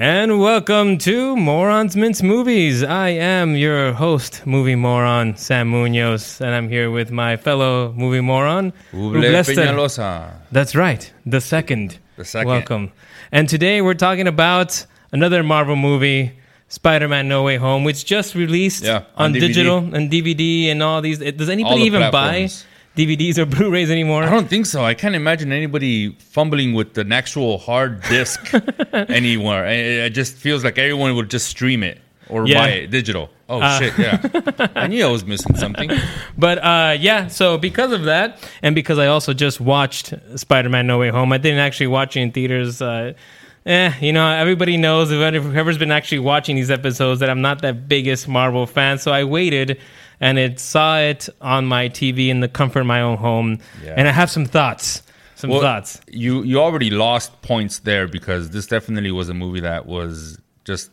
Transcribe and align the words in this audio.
And 0.00 0.38
welcome 0.38 0.96
to 0.98 1.34
Morons 1.34 1.96
Mince 1.96 2.22
Movies. 2.22 2.84
I 2.84 3.08
am 3.08 3.56
your 3.56 3.92
host, 3.92 4.46
movie 4.46 4.76
moron 4.76 5.36
Sam 5.36 5.66
Munoz, 5.70 6.40
and 6.40 6.54
I'm 6.54 6.68
here 6.68 6.88
with 6.88 7.10
my 7.10 7.36
fellow 7.36 7.92
movie 7.96 8.20
moron, 8.20 8.72
Uble 8.92 9.20
Ublester. 9.20 9.56
Peñalosa. 9.56 10.34
That's 10.52 10.76
right, 10.76 11.12
the 11.26 11.40
second. 11.40 11.98
The 12.16 12.24
second. 12.24 12.46
Welcome. 12.46 12.92
And 13.32 13.48
today 13.48 13.82
we're 13.82 13.94
talking 13.94 14.28
about 14.28 14.86
another 15.10 15.42
Marvel 15.42 15.74
movie, 15.74 16.30
Spider-Man: 16.68 17.26
No 17.26 17.42
Way 17.42 17.56
Home, 17.56 17.82
which 17.82 18.04
just 18.04 18.36
released 18.36 18.84
Yeah, 18.84 18.98
on, 19.16 19.24
on 19.24 19.32
digital 19.32 19.78
and 19.78 20.08
DVD 20.08 20.68
and 20.70 20.80
all 20.80 21.02
these. 21.02 21.18
Does 21.18 21.48
anybody 21.48 21.82
even 21.82 22.02
buy 22.02 22.10
platforms. 22.10 22.64
DVDs 22.98 23.38
or 23.38 23.46
Blu-rays 23.46 23.90
anymore? 23.90 24.24
I 24.24 24.30
don't 24.30 24.48
think 24.48 24.66
so. 24.66 24.84
I 24.84 24.94
can't 24.94 25.14
imagine 25.14 25.52
anybody 25.52 26.10
fumbling 26.18 26.74
with 26.74 26.98
an 26.98 27.12
actual 27.12 27.58
hard 27.58 28.02
disk 28.02 28.52
anywhere. 28.92 29.66
It, 29.66 30.10
just 30.10 30.34
feels 30.34 30.64
like 30.64 30.78
everyone 30.78 31.14
would 31.14 31.30
just 31.30 31.46
stream 31.46 31.84
it 31.84 32.00
or 32.28 32.46
Yeah. 32.46 32.58
Uh, 32.58 32.62
buy 32.62 32.68
it 32.70 32.90
digital. 32.90 33.30
Oh 33.50 33.78
shit! 33.78 33.96
Yeah, 33.98 34.68
I 34.74 34.88
knew 34.88 35.02
I 35.06 35.10
was 35.10 35.24
missing 35.24 35.56
something. 35.56 35.90
But 36.36 36.58
uh, 36.58 36.96
yeah, 37.00 37.28
so 37.28 37.56
because 37.56 37.92
of 37.92 38.04
that, 38.04 38.46
and 38.62 38.74
because 38.74 38.98
I 38.98 39.06
also 39.06 39.32
just 39.32 39.58
watched 39.58 40.12
Spider 40.34 40.68
Man 40.68 40.86
No 40.86 40.98
Way 40.98 41.08
Home, 41.08 41.32
I 41.32 41.38
didn't 41.38 41.60
actually 41.60 41.86
watch 41.86 42.14
it 42.14 42.20
in 42.20 42.32
theaters. 42.32 42.82
Uh, 42.82 43.14
eh, 43.64 43.92
you 44.02 44.12
know, 44.12 44.28
everybody 44.28 44.76
knows, 44.76 45.08
whoever's 45.08 45.78
been 45.78 45.92
actually 45.92 46.18
watching 46.18 46.56
these 46.56 46.70
episodes, 46.70 47.20
that 47.20 47.30
I'm 47.30 47.40
not 47.40 47.62
that 47.62 47.88
biggest 47.88 48.28
Marvel 48.28 48.66
fan. 48.66 48.98
So 48.98 49.12
I 49.12 49.24
waited 49.24 49.80
and 50.20 50.38
it 50.38 50.58
saw 50.60 50.98
it 50.98 51.28
on 51.40 51.66
my 51.66 51.88
TV 51.88 52.28
in 52.28 52.40
the 52.40 52.48
comfort 52.48 52.80
of 52.80 52.86
my 52.86 53.00
own 53.00 53.16
home. 53.16 53.58
Yeah. 53.84 53.94
And 53.96 54.08
I 54.08 54.12
have 54.12 54.30
some 54.30 54.44
thoughts. 54.46 55.02
Some 55.36 55.50
Well, 55.50 55.60
thoughts. 55.60 56.00
You 56.08 56.42
you 56.42 56.60
already 56.60 56.90
lost 56.90 57.42
points 57.42 57.78
there 57.80 58.08
because 58.08 58.50
this 58.50 58.66
definitely 58.66 59.12
was 59.12 59.28
a 59.28 59.34
movie 59.34 59.60
that 59.60 59.86
was 59.86 60.38
just 60.64 60.90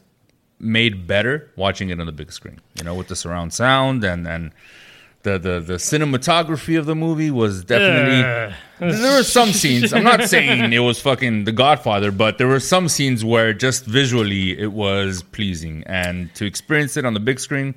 made 0.59 1.07
better 1.07 1.49
watching 1.55 1.89
it 1.89 1.99
on 1.99 2.05
the 2.05 2.11
big 2.11 2.31
screen. 2.31 2.59
You 2.75 2.83
know, 2.83 2.93
with 2.95 3.07
the 3.07 3.15
surround 3.15 3.53
sound 3.53 4.03
and 4.03 4.27
and 4.27 4.51
the 5.23 5.39
the, 5.39 5.59
the 5.59 5.73
cinematography 5.73 6.77
of 6.77 6.85
the 6.85 6.93
movie 6.95 7.31
was 7.31 7.63
definitely. 7.63 8.23
Ugh. 8.23 8.53
There 8.79 9.17
were 9.17 9.23
some 9.23 9.51
scenes. 9.53 9.93
I'm 9.93 10.03
not 10.03 10.23
saying 10.29 10.71
it 10.73 10.79
was 10.79 10.99
fucking 11.01 11.45
The 11.45 11.51
Godfather, 11.51 12.11
but 12.11 12.37
there 12.37 12.47
were 12.47 12.59
some 12.59 12.87
scenes 12.89 13.25
where 13.25 13.53
just 13.53 13.85
visually 13.85 14.57
it 14.59 14.73
was 14.73 15.23
pleasing, 15.23 15.83
and 15.87 16.33
to 16.35 16.45
experience 16.45 16.97
it 16.97 17.05
on 17.05 17.13
the 17.15 17.19
big 17.19 17.39
screen, 17.39 17.73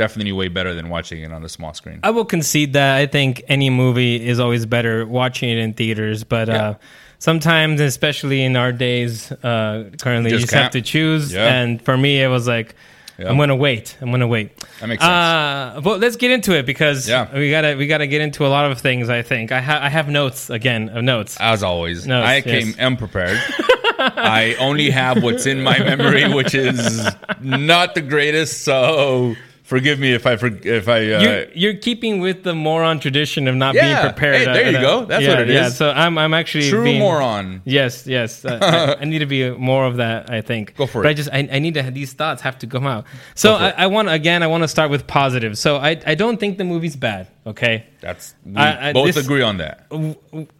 definitely 0.00 0.32
way 0.32 0.48
better 0.48 0.72
than 0.74 0.88
watching 0.88 1.22
it 1.22 1.30
on 1.32 1.42
the 1.42 1.48
small 1.48 1.72
screen. 1.74 2.00
I 2.02 2.10
will 2.10 2.24
concede 2.24 2.72
that 2.72 2.96
I 2.96 3.06
think 3.06 3.42
any 3.48 3.68
movie 3.70 4.16
is 4.32 4.40
always 4.40 4.64
better 4.66 5.06
watching 5.06 5.48
it 5.50 5.58
in 5.58 5.74
theaters, 5.74 6.24
but 6.24 6.48
Yeah. 6.48 6.54
uh, 6.70 6.74
sometimes, 7.18 7.80
especially 7.80 8.42
in 8.42 8.56
our 8.56 8.72
days, 8.72 9.30
uh, 9.30 9.90
currently, 10.00 10.30
you 10.30 10.38
Just 10.38 10.50
just 10.50 10.54
have 10.62 10.72
to 10.72 10.80
choose. 10.82 11.32
Yeah. 11.34 11.52
And 11.54 11.80
for 11.82 11.96
me, 11.96 12.12
it 12.22 12.28
was 12.28 12.48
like, 12.48 12.74
Yeah. 13.18 13.28
I'm 13.28 13.36
gonna 13.36 13.54
wait. 13.68 13.98
I'm 14.00 14.10
gonna 14.10 14.26
wait. 14.36 14.48
That 14.80 14.86
makes 14.88 15.02
sense. 15.02 15.12
Uh, 15.12 15.80
but 15.84 16.00
let's 16.00 16.16
get 16.16 16.30
into 16.30 16.52
it 16.58 16.64
because 16.64 17.06
Yeah. 17.06 17.26
we 17.34 17.50
gotta 17.50 17.76
we 17.76 17.86
gotta 17.86 18.06
get 18.06 18.22
into 18.22 18.46
a 18.46 18.50
lot 18.56 18.64
of 18.72 18.80
things. 18.80 19.10
I 19.10 19.20
think 19.20 19.52
I 19.52 19.60
have 19.60 19.82
I 19.82 19.90
have 19.90 20.08
notes 20.08 20.48
again 20.48 20.88
of 20.88 21.04
notes. 21.04 21.36
As 21.38 21.62
always, 21.62 22.06
No, 22.06 22.22
I 22.22 22.36
yes. 22.36 22.44
came 22.44 22.68
unprepared. 22.88 23.38
I 23.98 24.56
only 24.58 24.88
have 24.88 25.22
what's 25.22 25.44
in 25.44 25.60
my 25.62 25.78
memory, 25.78 26.24
which 26.32 26.54
is 26.54 27.06
not 27.42 27.94
the 27.94 28.00
greatest. 28.00 28.62
So 28.64 29.36
forgive 29.70 30.00
me 30.00 30.12
if 30.12 30.26
I 30.26 30.36
for, 30.36 30.48
if 30.48 30.88
I. 30.88 30.98
Uh, 31.12 31.20
you're, 31.22 31.44
you're 31.54 31.74
keeping 31.74 32.20
with 32.20 32.42
the 32.42 32.54
moron 32.54 32.98
tradition 32.98 33.46
of 33.48 33.54
not 33.54 33.74
Yeah. 33.74 33.82
being 33.84 34.12
prepared. 34.12 34.36
Hey, 34.36 34.44
there 34.44 34.70
you 34.72 34.80
go. 34.80 35.04
That's 35.04 35.22
yeah, 35.22 35.30
what 35.30 35.40
it 35.42 35.48
is. 35.48 35.54
yeah. 35.54 35.68
So 35.70 35.90
I'm 35.90 36.18
I'm 36.18 36.34
actually 36.34 36.68
true 36.68 36.82
being, 36.84 36.98
moron. 36.98 37.62
Yes, 37.64 38.06
yes. 38.06 38.44
Uh, 38.44 38.58
I, 38.60 39.00
I 39.02 39.04
need 39.04 39.20
to 39.20 39.26
be 39.26 39.48
more 39.50 39.86
of 39.86 39.96
that. 39.96 40.28
I 40.30 40.40
think. 40.42 40.76
Go 40.76 40.86
for 40.86 41.02
but 41.02 41.08
it. 41.08 41.10
I 41.12 41.14
just 41.14 41.30
I, 41.32 41.48
I 41.56 41.58
need 41.60 41.74
to 41.74 41.82
have 41.82 41.94
these 41.94 42.12
thoughts 42.12 42.42
have 42.42 42.58
to 42.58 42.66
come 42.66 42.86
out. 42.86 43.04
So 43.34 43.54
I. 43.54 43.70
I 43.84 43.86
want 43.86 44.10
again. 44.10 44.42
I 44.42 44.48
want 44.48 44.62
to 44.64 44.68
start 44.68 44.90
with 44.90 45.06
positive. 45.06 45.56
So 45.56 45.76
I 45.76 45.90
I 46.04 46.14
don't 46.14 46.38
think 46.38 46.58
the 46.58 46.64
movie's 46.64 46.96
bad. 46.96 47.28
Okay. 47.46 47.86
That's 48.02 48.34
we 48.44 48.54
I- 48.56 48.90
I- 48.90 48.92
both 48.92 49.06
this- 49.14 49.24
agree 49.24 49.40
on 49.42 49.56
that. 49.58 49.86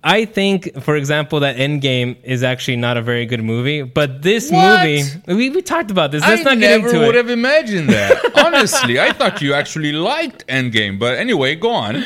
I 0.02 0.24
think, 0.24 0.80
for 0.82 0.96
example, 0.96 1.40
that 1.40 1.56
Endgame 1.56 2.16
is 2.24 2.42
actually 2.42 2.76
not 2.76 2.96
a 2.96 3.02
very 3.02 3.26
good 3.26 3.42
movie. 3.44 3.82
But 3.82 4.22
this 4.22 4.50
What? 4.50 4.80
movie, 4.86 5.02
we, 5.26 5.50
we 5.50 5.60
talked 5.62 5.90
about 5.90 6.10
this. 6.10 6.22
Let's 6.22 6.40
I 6.40 6.54
not 6.54 6.58
get 6.58 6.72
into 6.72 6.86
never 6.86 6.88
into 6.96 7.06
would 7.06 7.14
have 7.16 7.28
imagined 7.30 7.90
that. 7.90 8.18
Honestly, 8.46 8.98
I 8.98 9.12
thought 9.12 9.42
you 9.42 9.52
actually 9.52 9.92
liked 9.92 10.46
Endgame, 10.46 10.98
but 10.98 11.18
anyway, 11.18 11.54
go 11.54 11.70
on. 11.70 12.02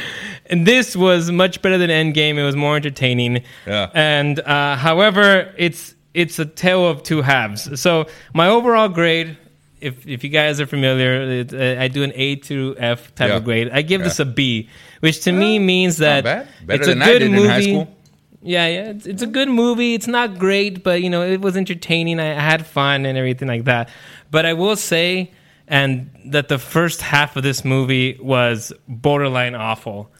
And 0.46 0.66
this 0.66 0.94
was 0.96 1.30
much 1.30 1.62
better 1.62 1.78
than 1.78 1.88
Endgame. 1.90 2.36
It 2.36 2.42
was 2.44 2.56
more 2.56 2.76
entertaining. 2.76 3.44
Yeah. 3.66 3.90
And 3.94 4.40
uh, 4.40 4.76
however, 4.76 5.54
it's 5.56 5.94
it's 6.14 6.38
a 6.38 6.44
tale 6.46 6.86
of 6.86 7.02
two 7.02 7.22
halves. 7.22 7.80
So 7.80 8.06
my 8.34 8.48
overall 8.48 8.88
grade, 8.88 9.38
if 9.84 10.06
if 10.06 10.24
you 10.24 10.30
guys 10.30 10.60
are 10.60 10.66
familiar, 10.66 11.40
it, 11.40 11.52
uh, 11.52 11.80
I 11.82 11.88
do 11.88 12.02
an 12.02 12.12
A 12.14 12.36
to 12.48 12.74
F 12.78 13.14
type 13.14 13.28
Yeah. 13.28 13.36
of 13.36 13.44
grade. 13.44 13.70
I 13.72 13.82
give 13.82 14.00
Yeah. 14.00 14.08
this 14.08 14.18
a 14.20 14.24
B, 14.24 14.68
which 15.00 15.20
to 15.24 15.32
me 15.32 15.58
means 15.58 15.98
that 15.98 16.24
bad. 16.24 16.48
It's 16.68 16.88
a 16.88 16.94
good 16.94 17.22
movie. 17.30 17.44
in 17.44 17.48
high 17.50 17.60
school. 17.60 17.88
Yeah, 18.46 18.66
yeah, 18.66 18.90
it's, 18.90 19.06
it's 19.06 19.22
a 19.22 19.26
good 19.26 19.48
movie. 19.48 19.94
It's 19.94 20.06
not 20.06 20.38
great, 20.38 20.84
but 20.84 21.00
you 21.02 21.08
know, 21.08 21.22
it 21.22 21.40
was 21.40 21.56
entertaining. 21.56 22.20
I, 22.20 22.32
I 22.36 22.40
had 22.40 22.66
fun 22.66 23.06
and 23.06 23.16
everything 23.16 23.48
like 23.48 23.64
that. 23.64 23.88
But 24.30 24.44
I 24.44 24.52
will 24.52 24.76
say, 24.76 25.30
and 25.66 26.10
that 26.26 26.48
the 26.48 26.58
first 26.58 27.00
half 27.00 27.36
of 27.36 27.42
this 27.42 27.64
movie 27.64 28.18
was 28.20 28.70
borderline 28.86 29.54
awful. 29.54 30.10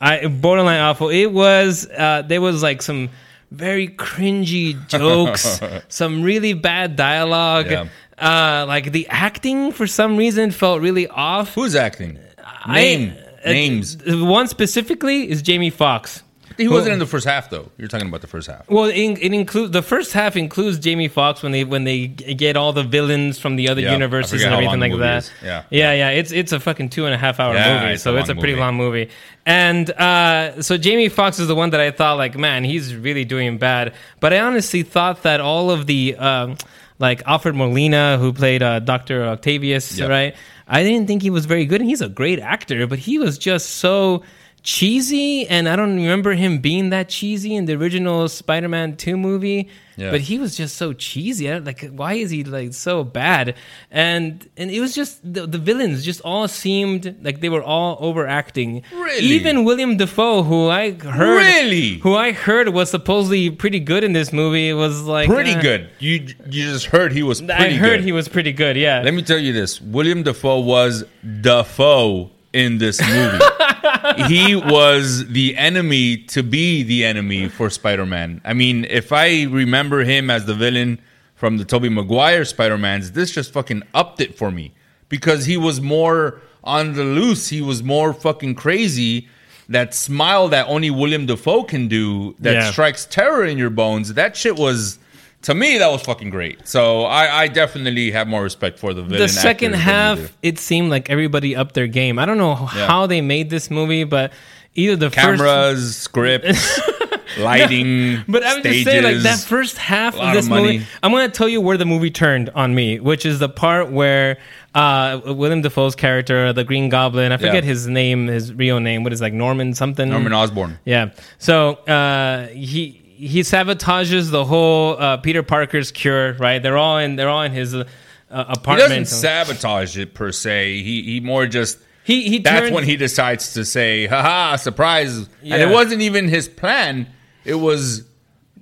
I 0.00 0.26
borderline 0.28 0.80
awful. 0.80 1.10
It 1.10 1.26
was. 1.32 1.86
Uh, 1.86 2.22
there 2.22 2.40
was 2.40 2.62
like 2.62 2.80
some 2.80 3.10
very 3.50 3.86
cringy 3.88 4.74
jokes, 4.88 5.60
some 5.88 6.22
really 6.22 6.54
bad 6.54 6.96
dialogue. 6.96 7.70
Yeah. 7.70 7.84
Uh, 8.18 8.64
like 8.68 8.92
the 8.92 9.06
acting 9.08 9.72
for 9.72 9.86
some 9.86 10.16
reason 10.16 10.50
felt 10.50 10.80
really 10.80 11.08
off. 11.08 11.54
Who's 11.54 11.74
acting? 11.74 12.18
I- 12.38 12.74
Name 12.74 13.16
uh, 13.44 13.50
names. 13.50 13.96
One 14.06 14.46
specifically 14.48 15.28
is 15.30 15.42
Jamie 15.42 15.70
Foxx. 15.70 16.22
He 16.56 16.68
wasn't 16.68 16.92
in 16.92 16.98
the 17.00 17.06
first 17.06 17.26
half 17.26 17.50
though. 17.50 17.72
You're 17.76 17.88
talking 17.88 18.06
about 18.06 18.20
the 18.20 18.28
first 18.28 18.46
half. 18.46 18.70
Well, 18.70 18.84
it, 18.84 18.94
it 18.96 19.32
includes 19.34 19.72
the 19.72 19.82
first 19.82 20.12
half 20.12 20.36
includes 20.36 20.78
Jamie 20.78 21.08
Foxx 21.08 21.42
when 21.42 21.50
they 21.50 21.64
when 21.64 21.82
they 21.82 22.06
get 22.06 22.56
all 22.56 22.72
the 22.72 22.84
villains 22.84 23.40
from 23.40 23.56
the 23.56 23.68
other 23.70 23.80
I 23.82 23.90
universes 23.90 24.44
and 24.44 24.54
everything 24.54 24.78
like 24.78 24.96
that. 25.00 25.32
Yeah. 25.42 25.64
yeah, 25.70 25.92
yeah. 25.92 26.10
It's 26.10 26.30
it's 26.30 26.52
a 26.52 26.60
fucking 26.60 26.90
two 26.90 27.06
and 27.06 27.14
a 27.14 27.18
half 27.18 27.40
hour 27.40 27.54
Yeah, 27.54 27.80
movie, 27.80 27.94
it's 27.94 28.04
so 28.04 28.16
it's 28.16 28.28
a 28.28 28.34
pretty 28.34 28.52
movie. 28.52 28.60
long 28.60 28.76
movie. 28.76 29.10
And 29.44 29.90
uh, 29.90 30.62
so 30.62 30.76
Jamie 30.76 31.08
Foxx 31.08 31.40
is 31.40 31.48
the 31.48 31.56
one 31.56 31.70
that 31.70 31.80
I 31.80 31.90
thought 31.90 32.18
like, 32.18 32.36
man, 32.38 32.62
he's 32.62 32.94
really 32.94 33.24
doing 33.24 33.58
bad. 33.58 33.92
But 34.20 34.32
I 34.32 34.38
honestly 34.38 34.84
thought 34.84 35.24
that 35.24 35.40
all 35.40 35.72
of 35.72 35.86
the 35.88 36.14
um, 36.16 36.56
like 37.04 37.22
Alfred 37.26 37.54
Molina, 37.54 38.16
who 38.18 38.32
played 38.32 38.62
uh, 38.62 38.80
Doctor 38.80 39.24
Octavius, 39.26 39.98
Yeah. 39.98 40.06
right? 40.06 40.34
I 40.66 40.82
didn't 40.82 41.06
think 41.06 41.20
he 41.22 41.30
was 41.30 41.44
very 41.46 41.66
good, 41.66 41.80
and 41.82 41.88
he's 41.90 42.00
a 42.00 42.08
great 42.08 42.40
actor, 42.40 42.86
but 42.86 42.98
he 42.98 43.18
was 43.18 43.36
just 43.38 43.66
so 43.84 44.22
cheesy 44.64 45.46
and 45.46 45.68
i 45.68 45.76
don't 45.76 45.94
remember 45.94 46.32
him 46.32 46.58
being 46.58 46.88
that 46.88 47.06
cheesy 47.10 47.54
in 47.54 47.66
the 47.66 47.74
original 47.74 48.26
spider-man 48.28 48.96
2 48.96 49.14
movie 49.14 49.68
Yeah. 49.96 50.10
but 50.10 50.22
he 50.22 50.38
was 50.38 50.56
just 50.56 50.76
so 50.76 50.94
cheesy 50.94 51.50
I, 51.52 51.58
like 51.58 51.84
why 51.90 52.14
is 52.14 52.30
he 52.30 52.42
like 52.44 52.72
so 52.72 53.04
bad 53.04 53.54
and 53.90 54.48
and 54.56 54.70
it 54.70 54.80
was 54.80 54.94
just 54.94 55.20
the, 55.22 55.46
the 55.46 55.58
villains 55.58 56.02
just 56.02 56.22
all 56.22 56.48
seemed 56.48 57.14
like 57.22 57.40
they 57.42 57.50
were 57.50 57.62
all 57.62 57.98
overacting 58.00 58.82
Really? 58.92 59.18
even 59.36 59.64
william 59.66 59.98
dafoe 59.98 60.42
who 60.42 60.70
i 60.70 60.92
heard 60.92 61.36
Really? 61.44 61.98
who 61.98 62.14
i 62.16 62.32
heard 62.32 62.70
was 62.70 62.90
supposedly 62.90 63.50
pretty 63.50 63.80
good 63.80 64.02
in 64.02 64.14
this 64.14 64.32
movie 64.32 64.72
was 64.72 65.02
like 65.02 65.28
Pretty 65.28 65.52
uh, 65.52 65.60
good. 65.60 65.90
You 65.98 66.12
you 66.48 66.62
just 66.72 66.86
heard 66.86 67.12
he 67.12 67.22
was 67.22 67.42
pretty 67.42 67.52
i 67.52 67.70
heard 67.74 67.98
good. 67.98 68.04
he 68.08 68.12
was 68.12 68.28
pretty 68.28 68.52
good 68.52 68.76
yeah 68.78 69.02
Let 69.04 69.12
me 69.12 69.20
tell 69.22 69.38
you 69.38 69.52
this: 69.52 69.78
William 69.80 70.22
Dafoe 70.22 70.60
was 70.60 71.04
Dafoe 71.42 72.30
in 72.54 72.78
this 72.78 73.00
movie. 73.00 73.38
he 74.28 74.54
was 74.56 75.26
the 75.28 75.56
enemy 75.56 76.16
to 76.16 76.42
be 76.42 76.82
the 76.82 77.04
enemy 77.04 77.48
for 77.48 77.68
Spider-Man. 77.68 78.40
I 78.44 78.54
mean, 78.54 78.84
if 78.86 79.12
I 79.12 79.44
remember 79.44 80.04
him 80.04 80.30
as 80.30 80.46
the 80.46 80.54
villain 80.54 81.00
from 81.34 81.56
the 81.58 81.64
Tobey 81.64 81.88
Maguire 81.88 82.44
Spider-Mans, 82.44 83.12
this 83.12 83.32
just 83.32 83.52
fucking 83.52 83.82
upped 83.92 84.20
it 84.20 84.38
for 84.38 84.50
me 84.50 84.72
because 85.08 85.46
he 85.46 85.56
was 85.56 85.80
more 85.80 86.40
on 86.62 86.94
the 86.94 87.04
loose. 87.04 87.48
He 87.48 87.60
was 87.60 87.82
more 87.82 88.14
fucking 88.14 88.54
crazy. 88.54 89.28
That 89.68 89.94
smile 89.94 90.48
that 90.48 90.66
only 90.68 90.90
William 90.90 91.26
Dafoe 91.26 91.64
can 91.64 91.88
do 91.88 92.34
that 92.38 92.54
Yeah. 92.54 92.70
strikes 92.70 93.04
terror 93.06 93.44
in 93.44 93.58
your 93.58 93.70
bones. 93.70 94.14
That 94.14 94.36
shit 94.36 94.56
was 94.56 94.98
to 95.44 95.54
me 95.54 95.78
that 95.78 95.90
was 95.90 96.02
fucking 96.02 96.28
great. 96.30 96.66
So 96.68 97.02
I, 97.04 97.42
I 97.42 97.48
definitely 97.48 98.10
have 98.10 98.26
more 98.28 98.42
respect 98.42 98.78
for 98.78 98.92
the 98.92 99.02
villain. 99.02 99.20
the 99.20 99.28
second 99.28 99.74
actors 99.74 99.86
than 99.86 100.10
you 100.10 100.16
do. 100.16 100.22
half, 100.22 100.36
it 100.42 100.58
seemed 100.58 100.90
like 100.90 101.08
everybody 101.08 101.54
upped 101.56 101.74
their 101.74 101.86
game. 101.86 102.18
I 102.18 102.26
don't 102.26 102.38
know 102.38 102.52
Yeah. 102.74 102.86
how 102.86 103.06
they 103.06 103.20
made 103.20 103.48
this 103.50 103.70
movie, 103.70 104.04
but 104.04 104.32
either 104.74 104.96
the 104.96 105.10
first 105.10 105.16
cameras, 105.40 105.96
scripts, 105.96 106.80
lighting, 107.38 108.22
But 108.28 108.42
I 108.42 108.54
would 108.54 108.62
just 108.64 108.84
say, 108.84 109.00
like 109.00 109.18
that 109.22 109.38
first 109.40 109.76
half 109.76 110.16
of 110.16 110.34
this 110.34 110.46
of 110.46 110.50
movie, 110.52 110.84
I'm 111.02 111.10
going 111.12 111.30
to 111.30 111.36
tell 111.36 111.48
you 111.48 111.60
where 111.60 111.76
the 111.76 111.84
movie 111.86 112.10
turned 112.10 112.50
on 112.50 112.74
me, 112.74 113.00
which 113.00 113.24
is 113.26 113.38
the 113.38 113.48
part 113.48 113.90
where 113.90 114.38
uh, 114.74 115.20
William 115.26 115.62
Dafoe's 115.62 115.94
character, 115.94 116.52
the 116.52 116.64
Green 116.64 116.88
Goblin, 116.88 117.32
I 117.32 117.36
forget 117.36 117.64
Yeah. 117.64 117.68
his 117.70 117.86
name, 117.86 118.26
his 118.26 118.52
real 118.52 118.80
name. 118.80 119.04
What 119.04 119.12
is 119.12 119.20
it, 119.20 119.24
like 119.24 119.32
Norman 119.32 119.74
something? 119.74 120.08
Norman 120.08 120.32
Osborn. 120.32 120.78
Yeah. 120.84 121.10
So 121.38 121.74
uh, 121.86 122.48
he 122.48 123.00
he 123.16 123.40
sabotages 123.40 124.30
the 124.30 124.44
whole 124.44 124.96
uh, 125.00 125.16
Peter 125.18 125.42
Parker's 125.42 125.90
cure. 125.92 126.34
Right? 126.34 126.62
They're 126.62 126.76
all 126.78 126.98
in. 126.98 127.16
They're 127.16 127.28
all 127.28 127.42
in 127.42 127.52
his 127.52 127.74
uh, 127.74 127.84
He 127.84 127.84
apartment. 128.30 128.78
doesn't 128.88 129.06
sabotage 129.06 129.96
it 129.98 130.14
per 130.14 130.32
se. 130.32 130.82
He 130.82 131.02
he 131.02 131.20
more 131.20 131.46
just 131.46 131.78
He 132.04 132.28
he 132.28 132.38
that's 132.38 132.60
turns- 132.60 132.72
when 132.72 132.84
he 132.84 132.96
decides 132.96 133.54
to 133.54 133.64
say, 133.64 134.06
haha, 134.06 134.56
surprise. 134.56 135.16
And 135.42 135.62
it 135.62 135.70
wasn't 135.70 136.02
even 136.02 136.28
his 136.28 136.48
plan. 136.48 137.06
It 137.44 137.54
was 137.54 138.04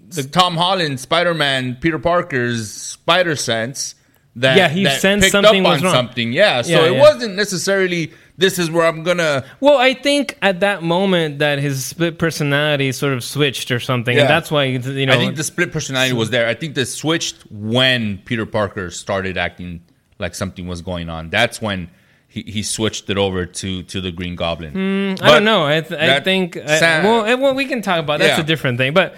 the 0.08 0.24
Tom 0.24 0.56
Holland, 0.56 1.00
Spider 1.00 1.32
Man, 1.34 1.76
Peter 1.80 1.98
Parker's 1.98 2.70
spider 2.70 3.34
sense 3.36 3.94
that, 4.36 4.56
Yeah, 4.56 4.68
he 4.68 4.84
that 4.84 5.00
sensed 5.00 5.22
picked 5.24 5.32
something 5.32 5.64
up 5.64 5.72
on 5.72 5.80
something. 5.80 6.32
Yeah. 6.32 6.62
So 6.62 6.70
Yeah, 6.72 6.86
it 6.90 6.92
yeah. 6.94 7.00
wasn't 7.00 7.34
necessarily 7.36 8.12
this 8.38 8.58
is 8.58 8.70
where 8.70 8.86
I'm 8.86 9.02
gonna 9.02 9.44
Well, 9.60 9.78
I 9.78 9.94
think 9.94 10.38
at 10.42 10.60
that 10.60 10.82
moment 10.82 11.38
that 11.40 11.58
his 11.58 11.84
split 11.84 12.18
personality 12.18 12.90
sort 12.92 13.12
of 13.12 13.22
switched 13.22 13.70
or 13.70 13.80
something, 13.80 14.14
Yeah. 14.16 14.22
and 14.22 14.30
that's 14.30 14.50
why 14.50 14.64
you 14.64 15.06
know. 15.06 15.12
I 15.12 15.16
think 15.16 15.36
the 15.36 15.44
split 15.44 15.72
personality 15.72 16.12
was 16.14 16.30
there. 16.30 16.46
I 16.48 16.54
think 16.54 16.74
this 16.74 16.94
switched 16.94 17.36
when 17.50 18.18
Peter 18.24 18.46
Parker 18.46 18.90
started 18.90 19.36
acting 19.36 19.80
like 20.18 20.34
something 20.34 20.66
was 20.66 20.82
going 20.82 21.08
on. 21.10 21.30
That's 21.30 21.60
when 21.60 21.90
he, 22.28 22.42
he 22.46 22.62
switched 22.62 23.10
it 23.10 23.18
over 23.18 23.44
to 23.44 23.82
to 23.84 24.00
the 24.00 24.10
Green 24.10 24.36
Goblin. 24.36 24.72
Hmm, 24.72 25.24
I 25.24 25.30
don't 25.32 25.44
know. 25.44 25.66
I, 25.66 25.80
th- 25.82 26.00
I 26.00 26.20
think 26.20 26.56
I, 26.56 27.02
well, 27.04 27.24
eh, 27.26 27.34
well, 27.34 27.54
we 27.54 27.66
can 27.66 27.82
talk 27.82 27.98
about 28.00 28.20
that's 28.20 28.38
Yeah. 28.38 28.44
a 28.44 28.46
different 28.46 28.78
thing, 28.78 28.94
but 28.94 29.14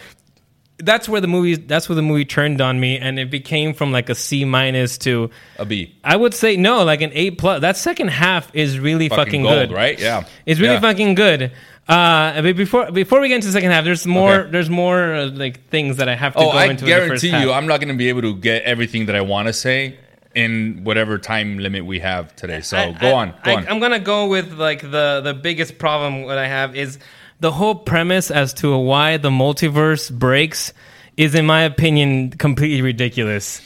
that's 0.79 1.09
where 1.09 1.21
the 1.21 1.29
movie 1.29 1.55
that's 1.57 1.89
where 1.89 1.97
the 1.97 2.03
movie 2.03 2.25
turned 2.25 2.61
on 2.61 2.81
me, 2.81 2.99
and 2.99 3.19
it 3.19 3.31
became 3.31 3.75
from 3.75 3.93
like 3.93 4.09
a 4.11 4.15
C 4.15 4.45
minus 4.45 4.99
to 4.99 5.31
A 5.59 5.65
B. 5.65 5.95
I 6.03 6.17
would 6.17 6.35
say 6.35 6.57
no, 6.57 6.83
like 6.85 7.01
an 7.01 7.11
A 7.15 7.31
plus. 7.31 7.61
That 7.61 7.77
second 7.77 8.09
half 8.09 8.51
is 8.55 8.79
really 8.79 9.09
fucking, 9.09 9.25
Fucking 9.25 9.43
gold, 9.43 9.69
good, 9.69 9.73
right? 9.73 9.99
Yeah. 10.01 10.25
It's 10.47 10.61
really 10.61 10.75
Yeah. 10.75 10.81
fucking 10.81 11.15
good. 11.15 11.53
Uh, 11.87 12.41
but 12.43 12.57
before 12.57 12.91
before 12.91 13.21
we 13.21 13.29
get 13.29 13.37
into 13.37 13.47
the 13.49 13.53
second 13.53 13.71
half, 13.71 13.85
there's 13.85 14.07
more 14.07 14.33
Okay. 14.41 14.51
there's 14.51 14.71
more 14.71 15.15
uh, 15.15 15.27
like 15.27 15.69
things 15.69 15.99
that 15.99 16.09
I 16.09 16.15
have 16.17 16.33
to 16.33 16.39
Oh, 16.41 16.53
go 16.53 16.59
I 16.59 16.65
into. 16.67 16.87
first 16.87 17.23
guarantee 17.23 17.45
you, 17.45 17.53
I'm 17.53 17.67
not 17.67 17.81
going 17.81 17.93
to 17.93 17.99
be 17.99 18.09
able 18.09 18.23
to 18.23 18.35
get 18.35 18.63
everything 18.63 19.07
that 19.07 19.15
I 19.17 19.21
want 19.21 19.49
to 19.49 19.53
say 19.53 19.97
in 20.35 20.81
whatever 20.83 21.19
time 21.19 21.59
limit 21.59 21.85
we 21.85 22.01
have 22.01 22.35
today. 22.35 22.61
So 22.63 22.77
I- 22.79 22.91
go 22.93 23.09
I- 23.11 23.13
on, 23.13 23.35
go 23.45 23.51
I, 23.53 23.55
on. 23.57 23.69
I'm 23.69 23.79
gonna 23.81 24.01
go 24.01 24.27
with 24.27 24.55
like 24.55 24.81
the 24.81 25.21
the 25.23 25.35
biggest 25.35 25.79
problem 25.79 26.23
what 26.23 26.39
I 26.39 26.49
have 26.49 26.75
is 26.75 26.99
the 27.45 27.53
whole 27.53 27.75
premise 27.75 28.31
as 28.31 28.55
to 28.55 28.75
why 28.79 29.19
the 29.19 29.29
multiverse 29.29 30.11
breaks 30.11 30.73
is, 31.19 31.35
in 31.35 31.45
my 31.45 31.61
opinion, 31.61 32.31
completely 32.31 32.81
ridiculous. 32.81 33.61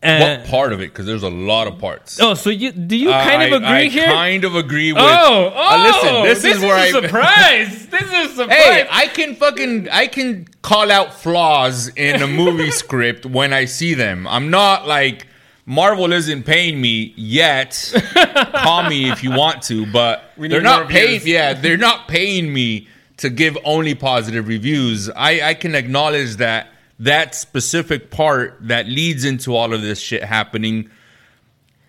Uh, 0.00 0.36
what 0.38 0.46
part 0.46 0.72
of 0.72 0.80
it? 0.80 0.92
Because 0.92 1.04
there's 1.06 1.24
a 1.24 1.28
lot 1.30 1.66
of 1.66 1.76
parts. 1.80 2.20
oh, 2.20 2.34
so 2.34 2.48
you 2.48 2.70
do 2.70 2.96
you 2.96 3.08
kind 3.10 3.42
I- 3.42 3.46
of 3.46 3.52
agree 3.54 3.66
I 3.66 3.84
here? 3.86 4.04
I 4.04 4.12
kind 4.12 4.44
of 4.44 4.54
agree 4.54 4.92
with. 4.92 5.02
oh, 5.02 5.52
oh, 5.52 5.68
Uh, 5.74 5.82
listen, 5.82 6.22
this, 6.22 6.44
is 6.56 6.62
where 6.62 6.76
a 6.76 6.80
I. 6.80 6.90
surprise. 6.92 7.86
this 7.94 8.02
is 8.02 8.32
a 8.32 8.34
surprise. 8.36 8.56
Hey, 8.58 8.86
I 8.88 9.08
can 9.08 9.34
fucking 9.34 9.88
I 9.90 10.06
can 10.06 10.46
call 10.62 10.92
out 10.92 11.12
flaws 11.14 11.88
in 11.88 12.22
a 12.22 12.28
movie 12.28 12.70
script 12.82 13.26
when 13.26 13.52
I 13.52 13.64
see 13.64 13.94
them. 13.94 14.28
I'm 14.28 14.48
not 14.50 14.86
like 14.86 15.26
Marvel 15.66 16.12
isn't 16.12 16.44
paying 16.44 16.80
me 16.80 17.14
yet. 17.16 17.70
Call 18.54 18.88
me 18.88 19.10
if 19.10 19.24
you 19.24 19.32
want 19.32 19.62
to, 19.62 19.86
but 19.90 20.30
they're 20.36 20.60
not 20.60 20.82
more 20.82 20.90
paying. 20.90 21.22
Yeah, 21.24 21.54
they're 21.54 21.78
not 21.78 22.06
paying 22.06 22.52
me 22.52 22.86
to 23.18 23.30
give 23.30 23.56
only 23.64 23.94
positive 23.94 24.48
reviews. 24.48 25.10
I 25.10 25.40
I 25.50 25.54
can 25.54 25.74
acknowledge 25.74 26.36
that 26.36 26.68
that 26.98 27.34
specific 27.34 28.10
part 28.10 28.58
that 28.62 28.86
leads 28.86 29.24
into 29.24 29.54
all 29.54 29.74
of 29.74 29.82
this 29.82 29.98
shit 30.00 30.22
happening 30.24 30.90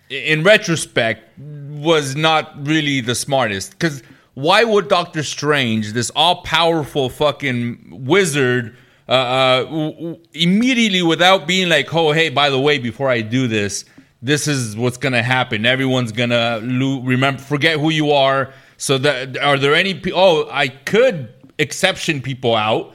in 0.08 0.42
retrospect 0.42 1.38
was 1.38 2.16
not 2.16 2.66
really 2.66 3.00
the 3.00 3.14
smartest. 3.14 3.72
Because 3.72 4.02
why 4.34 4.64
would 4.64 4.88
doctor 4.88 5.22
strange 5.22 5.92
this 5.92 6.10
all-powerful 6.14 7.08
fucking 7.08 8.04
wizard 8.04 8.76
uh, 9.08 9.12
uh, 9.12 9.64
w- 9.64 9.92
w- 9.92 10.18
immediately 10.34 11.00
without 11.00 11.46
being 11.46 11.68
like 11.68 11.94
oh 11.94 12.10
hey 12.10 12.28
by 12.28 12.50
the 12.50 12.58
way 12.58 12.76
before 12.76 13.08
i 13.08 13.20
do 13.20 13.46
this 13.46 13.84
this 14.22 14.48
is 14.48 14.76
what's 14.76 14.96
gonna 14.96 15.22
happen. 15.22 15.66
Everyone's 15.66 16.10
gonna 16.10 16.60
lo- 16.62 17.00
remember 17.02 17.40
forget 17.40 17.78
who 17.78 17.90
you 17.90 18.10
are 18.10 18.52
so 18.76 18.98
that 18.98 19.36
are 19.38 19.58
there 19.58 19.74
any 19.74 20.00
oh 20.12 20.48
i 20.50 20.68
could 20.68 21.32
exception 21.58 22.20
people 22.20 22.54
out 22.54 22.94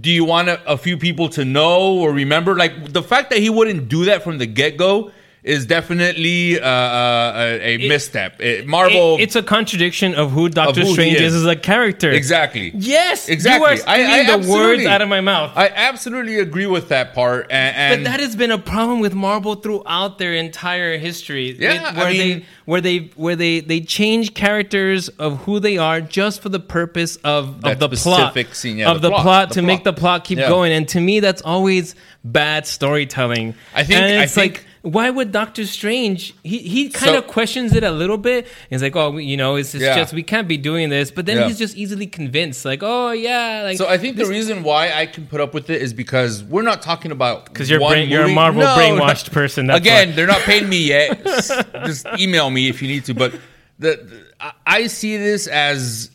do 0.00 0.10
you 0.10 0.24
want 0.24 0.48
a, 0.48 0.72
a 0.72 0.76
few 0.76 0.96
people 0.96 1.28
to 1.30 1.44
know 1.44 1.98
or 1.98 2.12
remember? 2.12 2.56
Like 2.56 2.92
the 2.92 3.02
fact 3.02 3.30
that 3.30 3.38
he 3.38 3.50
wouldn't 3.50 3.88
do 3.88 4.06
that 4.06 4.22
from 4.22 4.38
the 4.38 4.46
get 4.46 4.76
go 4.76 5.12
is 5.46 5.64
definitely 5.64 6.60
uh, 6.60 6.66
uh, 6.66 7.32
a, 7.36 7.60
a 7.60 7.74
It- 7.76 7.88
misstep. 7.88 8.40
It, 8.40 8.66
Marvel, 8.66 9.16
It- 9.16 9.22
it's 9.22 9.36
a 9.36 9.42
contradiction 9.44 10.14
of 10.16 10.32
who 10.32 10.48
Doctor 10.48 10.80
who 10.80 10.92
Strange 10.92 11.14
is. 11.16 11.34
is. 11.34 11.42
as 11.42 11.46
a 11.46 11.54
character. 11.54 12.10
exactly. 12.10 12.72
Yes, 12.74 13.28
Exactly. 13.28 13.76
You 13.76 13.82
are 13.84 13.88
I- 13.88 14.26
I 14.26 14.36
the 14.38 14.50
words 14.50 14.84
out 14.84 15.02
of 15.02 15.08
my 15.08 15.20
mouth. 15.20 15.52
I 15.54 15.68
absolutely 15.68 16.40
agree 16.40 16.66
with 16.66 16.88
that 16.88 17.14
part. 17.14 17.46
And, 17.50 17.76
and 17.76 18.04
But 18.04 18.10
that 18.10 18.20
has 18.20 18.34
been 18.34 18.50
a 18.50 18.58
problem 18.58 18.98
with 18.98 19.14
Marvel 19.14 19.54
throughout 19.54 20.18
their 20.18 20.34
entire 20.34 20.98
history. 20.98 21.56
Yeah, 21.58 21.74
It- 21.74 21.82
I 21.82 21.98
where 21.98 22.10
mean- 22.12 22.18
they 22.40 22.44
where 22.64 22.80
they 22.80 22.98
where 23.14 23.36
they 23.36 23.60
they 23.60 23.80
change 23.80 24.34
characters 24.34 25.08
of 25.10 25.38
who 25.44 25.60
they 25.60 25.78
are 25.78 26.00
just 26.00 26.42
for 26.42 26.48
the 26.48 26.58
purpose 26.58 27.14
of, 27.22 27.64
of 27.64 27.78
the 27.78 27.88
plot 27.88 28.34
scene, 28.52 28.78
yeah, 28.78 28.90
of 28.90 29.00
the 29.00 29.08
the, 29.08 29.10
plot, 29.10 29.22
plot, 29.22 29.48
the 29.50 29.54
to 29.54 29.60
plot. 29.60 29.66
make 29.68 29.84
the 29.84 29.92
plot 29.92 30.24
keep 30.24 30.38
Yeah. 30.38 30.48
going. 30.48 30.72
And 30.72 30.88
to 30.88 30.98
me, 31.00 31.20
that's 31.20 31.42
always 31.42 31.94
bad 32.24 32.66
storytelling. 32.66 33.54
I 33.74 33.84
think- 33.84 34.00
and 34.00 34.18
I 34.20 34.26
think- 34.26 34.54
like. 34.54 34.64
Why 34.86 35.10
would 35.10 35.32
Doctor 35.32 35.66
Strange? 35.66 36.32
He 36.44 36.58
he 36.58 36.88
kind 36.90 37.10
So- 37.12 37.18
of 37.18 37.26
questions 37.26 37.74
it 37.74 37.82
a 37.82 37.90
little 37.90 38.18
bit. 38.18 38.46
He's 38.70 38.82
like, 38.82 38.94
"Oh, 38.94 39.16
you 39.16 39.36
know, 39.36 39.56
it's, 39.56 39.74
it's 39.74 39.82
Yeah. 39.82 39.96
just 39.96 40.12
we 40.14 40.22
can't 40.22 40.46
be 40.46 40.56
doing 40.56 40.90
this." 40.90 41.10
But 41.10 41.26
then 41.26 41.38
Yeah. 41.38 41.48
he's 41.48 41.58
just 41.58 41.76
easily 41.76 42.06
convinced, 42.06 42.64
like, 42.64 42.80
"Oh 42.84 43.10
yeah." 43.10 43.62
Like, 43.64 43.78
So 43.78 43.88
I 43.88 43.98
think 43.98 44.16
this- 44.16 44.28
the 44.28 44.32
reason 44.32 44.62
why 44.62 44.92
I 44.92 45.06
can 45.06 45.26
put 45.26 45.40
up 45.40 45.54
with 45.54 45.70
it 45.70 45.82
is 45.82 45.92
because 45.92 46.44
we're 46.44 46.62
not 46.62 46.82
talking 46.82 47.10
about 47.10 47.52
'Cause 47.52 47.68
you're 47.68 47.80
one 47.80 47.94
brain- 47.94 48.08
you're 48.08 48.26
a. 48.26 48.28
Marvel 48.28 48.62
No, 48.62 48.76
brainwashed 48.76 49.32
person, 49.32 49.66
that's 49.66 49.78
again, 49.80 50.10
why. 50.10 50.14
they're 50.14 50.26
not 50.28 50.42
paying 50.42 50.68
me 50.68 50.78
yet. 50.84 51.24
just, 51.24 51.52
just 51.84 52.06
email 52.20 52.48
me 52.50 52.68
if 52.68 52.80
you 52.80 52.86
need 52.86 53.04
to. 53.06 53.14
But 53.14 53.32
the, 53.80 53.96
the 54.08 54.22
I- 54.40 54.52
I 54.66 54.86
see 54.86 55.16
this 55.16 55.48
as 55.48 56.10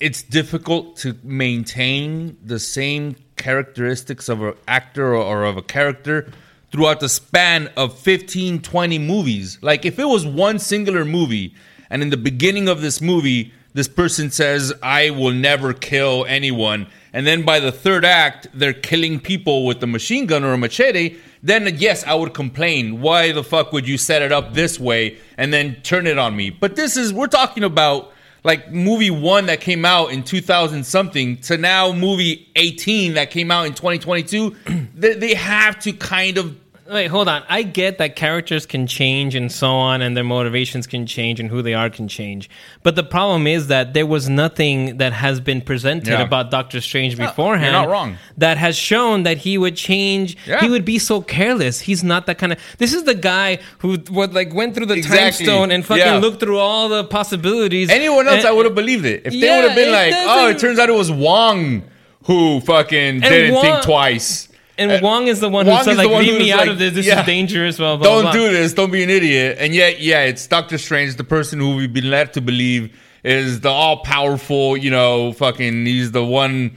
it's 0.00 0.22
difficult 0.22 0.96
to 0.98 1.14
maintain 1.22 2.36
the 2.44 2.58
same 2.58 3.16
characteristics 3.36 4.28
of 4.30 4.42
an 4.42 4.54
actor 4.66 5.14
or, 5.14 5.22
or 5.22 5.44
of 5.44 5.56
a 5.58 5.62
character 5.62 6.32
throughout 6.74 6.98
the 6.98 7.08
span 7.08 7.70
of 7.76 7.96
15 7.96 8.60
20 8.60 8.98
movies. 8.98 9.58
Like 9.62 9.86
if 9.86 10.00
it 10.00 10.06
was 10.06 10.26
one 10.26 10.58
singular 10.58 11.04
movie 11.04 11.54
and 11.88 12.02
in 12.02 12.10
the 12.10 12.16
beginning 12.16 12.68
of 12.68 12.80
this 12.80 13.00
movie 13.00 13.52
this 13.74 13.86
person 13.86 14.28
says 14.28 14.72
i 14.82 15.10
will 15.10 15.32
never 15.32 15.72
kill 15.72 16.24
anyone 16.26 16.88
and 17.12 17.26
then 17.26 17.44
by 17.44 17.60
the 17.60 17.70
third 17.70 18.04
act 18.04 18.48
they're 18.54 18.72
killing 18.72 19.20
people 19.20 19.64
with 19.66 19.80
a 19.84 19.86
machine 19.86 20.26
gun 20.26 20.42
or 20.42 20.52
a 20.52 20.58
machete 20.58 21.16
then 21.44 21.72
yes 21.78 22.02
i 22.08 22.14
would 22.14 22.34
complain. 22.34 23.00
Why 23.00 23.30
the 23.30 23.44
fuck 23.44 23.72
would 23.72 23.86
you 23.86 23.96
set 23.96 24.22
it 24.22 24.32
up 24.32 24.54
this 24.54 24.80
way 24.80 25.18
and 25.38 25.52
then 25.52 25.76
turn 25.82 26.08
it 26.08 26.18
on 26.18 26.34
me? 26.34 26.50
But 26.50 26.74
this 26.74 26.96
is 26.96 27.12
we're 27.12 27.28
talking 27.28 27.62
about 27.62 28.12
like 28.42 28.72
movie 28.72 29.10
one 29.10 29.46
that 29.46 29.60
came 29.60 29.84
out 29.84 30.10
in 30.10 30.24
2000 30.24 30.84
something 30.84 31.36
to 31.38 31.56
now 31.56 31.92
movie 31.92 32.50
18 32.56 33.14
that 33.14 33.30
came 33.30 33.52
out 33.52 33.66
in 33.66 33.74
2022 33.74 34.56
they, 34.94 35.14
they 35.14 35.34
have 35.34 35.78
to 35.78 35.92
kind 35.92 36.36
of 36.38 36.56
Wait, 36.90 37.06
hold 37.06 37.28
on. 37.28 37.42
I 37.48 37.62
get 37.62 37.96
that 37.96 38.14
characters 38.14 38.66
can 38.66 38.86
change 38.86 39.34
and 39.34 39.50
so 39.50 39.68
on, 39.68 40.02
and 40.02 40.14
their 40.14 40.22
motivations 40.24 40.86
can 40.86 41.06
change, 41.06 41.40
and 41.40 41.48
who 41.48 41.62
they 41.62 41.72
are 41.72 41.88
can 41.88 42.08
change. 42.08 42.50
But 42.82 42.94
the 42.94 43.02
problem 43.02 43.46
is 43.46 43.68
that 43.68 43.94
there 43.94 44.04
was 44.04 44.28
nothing 44.28 44.98
that 44.98 45.14
has 45.14 45.40
been 45.40 45.62
presented 45.62 46.08
Yeah. 46.10 46.20
about 46.20 46.50
Doctor 46.50 46.82
Strange 46.82 47.16
beforehand. 47.16 47.72
You're 47.72 47.82
not 47.82 47.88
wrong. 47.88 48.18
That 48.36 48.58
has 48.58 48.76
shown 48.76 49.22
that 49.22 49.38
he 49.38 49.56
would 49.56 49.76
change. 49.76 50.36
Yeah. 50.46 50.60
He 50.60 50.68
would 50.68 50.84
be 50.84 50.98
so 50.98 51.22
careless. 51.22 51.80
He's 51.80 52.04
not 52.04 52.26
that 52.26 52.36
kind 52.36 52.52
of. 52.52 52.58
This 52.76 52.92
is 52.92 53.04
the 53.04 53.14
guy 53.14 53.60
who 53.78 53.94
what 54.10 54.34
like 54.34 54.52
went 54.52 54.74
through 54.74 54.86
the 54.86 55.00
time 55.00 55.32
stone 55.32 55.70
and 55.70 55.86
fucking 55.86 56.20
looked 56.20 56.40
through 56.40 56.58
all 56.58 56.90
the 56.90 57.04
possibilities. 57.04 57.88
Anyone 57.88 58.28
else, 58.28 58.40
And- 58.40 58.46
I 58.48 58.52
would 58.52 58.66
have 58.66 58.74
believed 58.74 59.06
it. 59.06 59.22
If 59.24 59.32
they 59.32 59.48
would 59.48 59.64
have 59.68 59.74
been 59.74 59.90
like, 59.90 60.12
"Oh, 60.14 60.48
it 60.50 60.58
turns 60.58 60.78
out 60.78 60.90
it 60.90 60.94
was 60.94 61.10
Wong 61.10 61.82
who 62.24 62.60
fucking 62.60 63.20
didn't 63.20 63.54
Wong- 63.54 63.62
think 63.64 63.82
twice." 63.84 64.48
And 64.76 64.90
Uh, 64.90 64.98
Wong 65.02 65.28
is 65.28 65.40
the 65.40 65.48
one 65.48 65.66
Wong 65.66 65.78
who 65.78 65.84
said 65.84 65.96
like, 65.96 66.08
"Leave 66.08 66.38
me 66.38 66.52
out 66.52 66.60
like, 66.60 66.70
of 66.70 66.78
this. 66.78 66.94
This 66.94 67.06
yeah. 67.06 67.20
is 67.20 67.26
dangerous." 67.26 67.76
Blah 67.76 67.96
blah. 67.96 68.06
don't 68.06 68.22
blah. 68.22 68.32
do 68.32 68.50
this. 68.50 68.72
Don't 68.72 68.90
be 68.90 69.02
an 69.02 69.10
idiot. 69.10 69.56
And 69.60 69.74
yet, 69.74 70.00
yeah, 70.00 70.24
it's 70.24 70.46
Doctor 70.46 70.78
Strange, 70.78 71.16
the 71.16 71.24
person 71.24 71.60
who 71.60 71.76
we've 71.76 71.92
been 71.92 72.10
led 72.10 72.32
to 72.34 72.40
believe 72.40 72.96
is 73.22 73.60
the 73.60 73.70
all 73.70 73.98
powerful, 73.98 74.76
you 74.76 74.90
know, 74.90 75.32
fucking, 75.32 75.86
he's 75.86 76.12
the 76.12 76.24
one 76.24 76.76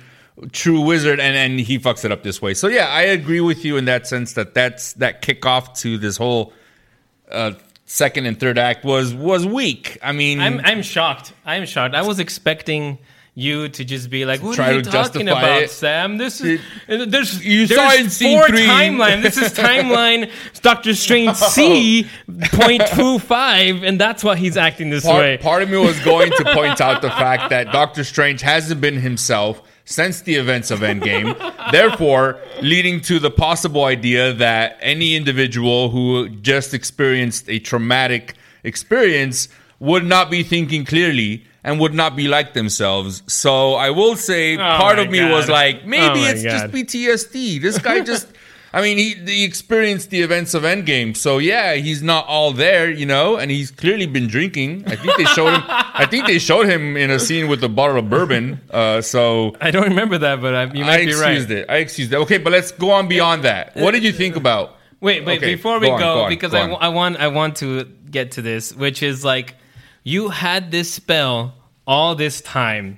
true 0.51 0.79
wizard, 0.81 1.19
and, 1.19 1.35
and 1.35 1.59
he 1.59 1.77
fucks 1.79 2.05
it 2.05 2.11
up 2.11 2.23
this 2.23 2.41
way. 2.41 2.53
So, 2.53 2.67
yeah, 2.67 2.87
I 2.87 3.01
agree 3.01 3.41
with 3.41 3.65
you 3.65 3.75
in 3.77 3.85
that 3.85 4.07
sense 4.07 4.33
that 4.33 4.53
that's 4.53 4.93
that 4.93 5.21
kickoff 5.21 5.77
to 5.79 5.97
this 5.97 6.15
whole 6.15 6.53
uh, 7.31 7.53
second 7.85 8.27
and 8.27 8.39
third 8.39 8.57
act 8.57 8.85
was 8.85 9.13
was 9.13 9.45
weak. 9.45 9.97
I 10.03 10.11
mean, 10.11 10.39
I'm 10.39 10.61
I'm 10.63 10.81
shocked. 10.83 11.33
I'm 11.45 11.65
shocked. 11.65 11.95
I 11.95 12.03
was 12.03 12.19
expecting 12.19 12.99
you 13.37 13.69
to 13.69 13.85
just 13.85 14.09
be 14.09 14.25
like, 14.25 14.41
"What 14.41 14.57
are 14.57 14.73
you 14.73 14.81
talking 14.81 15.29
about, 15.29 15.61
it. 15.61 15.69
Sam? 15.69 16.17
This 16.17 16.41
is 16.41 16.59
there's 16.87 17.45
You 17.45 17.67
there's 17.67 17.79
saw 17.79 17.93
in 17.93 18.09
four 18.09 18.47
three." 18.47 18.65
timeline. 18.65 19.21
This 19.21 19.37
is 19.37 19.53
timeline 19.67 20.31
Doctor 20.63 20.95
Strange 20.95 21.35
C 21.55 22.07
point 22.53 22.81
two 22.87 23.19
five, 23.19 23.83
and 23.83 24.01
that's 24.01 24.23
why 24.23 24.37
he's 24.37 24.57
acting 24.57 24.89
this 24.89 25.05
way. 25.05 25.37
part, 25.37 25.41
part 25.41 25.61
of 25.61 25.69
me 25.69 25.77
was 25.77 25.99
going 25.99 26.31
to 26.31 26.43
point 26.55 26.81
out 26.81 27.03
the 27.03 27.11
fact 27.11 27.51
that 27.51 27.71
Doctor 27.71 28.03
Strange 28.03 28.41
hasn't 28.41 28.81
been 28.81 28.99
himself 28.99 29.61
since 29.85 30.21
the 30.21 30.33
events 30.33 30.71
of 30.71 30.79
Endgame, 30.79 31.37
therefore 31.71 32.41
leading 32.63 33.01
to 33.01 33.19
the 33.19 33.29
possible 33.29 33.85
idea 33.85 34.33
that 34.33 34.77
any 34.81 35.15
individual 35.15 35.91
who 35.91 36.27
just 36.27 36.73
experienced 36.73 37.47
a 37.49 37.59
traumatic 37.59 38.33
experience 38.63 39.47
would 39.79 40.03
not 40.03 40.31
be 40.31 40.41
thinking 40.41 40.83
clearly 40.83 41.45
and 41.63 41.79
would 41.79 41.93
not 41.93 42.15
be 42.15 42.27
like 42.27 42.53
themselves. 42.53 43.23
So 43.27 43.73
I 43.73 43.89
will 43.89 44.15
say 44.15 44.57
part 44.57 44.97
my 44.97 45.03
of 45.03 45.11
me 45.11 45.19
God. 45.19 45.31
was 45.31 45.49
like, 45.49 45.85
maybe 45.85 46.21
Oh 46.21 46.29
it's 46.29 46.43
just 46.43 46.67
PTSD. 46.67 47.61
This 47.61 47.77
guy 47.77 47.99
just 48.13 48.27
I 48.73 48.81
mean, 48.81 48.97
he, 48.97 49.13
he 49.13 49.43
experienced 49.43 50.09
the 50.09 50.21
events 50.21 50.53
of 50.53 50.63
Endgame, 50.63 51.15
so 51.15 51.37
yeah, 51.37 51.73
he's 51.75 52.03
not 52.03 52.27
all 52.27 52.51
there, 52.51 52.91
you 52.91 53.05
know, 53.05 53.37
and 53.37 53.49
he's 53.49 53.71
clearly 53.71 54.05
been 54.05 54.27
drinking. 54.27 54.83
I 54.85 54.95
think 54.97 55.17
they 55.17 55.23
showed 55.23 55.53
him. 55.53 55.63
I 55.67 56.05
think 56.05 56.27
they 56.27 56.37
showed 56.37 56.67
him 56.67 56.97
in 56.97 57.09
a 57.09 57.17
scene 57.19 57.47
with 57.47 57.63
a 57.63 57.69
bottle 57.69 57.97
of 57.97 58.09
bourbon. 58.09 58.61
Uh, 58.69 59.01
so 59.01 59.55
I 59.61 59.71
don't 59.71 59.85
remember 59.87 60.17
that, 60.17 60.41
but 60.41 60.53
I, 60.53 60.63
you 60.65 60.83
I 60.83 60.87
might 60.87 61.05
be 61.05 61.13
right. 61.13 61.29
I 61.29 61.31
excused 61.31 61.51
it. 61.51 61.69
I 61.69 61.77
excused 61.77 62.13
it. 62.13 62.17
Okay, 62.17 62.37
but 62.37 62.51
let's 62.51 62.71
go 62.71 62.91
on 62.91 63.07
beyond 63.07 63.43
that. 63.45 63.75
What 63.75 63.91
did 63.91 64.03
you 64.03 64.11
think 64.11 64.35
about? 64.35 64.75
Wait, 64.99 65.25
wait. 65.25 65.37
Okay, 65.37 65.55
before 65.55 65.79
we 65.79 65.87
go 65.87 65.97
go, 65.97 66.09
on, 66.09 66.17
go 66.17 66.21
on, 66.23 66.29
because 66.29 66.51
go 66.51 66.57
I, 66.57 66.67
I 66.67 66.87
want 66.89 67.17
I 67.17 67.29
want 67.29 67.55
to 67.57 67.85
get 67.85 68.31
to 68.33 68.41
this, 68.41 68.73
which 68.73 69.01
is 69.01 69.23
like 69.23 69.55
you 70.07 70.29
had 70.29 70.71
this 70.71 70.93
spell 70.93 71.53
all 71.85 72.15
this 72.15 72.39
time. 72.39 72.97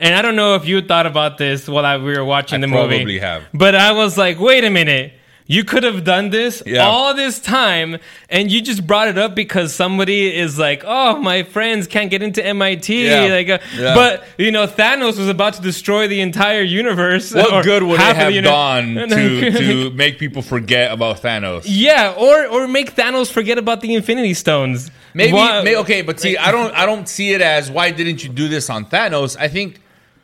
And 0.00 0.12
I 0.12 0.22
don't 0.22 0.34
know 0.34 0.56
if 0.56 0.66
you 0.66 0.82
thought 0.82 1.06
about 1.06 1.38
this 1.38 1.68
while 1.68 1.86
I, 1.86 1.98
we 1.98 2.18
were 2.18 2.24
watching 2.24 2.58
I 2.58 2.60
the 2.62 2.66
movie. 2.66 2.96
probably 2.96 3.18
have. 3.20 3.44
But 3.54 3.76
I 3.76 3.92
was 3.92 4.18
like, 4.18 4.40
wait 4.40 4.64
a 4.64 4.70
minute. 4.70 5.12
You 5.48 5.62
could 5.62 5.84
have 5.84 6.02
done 6.02 6.30
this 6.30 6.62
Yeah. 6.66 6.86
all 6.86 7.14
this 7.14 7.38
time, 7.38 7.98
and 8.28 8.50
you 8.50 8.60
just 8.60 8.84
brought 8.86 9.06
it 9.06 9.16
up 9.16 9.36
because 9.36 9.72
somebody 9.72 10.34
is 10.36 10.58
like, 10.58 10.82
"Oh, 10.84 11.16
my 11.18 11.44
friends 11.44 11.86
can't 11.86 12.10
get 12.10 12.20
into 12.22 12.44
MIT." 12.44 13.06
Yeah. 13.06 13.26
Like, 13.26 13.48
uh, 13.48 13.58
Yeah. 13.78 13.94
but 13.94 14.24
you 14.38 14.50
know, 14.50 14.66
Thanos 14.66 15.16
was 15.18 15.28
about 15.28 15.54
to 15.54 15.62
destroy 15.62 16.08
the 16.08 16.20
entire 16.20 16.62
universe. 16.62 17.32
What 17.32 17.64
good 17.64 17.84
would 17.84 18.00
it 18.00 18.16
have 18.16 18.34
done 18.42 18.94
to 19.08 19.50
to 19.52 19.90
make 19.94 20.18
people 20.18 20.42
forget 20.42 20.90
about 20.92 21.22
Thanos? 21.22 21.62
yeah, 21.64 22.12
or 22.16 22.46
or 22.46 22.66
make 22.66 22.96
Thanos 22.96 23.30
forget 23.30 23.56
about 23.56 23.80
the 23.82 23.94
Infinity 23.94 24.34
Stones. 24.34 24.90
Maybe, 25.14 25.32
Why- 25.32 25.62
may, 25.62 25.76
okay, 25.76 26.02
but 26.02 26.20
see, 26.20 26.36
I 26.36 26.50
don't, 26.50 26.74
I 26.74 26.84
don't 26.84 27.08
see 27.08 27.32
it 27.32 27.40
as 27.40 27.70
why 27.70 27.90
didn't 27.90 28.22
you 28.22 28.28
do 28.28 28.48
this 28.48 28.68
on 28.68 28.84
Thanos? 28.84 29.34
I 29.40 29.48
think, 29.48 29.80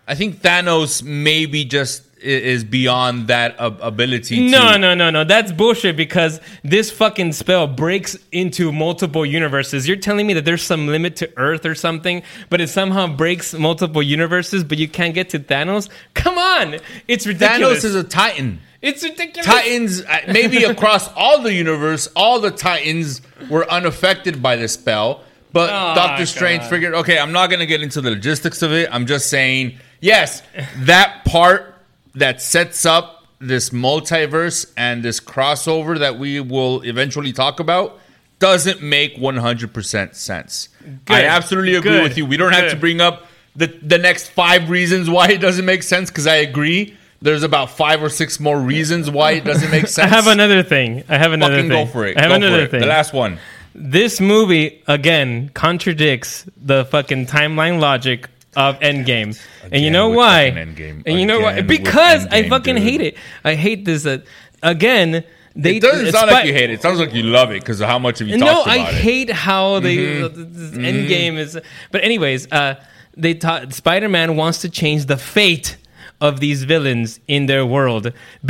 I 0.07 0.15
think 0.15 0.43
Thanos 0.43 1.03
maybe 1.03 1.65
just 1.65 2.03
is 2.23 2.65
beyond 2.65 3.29
that 3.29 3.55
ability. 3.59 4.49
No, 4.49 4.73
to, 4.73 4.79
no, 4.79 4.95
no, 4.95 5.11
no. 5.11 5.25
That's 5.25 5.53
bullshit 5.53 5.97
because 5.97 6.41
this 6.63 6.91
fucking 6.91 7.33
spell 7.33 7.67
breaks 7.67 8.17
into 8.31 8.73
multiple 8.73 9.27
universes. 9.27 9.87
You're 9.89 9.97
telling 9.97 10.27
me 10.27 10.35
that 10.35 10.45
there's 10.45 10.63
some 10.63 10.87
limit 10.87 11.17
to 11.17 11.31
Earth 11.37 11.67
or 11.67 11.75
something, 11.75 12.23
but 12.51 12.61
it 12.61 12.69
somehow 12.69 13.07
breaks 13.09 13.55
multiple 13.55 14.03
universes, 14.03 14.65
but 14.65 14.79
you 14.79 14.89
can't 14.89 15.15
get 15.15 15.31
to 15.31 15.39
Thanos? 15.39 15.89
Come 16.15 16.39
on! 16.39 16.77
It's 17.09 17.27
ridiculous. 17.27 17.81
Thanos 17.81 17.85
is 17.85 17.95
a 17.95 18.05
Titan. 18.05 18.61
it's 18.81 19.03
ridiculous. 19.03 19.47
Titans, 19.47 20.03
uh, 20.03 20.19
maybe 20.29 20.65
across 20.65 21.09
all 21.15 21.41
the 21.43 21.53
universe, 21.53 22.09
all 22.17 22.41
the 22.41 22.51
Titans 22.51 23.21
were 23.51 23.69
unaffected 23.71 24.43
by 24.43 24.57
the 24.57 24.69
spell. 24.69 25.23
But 25.53 25.69
Oh, 25.69 25.95
Doctor 25.95 26.25
Strange 26.25 26.63
God. 26.63 26.71
figured, 26.71 26.95
okay, 26.95 27.19
I'm 27.19 27.33
not 27.33 27.49
going 27.51 27.61
to 27.61 27.67
get 27.67 27.83
into 27.83 28.01
the 28.01 28.09
logistics 28.11 28.63
of 28.63 28.73
it. 28.73 28.89
I'm 28.91 29.05
just 29.07 29.29
saying, 29.29 29.79
yes, 30.01 30.43
that 30.79 31.27
part 31.27 31.72
that 32.15 32.41
sets 32.43 32.85
up 32.87 33.25
this 33.39 33.71
multiverse 33.71 34.71
and 34.77 35.03
this 35.03 35.19
crossover 35.21 35.99
that 35.99 36.19
we 36.19 36.41
will 36.41 36.83
eventually 36.83 37.33
talk 37.33 37.59
about 37.61 37.99
doesn't 38.39 38.83
make 38.83 39.17
100% 39.17 40.15
sense. 40.15 40.69
I 41.09 41.25
absolutely 41.25 41.75
agree 41.75 41.93
Good. 41.93 42.03
with 42.03 42.19
you. 42.19 42.27
We 42.27 42.37
don't 42.37 42.53
have 42.53 42.71
to 42.71 42.77
bring 42.77 43.01
up 43.01 43.27
the, 43.55 43.67
the 43.67 43.99
next 43.99 44.29
five 44.31 44.69
reasons 44.71 45.09
why 45.11 45.29
it 45.29 45.39
doesn't 45.41 45.65
make 45.65 45.83
sense 45.83 46.11
because 46.11 46.27
I 46.27 46.37
agree. 46.37 46.97
There's 47.21 47.45
about 47.45 47.71
five 47.71 48.03
or 48.03 48.09
six 48.09 48.41
more 48.41 48.59
reasons 48.61 49.09
why 49.09 49.33
it 49.33 49.45
doesn't 49.45 49.71
make 49.71 49.87
sense. 49.87 49.99
I 50.13 50.15
have 50.15 50.27
another 50.27 50.63
thing. 50.65 51.05
I 51.09 51.19
have 51.19 51.33
another 51.33 51.57
Fucking 51.57 51.71
thing. 51.71 51.87
go 51.87 51.93
for 51.93 52.07
it. 52.07 52.17
I 52.17 52.23
have 52.23 52.31
Go 52.31 52.35
another 52.37 52.67
thing. 52.67 52.81
The 52.81 52.87
last 52.87 53.13
one. 53.13 53.39
this 53.77 54.21
movie 54.21 54.83
again 54.89 55.51
contradicts 55.55 56.45
the 56.57 56.85
fucking 56.87 57.27
timeline 57.27 57.79
logic 57.81 58.29
of 58.57 58.79
Endgame, 58.81 59.41
and 59.73 59.83
you 59.83 59.91
know 59.91 60.09
why? 60.11 60.43
And 60.45 61.19
you 61.21 61.27
know 61.27 61.41
why? 61.41 61.53
Again 61.55 61.67
Because 61.67 62.27
I 62.27 62.49
fucking 62.49 62.75
dude. 62.77 62.85
hate 62.85 63.01
it. 63.01 63.17
I 63.45 63.55
hate 63.55 63.85
this. 63.85 64.05
Uh, 64.07 64.19
again, 64.63 65.25
they 65.55 65.77
It 65.77 65.83
doesn't 65.83 66.13
sound 66.13 66.31
like 66.31 66.47
you 66.47 66.53
hate 66.53 66.71
it. 66.71 66.75
It 66.75 66.83
sounds 66.83 66.99
like 66.99 67.13
you 67.15 67.23
love 67.25 67.51
it 67.51 67.61
because 67.61 67.81
of 67.81 67.89
how 67.89 67.99
much 67.99 68.19
have 68.21 68.29
you 68.29 68.37
No, 68.39 68.47
talked 68.47 68.69
I 68.69 68.77
about 68.77 68.89
it. 68.89 68.93
No, 68.93 68.99
I 68.99 69.01
hate 69.01 69.31
how 69.31 69.81
they 69.81 69.97
Mm-hmm. 69.97 70.53
this 70.53 70.71
Endgame 70.73 71.39
is. 71.39 71.59
But 71.91 72.03
anyways, 72.05 72.51
uh, 72.53 72.83
they 73.17 73.35
taught 73.35 73.73
Spider-Man 73.75 74.37
wants 74.37 74.59
to 74.63 74.71
change 74.71 75.07
the 75.07 75.17
fate 75.19 75.77
of 76.29 76.33
these 76.45 76.61
villains 76.73 77.21
in 77.37 77.43
their 77.47 77.65
world. 77.77 78.05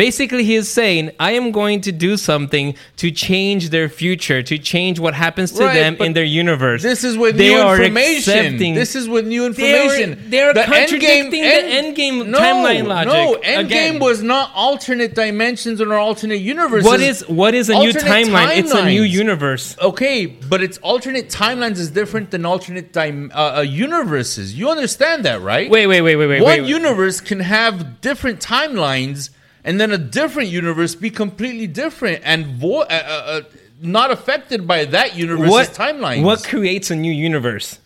Basically, 0.05 0.45
he 0.51 0.55
is 0.63 0.69
saying, 0.81 1.05
"I 1.29 1.31
am 1.41 1.47
going 1.61 1.81
to 1.89 1.93
do 2.07 2.13
something 2.31 2.67
to 3.03 3.07
change 3.11 3.63
their 3.77 3.89
future, 3.89 4.41
to 4.53 4.57
change 4.73 4.97
what 5.05 5.15
happens 5.25 5.49
to 5.59 5.65
Right, 5.65 5.75
them 5.81 5.93
in 6.07 6.11
their 6.19 6.31
universe." 6.45 6.81
This 6.93 7.03
is 7.11 7.15
with 7.25 7.35
They 7.39 7.49
new 7.55 7.61
are 7.69 7.77
information. 7.77 8.75
This 8.83 8.93
is 9.01 9.05
with 9.15 9.25
new 9.27 9.45
They 9.53 9.73
are- 9.73 9.77
information. 9.95 10.09
they 10.33 10.41
are 10.47 10.55
The 10.61 10.65
contradicting 10.75 11.31
the 11.37 11.41
End- 11.57 11.69
Endgame 11.79 12.17
no, 12.35 12.39
timeline 12.45 12.87
logic. 12.95 13.13
No, 13.13 13.25
Endgame 13.57 13.95
Again. 13.97 13.99
was 14.09 14.19
not 14.35 14.47
alternate 14.55 15.13
dimensions 15.25 15.77
or 15.81 15.89
alternate 16.09 16.41
universes. 16.57 16.87
what 16.91 17.01
is 17.01 17.19
what 17.41 17.53
is 17.61 17.67
a 17.71 17.77
new 17.85 17.93
timeline? 18.11 18.51
It's 18.61 18.75
a 18.83 18.85
new 18.97 19.03
universe. 19.25 19.65
Okay, 19.91 20.19
but 20.53 20.59
it's 20.67 20.79
alternate 20.93 21.27
timelines 21.43 21.79
is 21.85 21.91
different 22.01 22.27
than 22.33 22.43
alternate 22.53 22.89
dim- 22.99 23.31
uh, 23.35 23.39
uh, 23.59 23.61
universes. 23.63 24.47
You 24.61 24.67
understand 24.77 25.19
that, 25.29 25.39
right? 25.53 25.69
Wait, 25.77 25.87
wait, 25.93 26.03
wait, 26.07 26.17
wait, 26.21 26.29
wait. 26.33 26.43
One 26.43 26.63
wait. 26.63 26.69
universe 26.79 27.17
can 27.31 27.41
have 27.41 27.62
different 28.01 28.41
timelines, 28.41 29.31
and 29.65 29.81
then 29.81 29.91
a 29.93 29.99
different 29.99 30.49
universe 30.51 30.95
be 30.95 31.11
completely 31.11 31.67
different 31.67 32.23
and 32.25 32.47
vo- 32.47 32.81
uh, 32.81 32.85
uh, 32.91 33.13
uh, 33.27 33.41
not 33.81 34.11
affected 34.11 34.67
by 34.67 34.85
that 34.87 35.17
universe's 35.17 35.51
what 35.51 35.69
timelines. 35.71 36.23
What 36.25 36.45
creates 36.45 36.91
a 36.91 36.97
new 36.97 37.13
universe? 37.13 37.79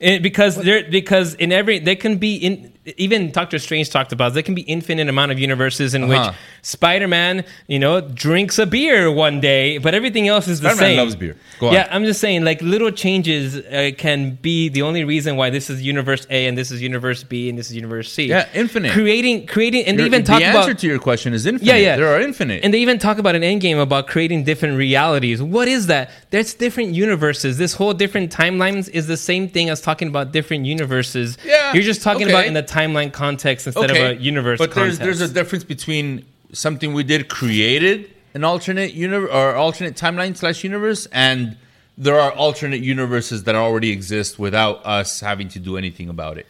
It- 0.00 0.22
because 0.22 0.56
there, 0.56 0.84
because 0.90 1.34
in 1.34 1.52
every 1.52 1.78
there 1.78 1.96
can 1.96 2.18
be 2.18 2.36
in 2.36 2.72
even 2.96 3.30
Doctor 3.32 3.58
Strange 3.58 3.90
talked 3.90 4.12
about 4.12 4.34
there 4.34 4.42
can 4.42 4.54
be 4.54 4.62
infinite 4.62 5.08
amount 5.08 5.32
of 5.32 5.38
universes 5.38 5.94
in 5.94 6.04
Uh-huh. 6.04 6.30
which 6.30 6.36
Spider 6.62 7.08
Man 7.08 7.44
you 7.66 7.78
know 7.78 8.00
drinks 8.00 8.58
a 8.58 8.66
beer 8.66 9.10
one 9.10 9.40
day, 9.40 9.78
but 9.78 9.94
everything 9.94 10.28
else 10.28 10.46
is 10.48 10.60
the 10.60 10.68
Spider-Man 10.70 10.90
same. 10.90 10.98
loves 10.98 11.16
beer. 11.16 11.36
Go 11.60 11.68
on. 11.68 11.72
Yeah, 11.74 11.88
I'm 11.90 12.04
just 12.04 12.20
saying 12.20 12.44
like 12.44 12.60
little 12.62 12.90
changes 12.90 13.56
uh, 13.56 13.90
can 13.96 14.36
be 14.42 14.68
the 14.68 14.82
only 14.82 15.04
reason 15.04 15.36
why 15.36 15.50
this 15.50 15.68
is 15.70 15.82
Universe 15.82 16.26
A 16.30 16.46
and 16.46 16.56
this 16.56 16.70
is 16.70 16.80
Universe 16.82 17.24
B 17.24 17.48
and 17.48 17.58
this 17.58 17.68
is 17.70 17.76
Universe 17.76 18.12
C. 18.12 18.26
Yeah, 18.26 18.48
infinite. 18.54 18.92
Creating, 18.92 19.46
creating, 19.46 19.84
and 19.86 19.98
they 19.98 20.04
even 20.06 20.24
talk 20.24 20.38
the 20.40 20.46
answer 20.46 20.70
about 20.70 20.78
to 20.80 20.86
your 20.86 20.98
question 20.98 21.32
is 21.34 21.46
infinite. 21.46 21.66
yeah, 21.66 21.76
yeah. 21.76 21.96
There 21.96 22.08
are 22.14 22.20
infinite. 22.20 22.62
And 22.64 22.72
they 22.72 22.78
even 22.78 22.98
talk 22.98 23.18
about 23.18 23.34
an 23.34 23.42
endgame 23.42 23.80
about 23.80 24.06
creating 24.06 24.44
different 24.44 24.76
realities. 24.78 25.42
What 25.42 25.68
is 25.68 25.86
that? 25.88 26.10
There's 26.30 26.54
different 26.54 26.94
universes. 26.94 27.56
This 27.56 27.74
whole 27.74 27.94
different 27.94 28.32
timelines 28.32 28.88
is 28.88 29.06
the 29.06 29.16
same 29.16 29.48
thing 29.48 29.70
as 29.70 29.80
talking 29.80 30.08
about 30.08 30.32
different 30.32 30.66
universes. 30.66 31.38
Yeah, 31.44 31.72
You're 31.72 31.84
just 31.84 32.02
talking 32.02 32.24
okay. 32.24 32.32
about 32.32 32.46
in 32.46 32.54
the 32.54 32.62
timeline 32.62 33.12
context 33.12 33.66
instead 33.66 33.90
of 33.90 33.96
a 33.96 34.16
universe 34.16 34.58
But 34.58 34.74
there's 34.74 34.98
there's 34.98 35.20
a 35.20 35.28
difference 35.28 35.64
between 35.64 36.24
something 36.52 36.94
we 36.94 37.04
did 37.04 37.28
created 37.28 38.10
an 38.36 38.44
alternate 38.44 38.92
universe 38.92 39.30
or 39.32 39.54
alternate 39.54 39.96
timeline 39.96 40.36
slash 40.36 40.62
universe, 40.62 41.06
and 41.10 41.56
there 41.96 42.20
are 42.20 42.32
alternate 42.32 42.82
universes 42.82 43.44
that 43.44 43.54
already 43.54 43.90
exist 43.90 44.38
without 44.38 44.84
us 44.84 45.20
having 45.20 45.48
to 45.48 45.58
do 45.58 45.78
anything 45.78 46.10
about 46.10 46.36
it. 46.36 46.46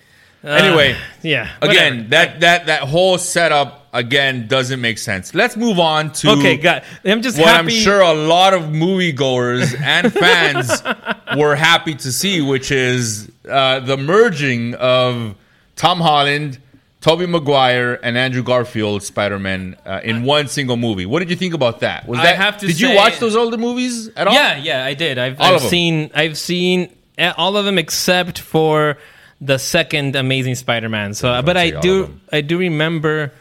Anyway, 0.47 0.97
yeah. 1.23 1.51
again, 1.61 2.05
whatever. 2.05 2.09
that 2.11 2.41
that 2.41 2.67
that 2.67 2.83
whole 2.83 3.19
setup 3.19 3.89
again 3.93 4.47
doesn't 4.47 4.81
make 4.81 4.99
sense. 4.99 5.35
Let's 5.35 5.57
move 5.57 5.79
on 5.79 6.13
to 6.13 6.31
okay, 6.33 6.57
got. 6.57 6.85
I'm 7.05 7.23
just 7.23 7.39
what 7.39 7.49
happy. 7.49 7.59
I'm 7.59 7.71
sure 7.71 8.01
a 8.01 8.13
lot 8.13 8.55
of 8.55 8.65
moviegoers 8.65 9.79
and 9.81 10.13
fans 10.13 10.83
were 11.37 11.57
happy 11.57 11.95
to 11.95 12.13
see, 12.13 12.41
which 12.41 12.71
is 12.71 13.31
uh, 13.49 13.81
the 13.81 13.97
merging 13.97 14.75
of 14.75 15.35
Tom 15.75 16.01
Holland, 16.01 16.59
Tobey 17.01 17.27
Maguire, 17.27 17.99
and 18.03 18.17
Andrew 18.17 18.43
Garfield 18.43 19.03
Spider-Man 19.03 19.77
uh, 19.85 20.01
in 20.05 20.23
one 20.25 20.49
single 20.49 20.77
movie. 20.77 21.07
What 21.07 21.21
did 21.21 21.31
you 21.31 21.37
think 21.37 21.55
about 21.55 21.81
that? 21.81 22.07
Was 22.07 22.19
I 22.19 22.25
that 22.25 22.37
have 22.37 22.59
to 22.59 22.67
did 22.67 22.81
you 22.81 22.95
watch 22.95 23.19
those 23.19 23.37
older 23.37 23.59
movies 23.59 24.09
at 24.17 24.27
all? 24.27 24.35
Yeah, 24.35 24.57
yeah, 24.57 24.85
I 24.85 24.95
did. 24.95 25.19
I've, 25.19 25.41
I've 25.41 25.61
seen 25.61 26.11
I've 26.15 26.37
seen 26.37 26.95
uh, 27.19 27.33
all 27.37 27.57
of 27.57 27.65
them 27.65 27.79
except 27.79 28.39
for 28.39 28.99
the 29.41 29.59
second 29.59 30.17
Amazing 30.17 30.55
Spider-Man. 30.57 31.15
So, 31.15 31.31
I 31.31 31.43
but 31.43 31.57
I 31.57 31.71
say 31.71 31.73
all 31.73 31.79
of 31.79 31.83
do. 31.83 32.21
I 32.33 32.41
do 32.41 32.59
remember 32.59 33.33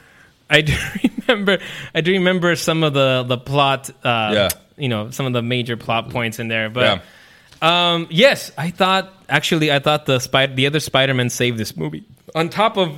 I 0.49 0.61
do 0.61 0.73
remember 1.27 1.59
I 1.93 2.01
do 2.01 2.11
remember 2.11 2.55
some 2.55 2.83
of 2.83 2.93
the 2.93 3.23
the 3.27 3.37
plot. 3.37 3.89
Uh, 4.03 4.31
Yeah. 4.33 4.49
You 4.77 4.89
know 4.89 5.09
some 5.09 5.25
of 5.25 5.31
the 5.33 5.41
major 5.41 5.77
plot 5.77 6.09
points 6.09 6.39
in 6.39 6.47
there, 6.49 6.69
but. 6.69 7.01
Um, 7.61 8.07
yes, 8.11 8.51
I 8.57 8.69
thought 8.69 9.11
actually 9.29 9.71
I 9.71 9.79
thought 9.79 10.05
the 10.05 10.19
spider 10.19 10.53
the 10.53 10.67
other 10.67 10.81
Spider-Man 10.81 11.29
saved 11.29 11.57
this 11.57 11.75
movie. 11.77 12.03
On 12.35 12.49
top 12.49 12.77
of 12.77 12.91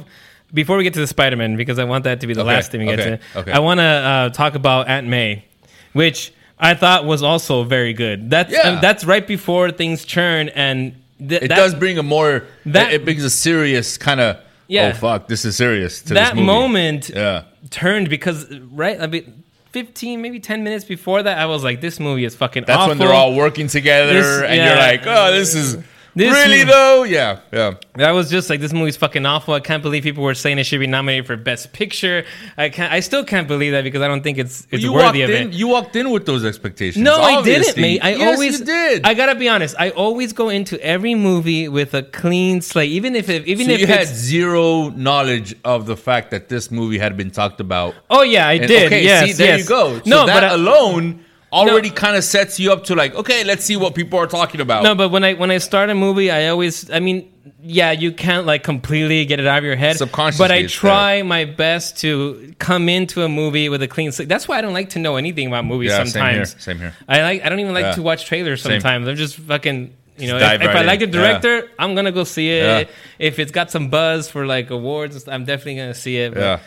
before 0.52 0.78
we 0.78 0.84
get 0.84 0.96
to 0.96 1.00
the 1.00 1.08
Spider-Man 1.08 1.56
because 1.58 1.78
I 1.78 1.84
want 1.84 2.06
that 2.06 2.22
to 2.22 2.28
be 2.28 2.34
the 2.34 2.42
Okay, 2.42 2.48
last 2.50 2.72
thing 2.72 2.82
we 2.82 2.88
get 2.88 3.22
to. 3.36 3.40
okay. 3.40 3.52
I 3.52 3.60
want 3.60 3.80
to 3.80 3.84
uh, 3.84 4.30
talk 4.30 4.56
about 4.56 4.88
Aunt 4.90 5.08
May, 5.08 5.46
which 5.94 6.34
I 6.58 6.74
thought 6.74 7.06
was 7.06 7.22
also 7.22 7.64
very 7.64 7.94
good. 7.94 8.32
That's 8.32 8.52
Yeah. 8.52 8.62
um, 8.62 8.80
that's 8.82 9.06
right 9.06 9.26
before 9.26 9.72
things 9.72 10.04
turn 10.04 10.50
and 10.50 10.96
th- 11.20 11.42
It 11.44 11.48
that, 11.50 11.56
does 11.56 11.74
bring 11.76 11.98
a 11.98 12.04
more 12.04 12.44
that- 12.66 12.94
it 12.94 13.04
brings 13.04 13.24
a 13.24 13.30
serious 13.30 13.98
kind 13.98 14.20
of 14.20 14.38
Yeah. 14.68 14.92
oh 14.94 14.98
fuck 15.00 15.28
this 15.28 15.46
is 15.46 15.56
serious 15.56 16.02
to 16.04 16.14
that 16.16 16.26
this 16.30 16.36
movie. 16.36 16.46
moment 16.46 17.10
yeah 17.10 17.44
turned 17.70 18.10
because 18.10 18.46
right 18.72 19.00
I 19.02 19.08
mean 19.08 19.44
15 19.72 20.22
maybe 20.22 20.40
10 20.40 20.64
minutes 20.64 20.86
before 20.86 21.24
that 21.24 21.38
I 21.38 21.46
was 21.46 21.64
like 21.64 21.82
this 21.82 22.00
movie 22.00 22.26
is 22.26 22.36
fucking 22.36 22.64
that's 22.66 22.78
awful. 22.78 22.90
when 22.90 22.98
they're 22.98 23.14
all 23.14 23.34
working 23.36 23.68
together 23.68 24.14
This- 24.14 24.42
and 24.44 24.56
yeah. 24.56 24.66
you're 24.68 24.78
like 24.78 25.02
oh 25.06 25.32
this 25.32 25.54
is 25.56 25.78
This 26.18 26.34
really 26.34 26.60
movie- 26.60 26.72
though 26.72 27.04
yeah 27.04 27.40
yeah 27.54 27.76
I 28.10 28.12
was 28.12 28.30
just 28.30 28.50
like, 28.50 28.60
this 28.60 28.74
movie's 28.74 28.98
fucking 28.98 29.26
awful. 29.26 29.54
I 29.54 29.60
can't 29.60 29.82
believe 29.82 30.04
people 30.04 30.24
were 30.24 30.36
saying 30.36 30.60
it 30.60 30.66
should 30.66 30.80
be 30.80 30.88
nominated 30.88 31.26
for 31.28 31.36
Best 31.36 31.74
Picture. 31.74 32.26
I 32.58 32.70
can't. 32.70 32.92
I 32.94 33.00
still 33.02 33.24
can't 33.24 33.48
believe 33.48 33.72
that 33.74 33.84
because 33.84 34.02
I 34.02 34.08
don't 34.08 34.22
think 34.24 34.38
it's 34.38 34.68
it's 34.72 34.84
you 34.84 34.94
worthy 34.94 35.22
of 35.24 35.30
in 35.30 35.50
it. 35.50 35.54
you 35.54 35.68
walked 35.68 35.96
in 35.96 36.10
with 36.12 36.26
those 36.26 36.44
expectations 36.46 37.04
no, 37.04 37.16
I 37.16 37.42
didn't, 37.44 37.58
obviously. 37.60 37.82
mate. 37.82 38.00
I 38.04 38.10
yes, 38.16 38.36
always 38.36 38.60
you 38.60 38.66
did 38.66 39.06
I 39.06 39.14
gotta 39.14 39.36
be 39.36 39.48
honest. 39.50 39.76
I 39.80 39.90
always 39.92 40.34
go 40.34 40.50
into 40.50 40.80
every 40.84 41.16
movie 41.16 41.70
with 41.70 41.94
a 41.94 42.04
clean 42.04 42.62
slate, 42.62 42.92
even 42.92 43.16
if 43.16 43.30
it, 43.30 43.48
even 43.48 43.66
so 43.68 43.72
if 43.74 43.80
you 43.82 43.88
had 43.88 44.08
zero 44.08 44.90
knowledge 44.90 45.56
of 45.64 45.86
the 45.86 45.98
fact 45.98 46.32
that 46.32 46.50
this 46.50 46.70
movie 46.72 46.98
had 47.00 47.16
been 47.18 47.32
talked 47.32 47.60
about. 47.60 47.96
oh 48.10 48.22
yeah, 48.24 48.48
I 48.48 48.54
And, 48.54 48.68
did. 48.68 48.86
okay, 48.88 49.04
yes, 49.04 49.26
see, 49.28 49.34
there 49.34 49.58
yes. 49.58 49.64
you 49.64 49.70
go. 49.70 49.96
So 50.00 50.02
no, 50.06 50.26
that 50.26 50.34
but 50.36 50.44
I, 50.44 50.54
alone 50.54 51.24
already 51.52 51.90
kind 51.90 52.16
of 52.18 52.24
sets 52.24 52.60
you 52.60 52.72
up 52.72 52.86
to 52.86 52.96
like, 52.96 53.16
okay, 53.16 53.44
let's 53.44 53.64
see 53.64 53.78
what 53.78 53.96
people 53.96 54.20
are 54.20 54.28
talking 54.28 54.62
about. 54.62 54.84
no, 54.84 54.96
but 54.96 55.10
when 55.10 55.24
I 55.24 55.34
when 55.34 55.52
I 55.52 55.58
start 55.60 55.90
a 55.90 55.96
movie, 55.96 56.30
I 56.32 56.48
always. 56.48 56.90
I 56.92 57.00
mean, 57.00 57.32
yeah, 57.62 57.92
you 57.92 58.12
can't 58.12 58.46
like 58.46 58.64
completely 58.64 59.26
get 59.26 59.40
it 59.40 59.48
out 59.48 59.60
of 59.60 59.64
your 59.64 59.76
head. 59.76 59.98
Subconsciously, 59.98 60.44
but 60.44 60.52
I 60.52 60.66
try 60.68 61.22
my 61.24 61.46
best 61.46 61.98
to 62.02 62.54
come 62.60 62.90
into 62.90 63.24
a 63.24 63.30
movie 63.30 63.70
with 63.70 63.82
a 63.82 63.88
clean 63.88 64.12
slate. 64.12 64.30
That's 64.30 64.48
why 64.48 64.58
I 64.58 64.62
don't 64.62 64.74
like 64.74 64.90
to 64.92 65.00
know 65.00 65.16
anything 65.16 65.48
about 65.48 65.66
movies 65.66 65.92
Yeah, 65.92 66.04
same 66.04 66.24
here, 66.36 66.46
sometimes. 66.46 66.64
same 66.64 66.78
here. 66.80 66.94
I 67.08 67.22
like. 67.22 67.46
I 67.46 67.50
don't 67.50 67.60
even 67.60 67.74
like 67.74 67.84
Yeah. 67.84 67.96
to 67.96 68.02
watch 68.02 68.26
trailers 68.26 68.62
Same. 68.62 68.74
sometimes. 68.82 69.08
I'm 69.08 69.16
just 69.16 69.38
fucking. 69.38 69.94
You 70.20 70.30
know, 70.30 70.38
if, 70.38 70.62
if 70.64 70.70
I 70.76 70.82
like 70.82 71.00
the 71.00 71.06
director, 71.08 71.70
I'm 71.78 71.94
gonna 71.94 72.12
go 72.12 72.24
see 72.24 72.50
it. 72.50 72.64
Yeah. 72.88 72.94
If 73.20 73.38
it's 73.38 73.52
got 73.52 73.70
some 73.70 73.90
buzz 73.90 74.28
for 74.30 74.48
like 74.48 74.72
awards, 74.72 75.28
I'm 75.28 75.46
definitely 75.46 75.76
gonna 75.76 75.94
see 75.94 76.18
it. 76.18 76.34
But- 76.34 76.40
Yeah. 76.40 76.60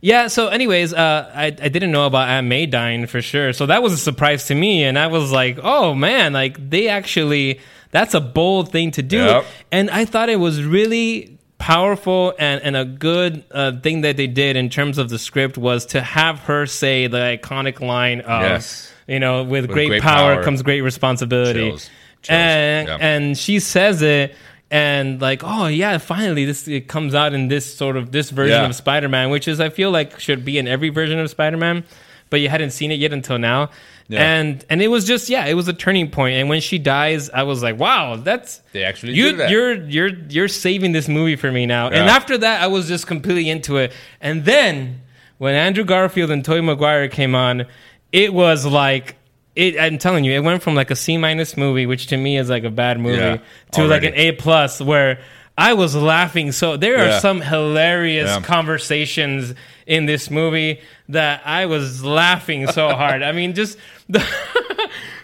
Yeah. 0.00 0.28
So, 0.28 0.48
anyways, 0.48 0.92
uh, 0.94 1.30
I 1.34 1.46
I 1.46 1.68
didn't 1.68 1.90
know 1.90 2.06
about 2.06 2.28
Aunt 2.28 2.46
May 2.46 2.66
dying 2.66 3.06
for 3.06 3.20
sure. 3.22 3.52
So 3.52 3.66
that 3.66 3.82
was 3.82 3.92
a 3.92 3.98
surprise 3.98 4.46
to 4.46 4.54
me, 4.54 4.84
and 4.84 4.98
I 4.98 5.06
was 5.08 5.32
like, 5.32 5.58
oh 5.62 5.94
man, 5.94 6.32
like 6.32 6.70
they 6.70 6.88
actually 6.88 7.60
that's 7.90 8.14
a 8.14 8.20
bold 8.20 8.70
thing 8.70 8.90
to 8.92 9.02
do, 9.02 9.18
Yep. 9.24 9.44
and 9.72 9.90
I 9.90 10.04
thought 10.04 10.28
it 10.28 10.36
was 10.40 10.62
really 10.62 11.38
powerful 11.58 12.34
and, 12.38 12.62
and 12.62 12.76
a 12.76 12.84
good 12.84 13.42
uh, 13.50 13.72
thing 13.80 14.02
that 14.02 14.16
they 14.16 14.26
did 14.28 14.56
in 14.56 14.68
terms 14.70 14.96
of 14.96 15.08
the 15.08 15.18
script 15.18 15.58
was 15.58 15.86
to 15.86 16.00
have 16.00 16.38
her 16.40 16.66
say 16.66 17.08
the 17.08 17.18
iconic 17.18 17.80
line 17.80 18.20
of 18.20 18.42
Yes. 18.42 18.92
you 19.08 19.18
know 19.18 19.42
with, 19.42 19.66
great, 19.68 19.88
great 19.88 20.02
power, 20.02 20.34
power 20.36 20.44
comes 20.44 20.62
great 20.62 20.82
responsibility 20.82 21.70
Chills. 21.70 21.90
Chills. 22.22 22.28
and 22.28 22.88
Yeah. 22.88 22.96
and 23.00 23.36
she 23.36 23.58
says 23.58 24.02
it 24.02 24.36
and 24.70 25.20
like 25.20 25.42
oh 25.44 25.66
yeah 25.66 25.98
finally 25.98 26.44
this 26.44 26.68
it 26.68 26.88
comes 26.88 27.14
out 27.14 27.32
in 27.32 27.48
this 27.48 27.74
sort 27.76 27.96
of 27.96 28.12
this 28.12 28.30
version 28.30 28.60
Yeah. 28.62 28.68
of 28.68 28.74
spider-man 28.74 29.30
which 29.30 29.48
is 29.48 29.60
i 29.60 29.68
feel 29.70 29.90
like 29.90 30.20
should 30.20 30.44
be 30.44 30.58
in 30.58 30.68
every 30.68 30.90
version 30.90 31.18
of 31.18 31.30
spider-man 31.30 31.84
but 32.30 32.40
you 32.40 32.50
hadn't 32.50 32.70
seen 32.72 32.92
it 32.92 32.96
yet 32.98 33.12
until 33.12 33.38
now 33.38 33.70
Yeah. 34.08 34.20
and 34.30 34.64
and 34.68 34.82
it 34.82 34.88
was 34.88 35.06
just 35.06 35.30
yeah 35.30 35.46
it 35.46 35.54
was 35.54 35.68
a 35.68 35.72
turning 35.72 36.10
point 36.10 36.36
and 36.36 36.48
when 36.50 36.60
she 36.60 36.78
dies 36.78 37.30
i 37.30 37.42
was 37.44 37.62
like 37.62 37.78
wow 37.78 38.16
that's 38.16 38.60
They 38.72 38.84
actually 38.84 39.14
you, 39.14 39.36
that. 39.36 39.48
you're 39.50 39.74
you're 39.84 40.10
you're 40.28 40.48
saving 40.48 40.92
this 40.92 41.08
movie 41.08 41.36
for 41.36 41.50
me 41.50 41.64
now 41.64 41.88
and 41.88 42.08
after 42.10 42.36
that 42.36 42.60
i 42.62 42.66
was 42.66 42.88
just 42.88 43.06
completely 43.06 43.48
into 43.48 43.78
it 43.78 43.92
and 44.20 44.44
then 44.44 45.00
when 45.38 45.54
andrew 45.54 45.84
garfield 45.84 46.30
and 46.30 46.44
Tobey 46.44 46.60
maguire 46.60 47.08
came 47.08 47.34
on 47.34 47.64
it 48.12 48.34
was 48.34 48.66
like 48.66 49.16
it, 49.58 49.78
I'm 49.80 49.98
telling 49.98 50.24
you, 50.24 50.32
it 50.32 50.44
went 50.44 50.62
from 50.62 50.74
like 50.74 50.90
a 50.90 50.96
C 50.96 51.18
minus 51.18 51.56
movie, 51.56 51.84
which 51.86 52.06
to 52.08 52.16
me 52.16 52.38
is 52.38 52.48
like 52.48 52.64
a 52.64 52.70
bad 52.70 53.00
movie, 53.00 53.16
Yeah, 53.18 53.38
to 53.72 53.84
like 53.86 54.04
an 54.04 54.14
A 54.14 54.32
plus, 54.32 54.80
where 54.80 55.18
I 55.56 55.72
was 55.74 55.96
laughing. 55.96 56.52
So 56.52 56.76
there 56.76 56.98
are 56.98 57.06
Yeah. 57.08 57.18
some 57.18 57.40
hilarious 57.40 58.30
Yeah. 58.30 58.40
conversations 58.40 59.54
in 59.86 60.06
this 60.06 60.30
movie 60.30 60.80
that 61.08 61.42
I 61.44 61.66
was 61.66 62.04
laughing 62.04 62.66
so 62.68 62.90
hard. 62.90 63.22
I 63.22 63.32
mean, 63.32 63.54
just 63.54 63.76
the. 64.08 64.24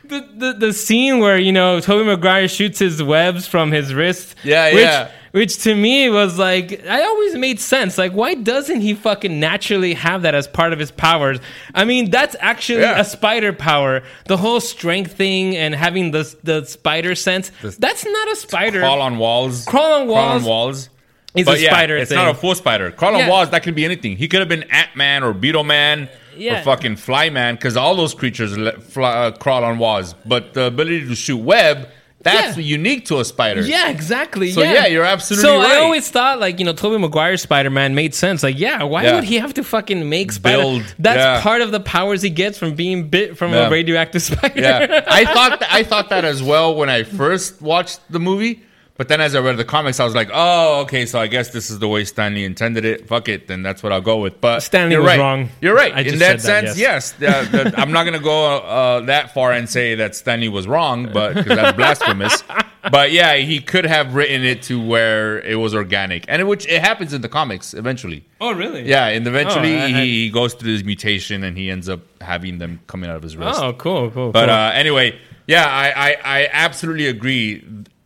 The, 0.08 0.28
the, 0.36 0.52
the 0.52 0.72
scene 0.72 1.18
where 1.18 1.38
you 1.38 1.52
know 1.52 1.80
Tobey 1.80 2.04
Maguire 2.04 2.48
shoots 2.48 2.78
his 2.78 3.02
webs 3.02 3.46
from 3.46 3.72
his 3.72 3.94
wrist, 3.94 4.34
Yeah, 4.44 4.66
which, 4.72 4.82
yeah. 4.82 5.10
which 5.32 5.62
to 5.64 5.74
me 5.74 6.10
was 6.10 6.38
like 6.38 6.84
I 6.86 7.02
always 7.02 7.34
made 7.36 7.58
sense. 7.60 7.96
Like, 7.96 8.12
why 8.12 8.34
doesn't 8.34 8.80
he 8.80 8.94
fucking 8.94 9.40
naturally 9.40 9.94
have 9.94 10.22
that 10.22 10.34
as 10.34 10.46
part 10.46 10.72
of 10.72 10.78
his 10.78 10.90
powers? 10.90 11.38
I 11.74 11.84
mean, 11.84 12.10
that's 12.10 12.36
actually 12.40 12.80
Yeah. 12.82 13.00
a 13.00 13.04
spider 13.04 13.52
power. 13.52 14.02
The 14.26 14.36
whole 14.36 14.60
strength 14.60 15.12
thing 15.14 15.56
and 15.56 15.74
having 15.74 16.10
the 16.10 16.34
the 16.42 16.64
spider 16.66 17.14
sense. 17.14 17.50
that's 17.78 18.04
not 18.04 18.32
a 18.32 18.36
spider. 18.36 18.80
Crawl 18.80 19.00
on 19.00 19.18
walls. 19.18 19.64
Crawl 19.64 19.92
on 20.02 20.06
walls. 20.08 20.16
Crawl 20.16 20.36
on 20.36 20.44
walls 20.44 20.88
But 21.34 21.48
a 21.48 21.60
yeah, 21.60 21.70
spider 21.70 21.96
it's 21.96 22.10
thing. 22.10 22.18
not 22.18 22.30
a 22.30 22.34
full 22.34 22.54
spider. 22.54 22.90
Crawl 22.90 23.14
on 23.14 23.20
Yeah. 23.20 23.28
walls, 23.30 23.50
that 23.50 23.62
could 23.62 23.74
be 23.74 23.84
anything. 23.84 24.16
He 24.16 24.28
could 24.28 24.40
have 24.40 24.48
been 24.48 24.64
Ant 24.64 24.94
Man 24.96 25.22
or 25.24 25.32
Beetle 25.32 25.64
Man 25.64 26.08
Yeah. 26.36 26.60
or 26.60 26.64
fucking 26.64 26.96
Fly 26.96 27.30
Man 27.30 27.54
because 27.54 27.76
all 27.76 27.94
those 27.96 28.14
creatures 28.14 28.56
le- 28.56 28.78
fly, 28.80 29.10
uh, 29.12 29.30
crawl 29.32 29.64
on 29.64 29.78
walls. 29.78 30.14
But 30.26 30.54
the 30.54 30.64
ability 30.64 31.06
to 31.08 31.14
shoot 31.14 31.38
web, 31.38 31.88
that's 32.22 32.56
Yeah. 32.56 32.62
unique 32.62 33.04
to 33.06 33.20
a 33.20 33.24
spider. 33.24 33.60
Yeah, 33.60 33.90
exactly. 33.90 34.50
So, 34.50 34.62
yeah, 34.62 34.86
you're 34.86 35.04
absolutely 35.04 35.42
so 35.46 35.58
right. 35.58 35.72
I 35.72 35.76
always 35.80 36.08
thought 36.10 36.40
like 36.40 36.58
you 36.58 36.64
know 36.64 36.72
Tobey 36.72 36.96
Maguire's 36.98 37.42
Spider 37.42 37.68
Man 37.70 37.94
made 37.94 38.14
sense. 38.14 38.42
Like 38.42 38.58
yeah, 38.58 38.82
why 38.82 39.04
Yeah. 39.04 39.14
would 39.16 39.24
he 39.24 39.36
have 39.36 39.52
to 39.54 39.62
fucking 39.64 40.08
make 40.08 40.32
spider? 40.32 40.56
Build, 40.58 40.94
That's 40.98 41.18
yeah. 41.18 41.42
part 41.42 41.60
of 41.60 41.70
the 41.70 41.80
powers 41.80 42.22
he 42.22 42.30
gets 42.30 42.56
from 42.56 42.74
being 42.74 43.08
bit 43.10 43.36
from 43.36 43.52
Yeah. 43.52 43.66
a 43.66 43.70
radioactive 43.70 44.22
spider. 44.30 44.58
Yeah, 44.60 45.04
I 45.06 45.24
thought 45.26 45.60
th- 45.60 45.70
I 45.70 45.82
thought 45.82 46.08
that 46.08 46.24
as 46.24 46.42
well 46.42 46.74
when 46.74 46.88
I 46.88 47.02
first 47.02 47.60
watched 47.60 48.00
the 48.10 48.20
movie. 48.20 48.62
But 48.96 49.08
then 49.08 49.20
as 49.20 49.34
I 49.34 49.40
read 49.40 49.56
the 49.56 49.64
comics, 49.64 49.98
I 49.98 50.04
was 50.04 50.14
like, 50.14 50.30
oh, 50.32 50.82
okay, 50.82 51.04
so 51.04 51.18
I 51.18 51.26
guess 51.26 51.50
this 51.50 51.68
is 51.68 51.80
the 51.80 51.88
way 51.88 52.04
Stan 52.04 52.32
Lee 52.34 52.44
intended 52.44 52.84
it. 52.84 53.08
Fuck 53.08 53.28
it, 53.28 53.48
then 53.48 53.62
that's 53.64 53.82
what 53.82 53.90
I'll 53.92 54.00
go 54.00 54.18
with. 54.18 54.40
But 54.40 54.60
Stan 54.60 54.88
Lee 54.88 54.92
you're 54.94 55.02
was 55.02 55.08
right. 55.08 55.18
wrong. 55.18 55.48
You're 55.60 55.74
right. 55.74 55.92
I 55.92 56.00
In 56.02 56.06
just 56.06 56.18
that 56.20 56.40
said 56.40 56.64
that, 56.64 56.66
sense, 56.68 56.78
yes. 56.78 57.10
the- 57.12 57.26
the- 57.50 57.74
I'm 57.76 57.90
not 57.90 58.04
going 58.04 58.16
to 58.16 58.22
go 58.22 58.58
uh, 58.58 59.00
that 59.06 59.34
far 59.34 59.50
and 59.50 59.68
say 59.68 59.96
that 59.96 60.14
Stan 60.14 60.40
Lee 60.40 60.48
was 60.48 60.68
wrong, 60.68 61.10
but 61.12 61.34
because 61.34 61.56
that's 61.56 61.76
blasphemous. 61.76 62.44
But 62.88 63.10
yeah, 63.10 63.34
he 63.36 63.58
could 63.60 63.84
have 63.84 64.14
written 64.14 64.44
it 64.44 64.62
to 64.64 64.80
where 64.80 65.40
it 65.40 65.56
was 65.56 65.74
organic, 65.74 66.26
and 66.28 66.40
it, 66.40 66.44
which 66.44 66.64
it 66.68 66.80
happens 66.80 67.12
in 67.12 67.20
the 67.20 67.28
comics 67.28 67.74
eventually. 67.74 68.24
Oh 68.40 68.52
really? 68.52 68.86
Yeah, 68.88 69.06
and 69.08 69.26
eventually 69.26 69.74
Oh, 69.74 69.80
I- 69.80 69.84
I- 69.86 69.88
he, 69.88 70.24
he 70.26 70.30
goes 70.30 70.54
through 70.54 70.72
this 70.72 70.84
mutation, 70.84 71.42
and 71.42 71.56
he 71.58 71.68
ends 71.68 71.88
up 71.88 72.00
having 72.22 72.58
them 72.58 72.78
coming 72.86 73.10
out 73.10 73.16
of 73.16 73.22
his 73.24 73.36
wrist. 73.36 73.58
Oh 73.60 73.72
cool, 73.72 74.10
cool. 74.12 74.30
But 74.30 74.46
cool. 74.46 74.54
uh, 74.54 74.70
anyway, 74.70 75.18
yeah, 75.48 75.66
I, 75.66 76.10
I, 76.10 76.16
I 76.42 76.48
absolutely 76.52 77.08
agree. 77.08 77.64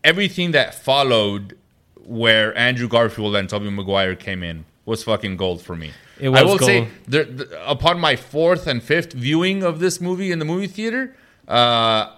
Everything 0.09 0.53
that 0.53 0.75
followed 0.75 1.57
where 1.97 2.57
Andrew 2.57 2.88
Garfield 2.88 3.37
and 3.37 3.47
Tobey 3.49 3.68
Maguire 3.68 4.14
came 4.16 4.42
in 4.42 4.64
was 4.87 5.05
fucking 5.05 5.37
gold 5.37 5.61
for 5.61 5.77
me. 5.77 5.90
It 6.18 6.31
was 6.31 6.40
I 6.40 6.44
will 6.44 6.57
gold. 6.57 6.71
say, 6.71 6.88
the, 7.07 7.25
the, 7.25 7.71
upon 7.71 8.01
my 8.01 8.16
fourth 8.16 8.66
and 8.66 8.83
fifth 8.83 9.12
viewing 9.12 9.62
of 9.62 9.81
this 9.81 10.01
movie 10.01 10.33
in 10.33 10.38
the 10.38 10.47
movie 10.47 10.66
theater, 10.66 11.14
uh, 11.47 11.53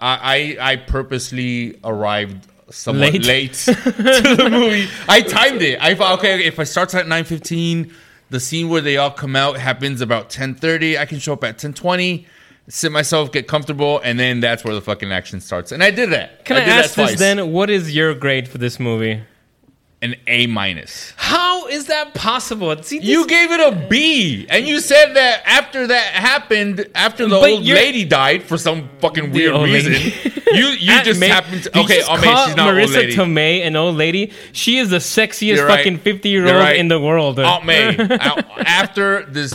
I, 0.01 0.57
I 0.59 0.71
I 0.71 0.75
purposely 0.77 1.79
arrived 1.83 2.47
somewhat 2.69 3.13
Late? 3.13 3.25
late, 3.25 3.53
to 3.65 3.73
the 3.73 4.47
movie. 4.49 4.87
I 5.09 5.21
timed 5.21 5.61
it. 5.61 5.77
I 5.83 5.93
thought, 5.93 6.19
okay, 6.19 6.45
if 6.45 6.59
I 6.59 6.63
start 6.63 6.95
at 6.95 7.07
nine 7.09 7.25
fifteen, 7.25 7.93
the 8.29 8.39
scene 8.39 8.69
where 8.69 8.81
they 8.81 8.95
all 8.95 9.11
come 9.11 9.35
out 9.35 9.57
happens 9.57 9.99
about 9.99 10.29
ten 10.29 10.55
thirty. 10.55 10.97
I 10.97 11.05
can 11.05 11.19
show 11.19 11.33
up 11.33 11.43
at 11.43 11.57
ten 11.57 11.73
twenty. 11.73 12.25
Sit 12.71 12.91
myself, 12.91 13.31
get 13.31 13.47
comfortable, 13.47 13.99
and 14.03 14.19
then 14.19 14.39
that's 14.39 14.63
where 14.63 14.73
the 14.73 14.81
fucking 14.81 15.11
action 15.11 15.41
starts. 15.41 15.71
And 15.71 15.83
I 15.83 15.91
did 15.91 16.11
that. 16.11 16.45
Can 16.45 16.57
I, 16.57 16.61
did 16.61 16.69
ask 16.69 16.95
this 16.95 17.19
then? 17.19 17.51
What 17.51 17.69
is 17.69 17.93
your 17.95 18.15
grade 18.15 18.47
for 18.47 18.57
this 18.57 18.79
movie? 18.79 19.21
An 20.03 20.15
A 20.25 20.47
minus. 20.47 21.13
How 21.15 21.67
is 21.67 21.85
that 21.85 22.15
possible? 22.15 22.75
See, 22.81 22.99
You 22.99 23.27
gave 23.27 23.51
it 23.51 23.59
a 23.59 23.87
B, 23.87 24.47
and 24.49 24.65
you 24.65 24.79
said 24.79 25.13
that 25.13 25.43
after 25.45 25.85
that 25.85 26.13
happened, 26.13 26.87
after 26.95 27.27
the 27.27 27.35
old 27.35 27.63
lady 27.63 28.03
died 28.03 28.41
for 28.41 28.57
some 28.57 28.89
fucking 28.99 29.31
weird 29.31 29.61
reason, 29.61 29.93
you 30.53 30.69
you 30.69 31.03
just 31.03 31.19
May- 31.19 31.27
happened 31.27 31.63
to 31.63 31.79
okay. 31.81 32.01
Oh 32.07 32.19
man, 32.19 32.47
she's 32.47 32.55
not 32.55 32.69
old 32.69 32.77
Marissa 32.77 32.95
lady. 32.95 33.13
Tomei 33.15 33.63
an 33.63 33.75
old 33.75 33.95
lady. 33.95 34.33
She 34.53 34.79
is 34.79 34.89
the 34.89 34.97
sexiest 34.97 35.63
right. 35.67 35.77
fucking 35.77 35.99
fifty 35.99 36.29
year 36.29 36.47
old 36.47 36.55
right. 36.55 36.77
in 36.77 36.87
the 36.87 36.99
world. 36.99 37.39
Aunt 37.39 37.63
May. 37.67 37.95
After 37.95 39.23
this 39.25 39.53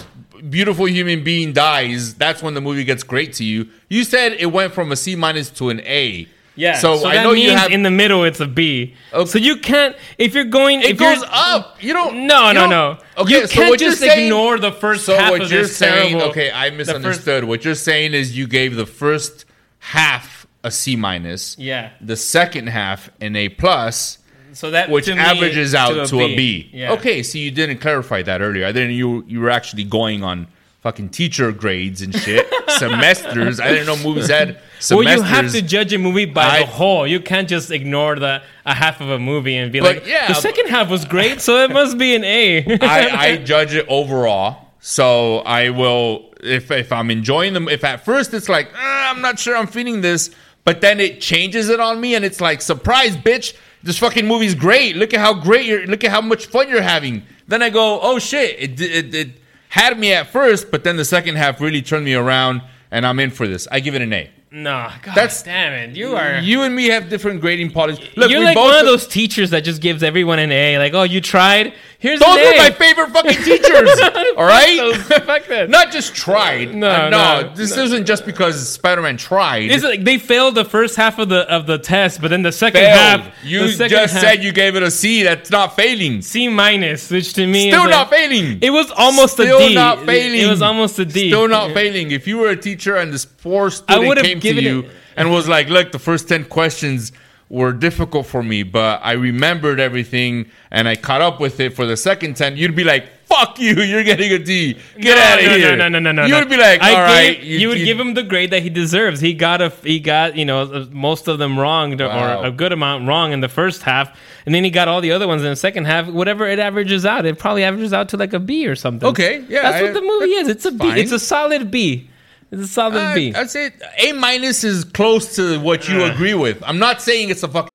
beautiful 0.51 0.87
human 0.89 1.23
being 1.25 1.53
dies, 1.53 2.15
that's 2.15 2.43
when 2.43 2.55
the 2.55 2.61
movie 2.61 2.85
gets 2.85 3.03
great 3.03 3.33
to 3.35 3.45
you. 3.45 3.69
You 3.89 4.05
said 4.05 4.33
it 4.39 4.47
went 4.47 4.73
from 4.75 4.93
a 4.93 4.97
C 4.97 5.17
minus 5.17 5.51
to 5.51 5.71
an 5.71 5.81
A. 5.81 6.29
Yeah. 6.59 6.79
So, 6.79 7.05
I 7.07 7.17
that 7.17 7.23
know 7.25 7.33
you 7.33 7.51
have. 7.51 7.71
in 7.71 7.83
the 7.83 7.91
middle 7.91 8.25
it's 8.25 8.41
a 8.41 8.47
B. 8.47 8.95
Okay. 9.13 9.29
So 9.29 9.39
you 9.39 9.57
can't 9.59 9.95
if 10.17 10.35
you're 10.35 10.45
going. 10.45 10.81
it 10.81 10.93
if 10.93 10.97
goes 10.99 11.23
up. 11.29 11.77
You 11.83 11.93
don't. 11.93 12.27
No, 12.27 12.49
you 12.49 12.55
no, 12.55 12.61
don't- 12.61 12.71
no. 12.71 12.99
Okay, 13.19 13.31
you 13.41 13.47
so 13.47 13.53
can't 13.55 13.69
what 13.71 13.81
you're 13.81 13.91
just 13.91 14.01
saying- 14.01 14.25
ignore 14.27 14.59
the 14.59 14.73
first 14.73 15.05
So 15.05 15.15
half 15.17 15.31
what 15.33 15.43
of 15.43 15.53
you're 15.53 15.63
this 15.65 15.77
saying? 15.77 16.13
terrible- 16.13 16.31
Okay, 16.31 16.51
I 16.51 16.71
the 16.71 16.77
first- 16.77 16.89
misunderstood. 16.95 17.45
what 17.45 17.65
you're 17.65 17.75
saying 17.75 18.15
is 18.15 18.37
you 18.39 18.47
gave 18.47 18.75
the 18.77 18.87
first 18.87 19.45
half 19.81 20.47
a 20.65 20.71
C 20.71 20.97
minus. 20.97 21.57
Yeah. 21.59 21.91
The 22.01 22.17
second 22.17 22.69
half 22.69 23.11
an 23.21 23.37
A 23.37 23.51
plus. 23.51 24.19
So 24.57 24.71
that 24.71 24.89
which 24.91 25.05
to 25.05 25.15
me, 25.15 25.21
averages 25.21 25.75
out 25.75 26.09
to 26.09 26.21
a 26.21 26.35
B. 26.35 26.71
Yeah. 26.73 26.93
Okay, 26.93 27.23
so 27.23 27.39
you 27.39 27.51
didn't 27.51 27.79
clarify 27.79 28.23
that 28.23 28.41
earlier. 28.41 28.67
I 28.67 28.73
didn't. 28.73 28.93
You 28.93 29.25
you 29.29 29.41
were 29.41 29.51
actually 29.51 29.85
going 29.85 30.25
on 30.25 30.49
fucking 30.81 31.11
teacher 31.11 31.51
grades 31.53 32.01
and 32.01 32.15
shit, 32.15 32.47
semesters. 32.79 33.61
I 33.61 33.69
didn't 33.73 33.87
know 33.87 34.03
movies 34.09 34.29
had 34.29 34.61
semesters. 34.79 34.97
Well, 34.97 35.17
you 35.17 35.23
have 35.23 35.53
to 35.53 35.61
judge 35.63 35.93
a 35.93 35.99
movie 35.99 36.25
by 36.25 36.45
I- 36.47 36.61
the 36.61 36.67
whole. 36.67 37.07
You 37.07 37.21
can't 37.21 37.49
just 37.49 37.71
ignore 37.71 38.17
the 38.17 38.43
a 38.65 38.75
half 38.75 39.01
of 39.01 39.11
a 39.11 39.19
movie 39.19 39.57
and 39.57 39.71
be 39.73 39.81
like, 39.81 40.07
yeah, 40.07 40.29
the 40.29 40.35
second 40.35 40.69
half 40.69 40.89
was 40.89 41.05
great, 41.05 41.41
so 41.41 41.63
it 41.65 41.71
must 41.71 41.99
be 41.99 42.15
an 42.15 42.25
A. 42.25 42.79
I, 42.81 43.31
I 43.33 43.37
judge 43.53 43.75
it 43.75 43.87
overall. 43.89 44.63
So 44.81 45.39
I 45.41 45.71
will 45.71 46.33
if 46.43 46.71
if 46.71 46.93
I'm 46.93 47.11
enjoying 47.11 47.53
them. 47.53 47.69
If 47.69 47.85
at 47.85 48.05
first 48.05 48.33
it's 48.33 48.49
like 48.49 48.71
"Ah, 48.75 49.11
I'm 49.11 49.21
not 49.21 49.39
sure 49.39 49.57
I'm 49.57 49.67
feeling 49.67 50.01
this, 50.01 50.31
but 50.65 50.81
then 50.81 51.01
it 51.01 51.21
changes 51.21 51.69
it 51.69 51.81
on 51.81 52.01
me 52.01 52.15
and 52.15 52.25
it's 52.25 52.41
like 52.41 52.63
surprise, 52.63 53.17
bitch. 53.17 53.55
This 53.87 53.99
fucking 53.99 54.27
movie's 54.27 54.57
great. 54.57 54.97
Look 54.97 55.15
at 55.15 55.21
how 55.21 55.33
great 55.33 55.65
you're. 55.65 55.87
Look 55.87 56.03
at 56.03 56.11
how 56.11 56.21
much 56.21 56.47
fun 56.47 56.69
you're 56.69 56.83
having. 56.83 57.23
Then 57.47 57.63
I 57.63 57.71
go, 57.71 58.01
oh 58.03 58.19
shit! 58.19 58.57
It 58.59 58.81
it, 58.81 59.15
it 59.15 59.29
had 59.69 59.99
me 59.99 60.13
at 60.13 60.27
first, 60.29 60.71
but 60.73 60.83
then 60.83 60.97
the 60.97 61.05
second 61.05 61.37
half 61.37 61.61
really 61.61 61.83
turned 61.83 62.05
me 62.05 62.15
around, 62.15 62.63
and 62.91 63.07
I'm 63.07 63.21
in 63.21 63.31
for 63.31 63.47
this. 63.47 63.69
I 63.71 63.79
give 63.79 63.95
it 63.95 64.03
an 64.03 64.13
A. 64.13 64.31
no, 64.51 64.89
God 65.03 65.15
That's- 65.15 65.43
damn 65.43 65.73
it. 65.73 65.97
You 65.97 66.15
are. 66.17 66.39
You 66.39 66.63
and 66.63 66.75
me 66.75 66.87
have 66.89 67.09
different 67.09 67.41
grading 67.41 67.71
policies. 67.73 68.09
Look, 68.17 68.31
you're 68.31 68.43
like 68.43 68.55
both 68.55 68.67
one 68.73 68.79
of 68.81 68.87
those 68.87 69.07
teachers 69.07 69.51
that 69.51 69.65
just 69.65 69.81
gives 69.83 70.03
everyone 70.03 70.39
an 70.39 70.53
A. 70.53 70.79
Like, 70.79 70.95
oh, 70.95 71.03
you 71.03 71.21
tried. 71.21 71.75
Here's 71.99 72.21
Those 72.21 72.37
an 72.37 72.47
are 72.55 72.57
my 72.59 72.71
favorite 72.71 73.09
fucking 73.11 73.43
teachers. 73.43 73.91
all 74.37 74.45
right, 74.45 74.77
Those- 74.77 75.03
fuck 75.25 75.47
that. 75.47 75.71
not 75.71 75.91
just 75.91 76.15
tried. 76.15 76.75
No, 76.75 76.89
Uh, 76.91 77.09
no, 77.09 77.53
This 77.55 77.77
isn't 77.77 78.05
just 78.07 78.27
because 78.27 78.69
Spider-Man 78.69 79.17
tried. 79.17 79.71
It's 79.71 79.83
like 79.83 80.05
they 80.05 80.19
failed 80.19 80.55
the 80.55 80.65
first 80.65 80.95
half 80.97 81.19
of 81.19 81.29
the 81.31 81.41
of 81.51 81.67
the 81.67 81.79
test, 81.79 82.21
but 82.21 82.29
then 82.29 82.43
the 82.43 82.53
second 82.53 82.83
failed. 82.83 83.23
half, 83.23 83.45
You 83.45 83.69
second 83.73 83.97
just 83.97 84.13
half- 84.15 84.23
said 84.23 84.45
you 84.45 84.53
gave 84.53 84.77
it 84.77 84.83
a 84.83 84.91
C. 84.91 85.23
That's 85.23 85.51
not 85.51 85.75
failing. 85.75 86.21
C 86.23 86.49
minus, 86.49 87.11
which 87.11 87.33
to 87.35 87.47
me 87.47 87.71
Still 87.71 87.85
not 87.89 88.11
like- 88.11 88.21
failing. 88.21 88.59
It 88.63 88.71
was 88.71 88.91
almost 88.93 89.33
Still 89.35 89.57
a 89.59 89.69
D. 89.69 89.75
not 89.75 90.05
failing. 90.05 90.39
It 90.41 90.49
was 90.51 90.63
almost 90.63 90.99
a 90.99 91.05
D. 91.07 91.31
Still 91.31 91.49
not 91.49 91.73
failing. 91.73 92.11
If 92.11 92.29
you 92.29 92.37
were 92.39 92.51
a 92.51 92.57
teacher 92.57 92.97
and 92.97 93.13
this 93.13 93.25
poor 93.25 93.71
student 93.71 94.07
would've 94.07 94.23
came 94.25 94.36
to 94.41 94.55
you 94.63 94.81
it- 94.81 94.91
and 95.17 95.31
was 95.31 95.49
like, 95.49 95.69
"Look, 95.69 95.93
the 95.93 95.99
first 95.99 96.29
ten 96.29 96.45
questions 96.45 97.13
were 97.49 97.73
difficult 97.73 98.27
for 98.27 98.43
me, 98.43 98.65
but 98.65 99.01
I 99.05 99.13
remembered 99.13 99.79
everything 99.79 100.47
and 100.73 100.89
I 100.89 100.97
caught 100.97 101.23
up 101.23 101.39
with 101.41 101.61
it 101.61 101.75
for 101.77 101.87
the 101.87 101.97
second 101.97 102.35
ten," 102.37 102.57
you'd 102.57 102.75
be 102.75 102.83
like, 102.85 103.05
"Fuck 103.27 103.59
you! 103.61 103.75
You're 103.91 104.03
getting 104.03 104.33
a 104.33 104.39
D. 104.39 104.75
Get 105.01 105.15
No, 105.17 105.23
out 105.23 105.39
of 105.39 105.45
no, 105.47 105.57
here!" 105.57 105.77
No, 105.77 105.89
no, 105.89 105.99
no, 106.01 106.11
no, 106.11 106.13
no. 106.13 106.25
You 106.27 106.33
no. 106.33 106.39
would 106.41 106.49
be 106.51 106.57
like, 106.57 106.83
I 106.83 106.91
"All 106.91 106.97
gave- 107.07 107.37
right." 107.37 107.43
You, 107.43 107.69
would 107.69 107.79
give 107.79 107.99
him 108.01 108.15
the 108.15 108.25
grade 108.25 108.51
that 108.51 108.63
he 108.63 108.69
deserves. 108.69 109.21
He 109.21 109.33
got 109.33 109.63
a, 109.63 109.69
he 109.85 110.01
got 110.01 110.37
you 110.37 110.45
know 110.45 110.63
uh, 110.63 110.87
most 110.91 111.29
of 111.29 111.39
them 111.39 111.57
wrong 111.59 111.97
Wow. 111.97 112.43
or 112.43 112.47
a 112.47 112.51
good 112.51 112.73
amount 112.73 113.07
wrong 113.07 113.33
in 113.33 113.41
the 113.41 113.49
first 113.49 113.83
half, 113.83 114.19
and 114.45 114.53
then 114.55 114.65
he 114.65 114.71
got 114.71 114.89
all 114.89 115.01
the 115.01 115.13
other 115.13 115.29
ones 115.29 115.43
in 115.45 115.49
the 115.51 115.57
second 115.57 115.85
half. 115.87 116.09
Whatever 116.09 116.49
it 116.49 116.59
averages 116.59 117.07
out, 117.07 117.25
it 117.27 117.39
probably 117.39 117.63
averages 117.63 117.93
out 117.93 118.09
to 118.11 118.17
like 118.17 118.33
a 118.33 118.41
B 118.41 118.67
or 118.67 118.75
something. 118.75 119.09
Okay, 119.09 119.45
yeah, 119.49 119.63
that's 119.63 119.77
I- 119.77 119.83
what 119.85 119.95
the 119.95 120.03
movie 120.03 120.33
is. 120.35 120.49
It's 120.49 120.65
a 120.65 120.73
B. 120.73 120.79
fine. 120.79 120.99
It's 120.99 121.13
a 121.13 121.19
solid 121.21 121.71
B. 121.71 122.11
It's 122.53 122.63
a 122.63 122.67
solid 122.69 122.97
Uh, 122.97 123.15
B. 123.15 123.35
I'd 123.35 123.51
say 123.51 123.73
A 123.99 124.13
minus 124.13 124.63
is 124.65 124.85
close 124.85 125.35
to 125.37 125.59
what 125.61 125.89
you 125.89 126.05
Uh. 126.05 126.13
agree 126.13 126.35
with. 126.35 126.63
I'm 126.65 126.79
not 126.79 127.03
saying 127.03 127.31
it's 127.31 127.43
a 127.43 127.49
fucking. 127.49 127.71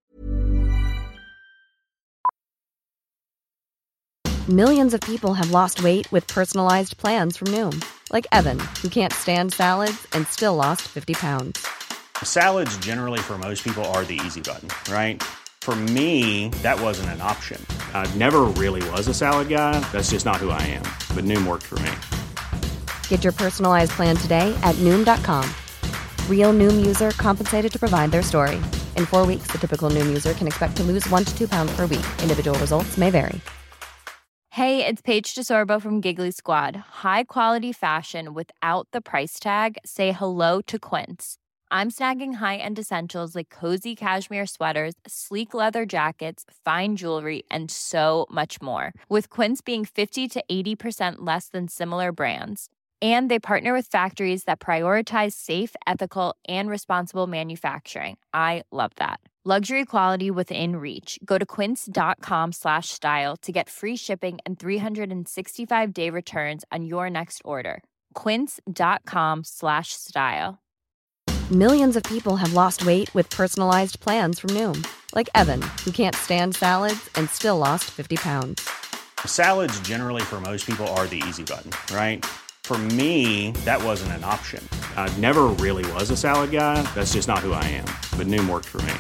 Millions 4.50 4.94
of 4.94 5.02
people 5.02 5.34
have 5.34 5.52
lost 5.52 5.84
weight 5.84 6.12
with 6.12 6.26
personalized 6.28 6.98
plans 6.98 7.38
from 7.38 7.48
Noom, 7.50 7.84
like 8.12 8.26
Evan, 8.32 8.60
who 8.82 8.90
can't 8.90 9.14
stand 9.14 9.54
salads 9.54 10.08
and 10.14 10.28
still 10.28 10.56
lost 10.56 10.82
50 10.82 11.14
pounds. 11.14 11.66
Salads, 12.24 12.76
generally, 12.78 13.20
for 13.20 13.38
most 13.38 13.64
people, 13.64 13.86
are 13.86 14.04
the 14.04 14.20
easy 14.26 14.42
button, 14.42 14.70
right? 14.92 15.22
For 15.62 15.76
me, 15.76 16.50
that 16.64 16.80
wasn't 16.82 17.10
an 17.10 17.22
option. 17.22 17.64
I 17.94 18.10
never 18.16 18.42
really 18.58 18.88
was 18.90 19.08
a 19.08 19.14
salad 19.14 19.48
guy. 19.48 19.80
That's 19.92 20.10
just 20.10 20.26
not 20.26 20.38
who 20.38 20.50
I 20.50 20.62
am. 20.64 20.84
But 21.16 21.24
Noom 21.26 21.46
worked 21.46 21.64
for 21.68 21.80
me. 21.80 21.92
Get 23.12 23.26
your 23.26 23.34
personalized 23.34 23.92
plan 23.92 24.16
today 24.16 24.58
at 24.64 24.74
Noom.com. 24.76 25.44
Real 26.30 26.54
Noom 26.54 26.86
user 26.86 27.12
compensated 27.12 27.70
to 27.74 27.78
provide 27.78 28.10
their 28.10 28.24
story. 28.24 28.56
In 28.96 29.06
four 29.06 29.26
weeks, 29.26 29.52
the 29.52 29.58
typical 29.58 29.90
Noom 29.90 30.08
user 30.08 30.34
can 30.34 30.48
expect 30.48 30.78
to 30.78 30.84
lose 30.84 31.08
one 31.10 31.26
to 31.26 31.38
two 31.38 31.48
pounds 31.48 31.76
per 31.76 31.86
week. 31.88 32.08
Individual 32.24 32.58
results 32.60 32.98
may 32.98 33.10
vary. 33.10 33.42
Hey, 34.52 34.86
it's 34.86 35.02
Paige 35.02 35.36
DeSorbo 35.36 35.82
from 35.82 36.00
Giggly 36.00 36.32
Squad. 36.32 36.78
High 37.04 37.26
quality 37.26 37.74
fashion 37.74 38.34
without 38.34 38.88
the 38.94 39.02
price 39.02 39.42
tag. 39.42 39.78
Say 39.86 40.14
hello 40.14 40.62
to 40.68 40.80
Quince. 40.80 41.38
I'm 41.70 41.92
snagging 41.92 42.36
high-end 42.36 42.80
essentials 42.80 43.36
like 43.36 43.50
cozy 43.50 43.94
cashmere 43.94 44.46
sweaters, 44.46 44.94
sleek 45.06 45.54
leather 45.54 45.86
jackets, 45.86 46.46
fine 46.64 46.96
jewelry, 46.96 47.44
and 47.52 47.70
so 47.70 48.26
much 48.30 48.62
more. 48.62 48.94
With 49.10 49.30
Quince 49.30 49.60
being 49.60 49.84
50 49.84 50.30
to 50.30 50.44
80% 50.50 51.16
less 51.20 51.50
than 51.50 51.68
similar 51.68 52.14
brands. 52.14 52.70
And 53.02 53.32
they 53.32 53.40
partner 53.40 53.74
with 53.74 53.88
factories 53.88 54.44
that 54.44 54.60
prioritize 54.60 55.32
safe, 55.32 55.76
ethical, 55.88 56.36
and 56.48 56.70
responsible 56.70 57.28
manufacturing. 57.28 58.18
I 58.34 58.64
love 58.72 58.92
that. 58.98 59.20
Luxury 59.44 59.86
quality 59.86 60.30
within 60.30 60.76
reach. 60.76 61.18
Go 61.26 61.40
to 61.40 61.48
quince.com 61.48 62.52
slash 62.52 62.90
style 62.90 63.36
to 63.38 63.52
get 63.52 63.72
free 63.72 63.96
shipping 63.96 64.38
and 64.46 64.60
365 64.60 65.94
day 65.94 66.12
returns 66.12 66.64
on 66.72 66.86
your 66.86 67.10
next 67.10 67.42
order. 67.44 67.82
Quince.com 68.14 69.44
slash 69.44 69.94
style. 69.94 70.60
Millions 71.52 71.96
of 71.96 72.04
people 72.04 72.36
have 72.36 72.54
lost 72.54 72.86
weight 72.86 73.12
with 73.16 73.32
personalized 73.32 74.00
plans 74.00 74.40
from 74.40 74.52
Noom, 74.52 74.86
like 75.16 75.28
Evan, 75.34 75.64
who 75.84 75.92
can't 75.92 76.16
stand 76.16 76.56
salads 76.56 77.10
and 77.16 77.28
still 77.30 77.58
lost 77.58 77.86
50 77.86 78.18
pounds. 78.18 78.70
Salads, 79.26 79.80
generally, 79.80 80.22
for 80.22 80.40
most 80.40 80.68
people, 80.68 80.88
are 80.96 81.08
the 81.08 81.24
easy 81.28 81.44
button, 81.44 81.72
right? 81.96 82.24
For 82.72 82.78
me, 82.78 83.52
that 83.66 83.84
wasn't 83.84 84.14
an 84.14 84.24
option. 84.24 84.66
I 84.96 85.14
never 85.18 85.48
really 85.60 85.84
was 85.92 86.10
a 86.10 86.16
salad 86.16 86.52
guy. 86.52 86.82
That's 86.96 87.12
just 87.12 87.28
not 87.28 87.40
who 87.40 87.52
I 87.52 87.66
am. 87.66 87.84
But 88.18 88.28
Noom 88.28 88.50
worked 88.50 88.68
for 88.70 88.82
me. 88.84 88.94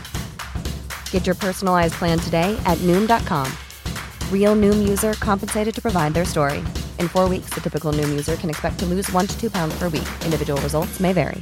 Get 1.12 1.26
your 1.26 1.36
personalized 1.36 1.94
plan 1.94 2.20
today 2.20 2.62
at 2.66 2.78
Noom.com. 2.80 3.50
Real 4.30 4.58
Noom 4.58 4.90
user 4.90 5.14
compensated 5.14 5.74
to 5.74 5.82
provide 5.82 6.14
their 6.14 6.26
story. 6.26 6.60
In 7.00 7.08
four 7.08 7.30
weeks, 7.30 7.52
the 7.52 7.62
typical 7.62 7.94
Noom 7.94 8.10
user 8.10 8.36
can 8.36 8.50
expect 8.50 8.78
to 8.80 8.86
lose 8.86 9.10
one 9.14 9.26
to 9.26 9.40
two 9.40 9.50
pounds 9.50 9.74
per 9.80 9.88
week. 9.88 10.10
Individual 10.26 10.62
results 10.62 11.00
may 11.00 11.14
vary. 11.14 11.42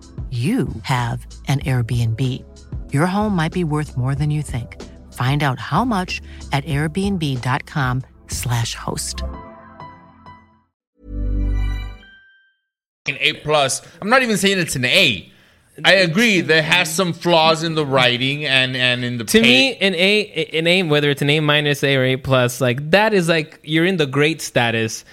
you 0.31 0.69
have 0.83 1.27
an 1.49 1.59
Airbnb. 1.59 2.21
Your 2.93 3.05
home 3.05 3.35
might 3.35 3.51
be 3.51 3.65
worth 3.65 3.97
more 3.97 4.15
than 4.15 4.31
you 4.31 4.41
think. 4.41 4.81
Find 5.11 5.43
out 5.43 5.59
how 5.59 5.83
much 5.83 6.21
at 6.53 6.63
airbnb.com/slash 6.63 8.75
host. 8.75 9.23
An 13.07 13.17
A 13.19 13.33
plus. 13.33 13.81
I'm 14.01 14.09
not 14.09 14.23
even 14.23 14.37
saying 14.37 14.59
it's 14.59 14.77
an 14.77 14.85
A. 14.85 15.27
I 15.83 15.93
agree. 15.93 16.41
There 16.41 16.61
has 16.61 16.93
some 16.93 17.13
flaws 17.13 17.63
in 17.63 17.73
the 17.75 17.85
writing 17.85 18.45
and 18.45 18.75
and 18.77 19.03
in 19.03 19.17
the 19.17 19.23
to 19.25 19.39
pa- 19.39 19.43
me 19.43 19.75
an 19.77 19.95
a 19.95 20.45
an 20.53 20.67
a 20.67 20.83
whether 20.83 21.09
it's 21.09 21.21
an 21.21 21.29
a 21.29 21.39
minus 21.39 21.81
a 21.83 21.95
or 21.95 22.03
a 22.03 22.17
plus 22.17 22.59
like 22.61 22.91
that 22.91 23.13
is 23.13 23.29
like 23.29 23.59
you're 23.63 23.85
in 23.85 23.97
the 23.97 24.05
great 24.05 24.41
status 24.41 25.03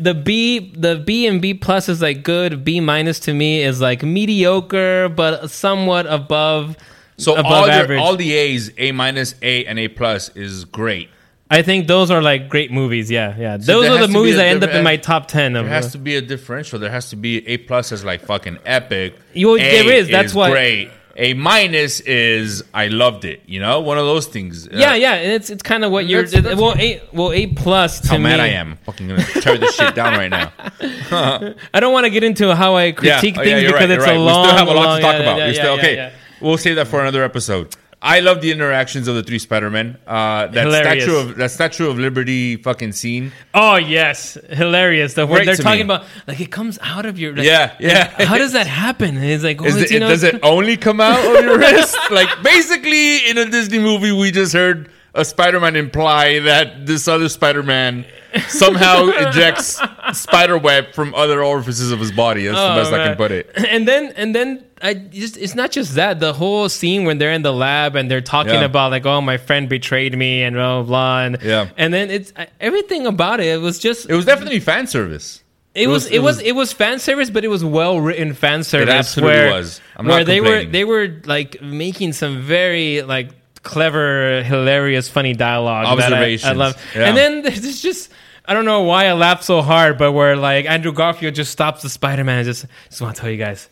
the 0.00 0.14
b 0.14 0.72
the 0.76 0.96
b 0.96 1.26
and 1.26 1.40
b 1.42 1.54
plus 1.54 1.88
is 1.88 2.00
like 2.00 2.22
good 2.22 2.64
b 2.64 2.80
minus 2.80 3.18
to 3.20 3.34
me 3.34 3.62
is 3.62 3.80
like 3.80 4.02
mediocre 4.02 5.08
but 5.08 5.48
somewhat 5.50 6.06
above 6.06 6.76
So 7.16 7.34
above 7.34 7.46
all, 7.52 7.70
average 7.70 8.00
all 8.00 8.16
the 8.16 8.32
A's, 8.34 8.70
A 8.78 8.92
minus, 8.92 9.34
A, 9.42 9.64
and 9.66 9.78
A 9.78 9.88
plus 9.88 10.28
is 10.36 10.64
great. 10.64 11.08
i 11.50 11.60
think 11.62 11.86
those 11.88 12.10
are 12.10 12.22
like 12.22 12.48
great 12.48 12.70
movies 12.70 13.10
yeah 13.10 13.36
yeah 13.38 13.58
So 13.58 13.80
those 13.82 13.86
are 13.90 13.92
the 13.94 13.98
has 13.98 14.06
to 14.06 14.12
be 14.12 14.18
movies 14.18 14.36
that 14.36 14.46
end 14.46 14.64
up 14.64 14.70
in 14.70 14.82
my 14.84 14.96
top 14.96 15.26
10 15.28 15.56
of 15.56 15.64
There 15.66 15.74
has 15.74 15.92
to 15.92 15.98
be 15.98 16.16
a 16.16 16.22
differential. 16.22 16.78
There 16.78 16.90
has 16.90 17.10
to 17.10 17.16
be 17.16 17.46
A 17.48 17.56
plus 17.58 17.92
is 17.92 18.04
like 18.04 18.20
fucking 18.22 18.58
epic. 18.64 19.14
You- 19.32 19.54
A 19.56 19.58
there 19.58 19.92
is, 19.92 20.08
that's 20.08 20.34
why- 20.34 20.50
great. 20.50 20.90
A 21.16 21.32
minus 21.34 22.00
is 22.00 22.64
I 22.74 22.88
loved 22.88 23.24
it. 23.24 23.42
You 23.46 23.60
know, 23.60 23.80
one 23.80 23.98
of 23.98 24.04
those 24.04 24.26
things. 24.26 24.66
Uh, 24.66 24.70
yeah 24.72 24.94
yeah 24.94 25.14
and 25.14 25.32
it's 25.32 25.48
it's 25.48 25.62
kind 25.62 25.84
of 25.84 25.92
what 25.92 26.06
you're 26.06 26.22
That's- 26.24 26.42
that's- 26.42 26.60
well 26.60 26.74
a 26.78 27.02
well 27.12 27.32
a 27.32 27.46
plus 27.48 28.00
to 28.00 28.08
How 28.08 28.18
mad 28.18 28.40
I 28.40 28.48
am! 28.48 28.76
Fucking 28.84 29.08
gonna 29.08 29.22
tear 29.24 29.56
this 29.58 29.74
shit 29.76 29.94
down 29.94 30.14
right 30.14 30.28
now. 30.28 30.52
i 31.74 31.80
don't 31.80 31.92
want 31.92 32.04
to 32.04 32.10
get 32.10 32.24
into 32.24 32.54
how 32.54 32.74
i 32.74 32.86
Yeah, 32.86 32.92
critique 32.92 33.36
oh, 33.38 33.42
yeah, 33.42 33.44
things 33.44 33.62
you're 33.62 33.72
because 33.72 33.88
right, 33.90 33.98
it's 33.98 34.06
you're 34.06 34.14
a 34.14 34.18
right. 34.18 34.24
long 34.32 34.42
We 34.42 34.48
still 34.48 34.58
have 34.58 34.68
a 34.68 34.72
lot 34.72 34.84
long- 34.86 34.96
to 34.96 35.02
talk 35.02 35.14
yeah, 35.14 35.20
about. 35.20 35.38
yeah, 35.38 35.46
yeah, 35.46 35.52
still 35.52 35.74
yeah, 35.76 35.80
okay. 35.82 35.94
yeah. 35.96 36.10
We'll 36.40 36.58
save 36.58 36.76
that 36.76 36.88
for 36.88 37.00
another 37.00 37.22
episode. 37.22 37.74
I 38.06 38.20
love 38.20 38.42
the 38.42 38.52
interactions 38.52 39.08
of 39.08 39.14
the 39.14 39.22
three 39.22 39.38
Spider-Men. 39.38 39.96
Uh, 40.06 40.46
that 40.48 40.66
Hilarious. 40.66 41.04
statue 41.04 41.16
of 41.16 41.36
that 41.36 41.50
Statue 41.50 41.88
of 41.88 41.98
Liberty 41.98 42.56
fucking 42.56 42.92
scene. 42.92 43.32
Oh 43.54 43.76
yes, 43.76 44.36
hilarious. 44.50 45.14
The 45.14 45.26
word 45.26 45.46
they're 45.46 45.56
talking 45.56 45.86
me. 45.86 45.94
about, 45.94 46.04
like 46.26 46.38
it 46.38 46.52
comes 46.52 46.78
out 46.82 47.06
of 47.06 47.18
your. 47.18 47.34
Like, 47.34 47.46
Yeah, 47.46 47.74
yeah. 47.80 48.12
like, 48.18 48.28
how 48.28 48.36
does 48.36 48.52
that 48.58 48.66
happen? 48.66 49.16
And 49.16 49.24
it's 49.24 49.42
like, 49.42 49.62
oh, 49.62 49.64
Is 49.64 49.90
it, 49.90 50.00
does 50.00 50.22
it 50.22 50.38
only 50.42 50.76
come 50.76 51.00
out 51.00 51.18
of 51.18 51.42
your 51.44 51.58
wrist? 51.58 51.96
Like 52.10 52.28
basically, 52.42 53.26
in 53.28 53.38
a 53.38 53.46
Disney 53.46 53.78
movie, 53.78 54.12
we 54.12 54.30
just 54.30 54.52
heard 54.52 54.90
a 55.14 55.24
Spider-Man 55.24 55.74
imply 55.74 56.40
that 56.40 56.84
this 56.86 57.08
other 57.08 57.30
Spider-Man 57.30 58.04
somehow 58.48 59.06
ejects 59.28 59.80
spider 60.12 60.58
web 60.58 60.92
from 60.92 61.14
other 61.14 61.42
orifices 61.42 61.90
of 61.92 62.00
his 62.00 62.10
body. 62.12 62.46
That's 62.46 62.58
the 62.58 62.82
best 62.82 62.92
I 62.92 63.06
can 63.06 63.16
put 63.16 63.30
it. 63.30 63.50
And 63.56 63.86
then, 63.86 64.12
and 64.16 64.34
then, 64.34 64.64
I 64.84 64.94
just, 64.94 65.36
it's 65.38 65.54
not 65.54 65.70
just 65.72 65.94
that. 65.94 66.20
The 66.20 66.32
whole 66.34 66.68
scene 66.68 67.04
when 67.04 67.18
they're 67.18 67.32
in 67.32 67.42
the 67.42 67.52
lab 67.52 67.96
and 67.96 68.10
they're 68.10 68.20
talking 68.20 68.52
Yeah. 68.54 68.64
about 68.64 68.90
like, 68.90 69.06
oh, 69.06 69.20
my 69.20 69.38
friend 69.38 69.68
betrayed 69.68 70.16
me 70.16 70.42
and 70.44 70.54
blah 70.54 70.82
blah 70.82 70.86
blah. 70.86 71.20
And, 71.24 71.38
Yeah. 71.42 71.68
and 71.76 71.92
then 71.94 72.10
it's 72.10 72.32
everything 72.60 73.06
about 73.06 73.40
it. 73.40 73.46
It 73.46 73.60
was 73.60 73.78
just. 73.78 74.08
It 74.10 74.14
was 74.14 74.26
definitely 74.26 74.60
fan 74.60 74.86
service. 74.86 75.42
It 75.74 75.88
was, 75.88 76.06
it 76.06 76.20
was 76.20 76.38
it 76.40 76.52
was 76.52 76.72
fan 76.72 77.00
service, 77.00 77.30
but 77.30 77.44
it 77.44 77.48
was 77.48 77.64
well 77.64 77.98
written 78.00 78.32
fan 78.34 78.62
service. 78.62 78.94
absolutely 78.94 79.34
where, 79.34 79.50
was. 79.50 79.80
I'm 79.96 80.06
where 80.06 80.22
they 80.22 80.40
were 80.40 80.64
they 80.64 80.84
were 80.84 81.20
like 81.24 81.60
making 81.62 82.12
some 82.12 82.42
very 82.42 83.02
like 83.02 83.30
clever, 83.64 84.42
hilarious, 84.44 85.08
funny 85.08 85.32
dialogue. 85.34 85.98
that 85.98 86.12
I- 86.12 86.38
I, 86.44 86.52
love. 86.52 86.76
Yeah. 86.94 87.08
And 87.08 87.16
then 87.16 87.42
there's 87.42 87.82
just 87.82 88.12
I 88.46 88.54
don't 88.54 88.66
know 88.66 88.82
why 88.82 89.06
I 89.06 89.14
laughed 89.14 89.42
so 89.42 89.62
hard, 89.62 89.98
but 89.98 90.12
where 90.12 90.36
like 90.36 90.66
Andrew 90.66 90.92
Garfield 90.92 91.34
just 91.34 91.50
stops 91.50 91.82
the 91.82 91.88
Spider 91.88 92.22
Man 92.22 92.38
and 92.38 92.46
just 92.46 92.66
just 92.88 93.00
want 93.00 93.16
to 93.16 93.20
tell 93.22 93.30
you 93.30 93.38
guys, 93.38 93.68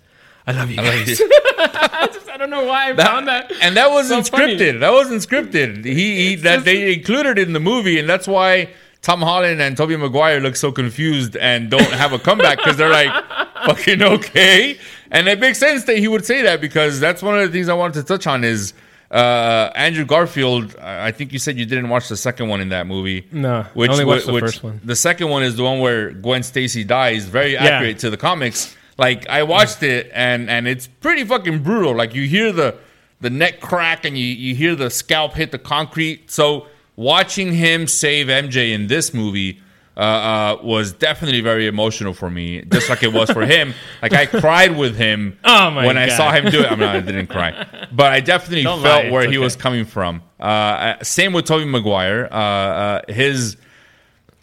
I 0.47 0.53
love 0.53 0.71
you 0.71 0.77
guys. 0.77 1.21
I, 1.59 2.09
just, 2.13 2.29
I 2.29 2.37
don't 2.37 2.51
know 2.51 2.65
why 2.65 2.91
I 2.91 2.97
found 2.97 3.29
that. 3.29 3.53
and 3.63 3.77
that 3.77 3.91
wasn't 3.91 4.27
so 4.27 4.37
funny. 4.37 4.57
scripted. 4.57 4.81
That 4.81 4.91
wasn't 4.93 5.23
scripted. 5.23 5.85
He, 5.85 6.29
he 6.31 6.35
that 6.37 6.55
just- 6.57 6.65
they 6.65 6.95
included 6.95 7.39
it 7.39 7.47
in 7.47 7.53
the 7.53 7.61
movie, 7.61 7.99
and 8.01 8.09
that's 8.09 8.27
why 8.27 8.71
Tom 9.03 9.21
Holland 9.23 9.61
and 9.61 9.77
Tobey 9.77 9.97
Maguire 9.97 10.41
look 10.41 10.57
so 10.57 10.73
confused 10.73 11.37
and 11.37 11.71
don't 11.71 11.83
have 11.93 12.13
a 12.13 12.19
comeback 12.19 12.59
because 12.59 12.77
they're 12.77 12.89
like, 12.91 13.13
fucking 13.67 14.03
okay. 14.03 14.79
And 15.11 15.29
it 15.29 15.39
makes 15.41 15.59
sense 15.59 15.85
that 15.85 15.99
he 15.99 16.09
would 16.09 16.25
say 16.25 16.43
that 16.43 16.61
because 16.61 16.99
that's 16.99 17.23
one 17.23 17.39
of 17.39 17.43
the 17.47 17.53
things 17.53 17.69
I 17.69 17.75
wanted 17.75 17.95
to 17.95 18.03
touch 18.05 18.27
on 18.27 18.43
is 18.45 18.73
uh, 19.11 19.71
Andrew 19.75 20.05
Garfield. 20.05 20.75
I 20.81 21.09
I 21.09 21.13
think 21.13 21.33
you 21.33 21.39
said 21.39 21.57
you 21.59 21.67
didn't 21.67 21.89
watch 21.91 22.09
the 22.09 22.17
second 22.17 22.49
one 22.49 22.61
in 22.61 22.71
that 22.71 22.87
movie. 22.87 23.27
No, 23.31 23.67
I 23.77 23.87
only 23.89 24.05
watched 24.05 24.27
the 24.27 24.39
first 24.41 24.63
one. 24.65 24.81
The 24.83 24.97
second 24.97 25.29
one 25.29 25.43
is 25.43 25.57
the 25.57 25.63
one 25.65 25.81
where 25.81 26.11
Gwen 26.13 26.43
Stacy 26.43 26.83
dies. 26.83 27.27
Very 27.27 27.57
accurate 27.57 27.99
to 28.01 28.11
the 28.11 28.17
comics. 28.17 28.75
Like 28.99 29.29
I 29.29 29.43
watched 29.43 29.83
it 29.83 30.11
and 30.15 30.51
and 30.51 30.69
it's 30.69 30.87
pretty 30.87 31.25
fucking 31.25 31.63
brutal. 31.63 31.95
Like 31.95 32.15
you 32.15 32.27
hear 32.27 32.53
the 32.53 32.77
the 33.21 33.31
neck 33.31 33.61
crack 33.61 34.05
and 34.05 34.17
you 34.19 34.27
you 34.27 34.55
hear 34.55 34.75
the 34.75 34.91
scalp 34.91 35.35
hit 35.35 35.51
the 35.51 35.59
concrete. 35.59 36.31
So 36.31 36.67
watching 36.97 37.53
him 37.53 37.87
save 37.87 38.27
MJ 38.27 38.73
in 38.73 38.87
this 38.89 39.15
movie 39.15 39.61
uh, 39.97 40.01
uh, 40.01 40.59
was 40.63 40.93
definitely 40.93 41.43
very 41.43 41.67
emotional 41.67 42.15
for 42.15 42.31
me, 42.31 42.63
just 42.63 42.89
like 42.89 43.03
it 43.03 43.13
was 43.13 43.31
for 43.31 43.45
him. 43.45 43.75
Like 44.03 44.15
I 44.15 44.27
cried 44.27 44.77
with 44.77 44.97
him 44.97 45.39
Oh 45.45 45.71
my 45.71 45.87
when 45.87 45.97
I 45.97 46.09
saw 46.09 46.33
him 46.33 46.51
do 46.51 46.61
it. 46.63 46.73
I'm 46.73 46.81
not, 46.81 46.97
I 46.97 47.01
didn't 47.01 47.29
cry, 47.29 47.67
but 47.93 48.13
I 48.13 48.19
definitely 48.21 48.65
Don't 48.65 48.83
felt 48.83 49.05
lie, 49.05 49.11
where 49.11 49.31
he 49.31 49.39
was 49.39 49.55
coming 49.55 49.85
from. 49.85 50.23
Uh, 50.41 50.43
uh, 50.43 51.05
same 51.05 51.33
with 51.33 51.45
Tobey 51.45 51.67
Maguire. 51.67 52.29
Uh, 52.33 52.37
uh, 52.37 53.01
his 53.09 53.57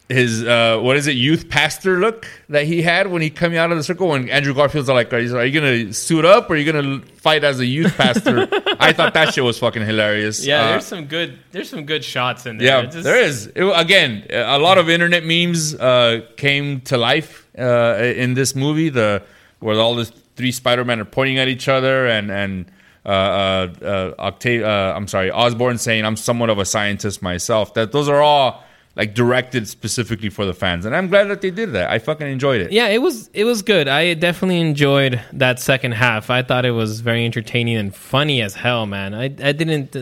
his 0.09 0.43
uh, 0.43 0.79
what 0.81 0.97
is 0.97 1.05
it 1.05 1.15
youth 1.15 1.49
pastor 1.49 1.99
look 1.99 2.27
that 2.49 2.65
he 2.65 2.81
had 2.81 3.07
when 3.11 3.21
he 3.21 3.29
coming 3.29 3.59
out 3.59 3.71
of 3.71 3.77
the 3.77 3.83
circle 3.83 4.07
when 4.09 4.27
Andrew 4.29 4.55
Garfield's 4.55 4.89
like 4.89 5.13
are 5.13 5.19
you, 5.19 5.37
are 5.37 5.45
you 5.45 5.59
gonna 5.61 5.93
suit 5.93 6.25
up 6.25 6.49
or 6.49 6.53
are 6.53 6.57
you 6.57 6.71
gonna 6.71 6.99
fight 7.17 7.43
as 7.43 7.59
a 7.59 7.65
youth 7.65 7.95
pastor 7.95 8.47
I 8.79 8.91
thought 8.91 9.13
that 9.13 9.33
shit 9.35 9.43
was 9.43 9.59
fucking 9.59 9.85
hilarious 9.85 10.43
Yeah, 10.43 10.61
Uh, 10.65 10.69
there's 10.71 10.85
some 10.87 11.05
good 11.05 11.37
there's 11.51 11.69
some 11.69 11.85
good 11.85 12.03
shots 12.03 12.47
in 12.47 12.57
there. 12.57 12.67
yeah 12.67 12.85
just- 12.89 13.03
there 13.03 13.21
is 13.21 13.47
It- 13.55 13.63
again 13.75 14.25
a 14.31 14.57
lot 14.57 14.79
of 14.79 14.89
internet 14.89 15.23
memes 15.23 15.75
uh, 15.75 16.21
came 16.37 16.81
to 16.81 16.97
life 16.97 17.47
uh, 17.57 17.95
in 18.01 18.33
this 18.33 18.55
movie 18.55 18.89
the 18.89 19.21
where 19.59 19.77
all 19.79 19.93
the 19.93 20.05
three 20.35 20.51
Spider-Men 20.51 20.99
are 21.01 21.05
pointing 21.05 21.37
at 21.37 21.47
each 21.47 21.67
other 21.67 22.07
and 22.07 22.31
and 22.31 22.65
uh, 23.05 23.09
uh, 23.09 23.67
uh, 23.85 24.13
Octave, 24.19 24.63
uh, 24.63 24.93
I'm 24.95 25.07
sorry, 25.07 25.31
Osborn 25.31 25.77
saying 25.77 26.05
I'm 26.05 26.15
somewhat 26.17 26.49
of 26.49 26.59
a 26.59 26.65
scientist 26.65 27.21
myself. 27.21 27.73
That 27.73 27.91
those 27.91 28.07
are 28.09 28.21
all 28.21 28.63
like 28.95 29.13
directed 29.13 29.67
specifically 29.67 30.29
for 30.29 30.45
the 30.45 30.53
fans, 30.53 30.85
and 30.85 30.95
I'm 30.95 31.07
glad 31.07 31.25
that 31.25 31.41
they 31.41 31.51
did 31.51 31.73
that. 31.73 31.89
I 31.89 31.99
fucking 31.99 32.27
enjoyed 32.27 32.61
it. 32.61 32.71
Yeah, 32.71 32.87
it 32.87 33.01
was 33.01 33.29
it 33.33 33.45
was 33.45 33.61
good. 33.61 33.87
I 33.87 34.13
definitely 34.13 34.59
enjoyed 34.59 35.21
that 35.33 35.59
second 35.59 35.93
half. 35.93 36.29
I 36.29 36.41
thought 36.43 36.65
it 36.65 36.71
was 36.71 36.99
very 37.01 37.23
entertaining 37.25 37.77
and 37.77 37.95
funny 37.95 38.41
as 38.41 38.55
hell, 38.55 38.85
man. 38.85 39.13
I 39.13 39.25
I 39.25 39.51
didn't 39.53 39.95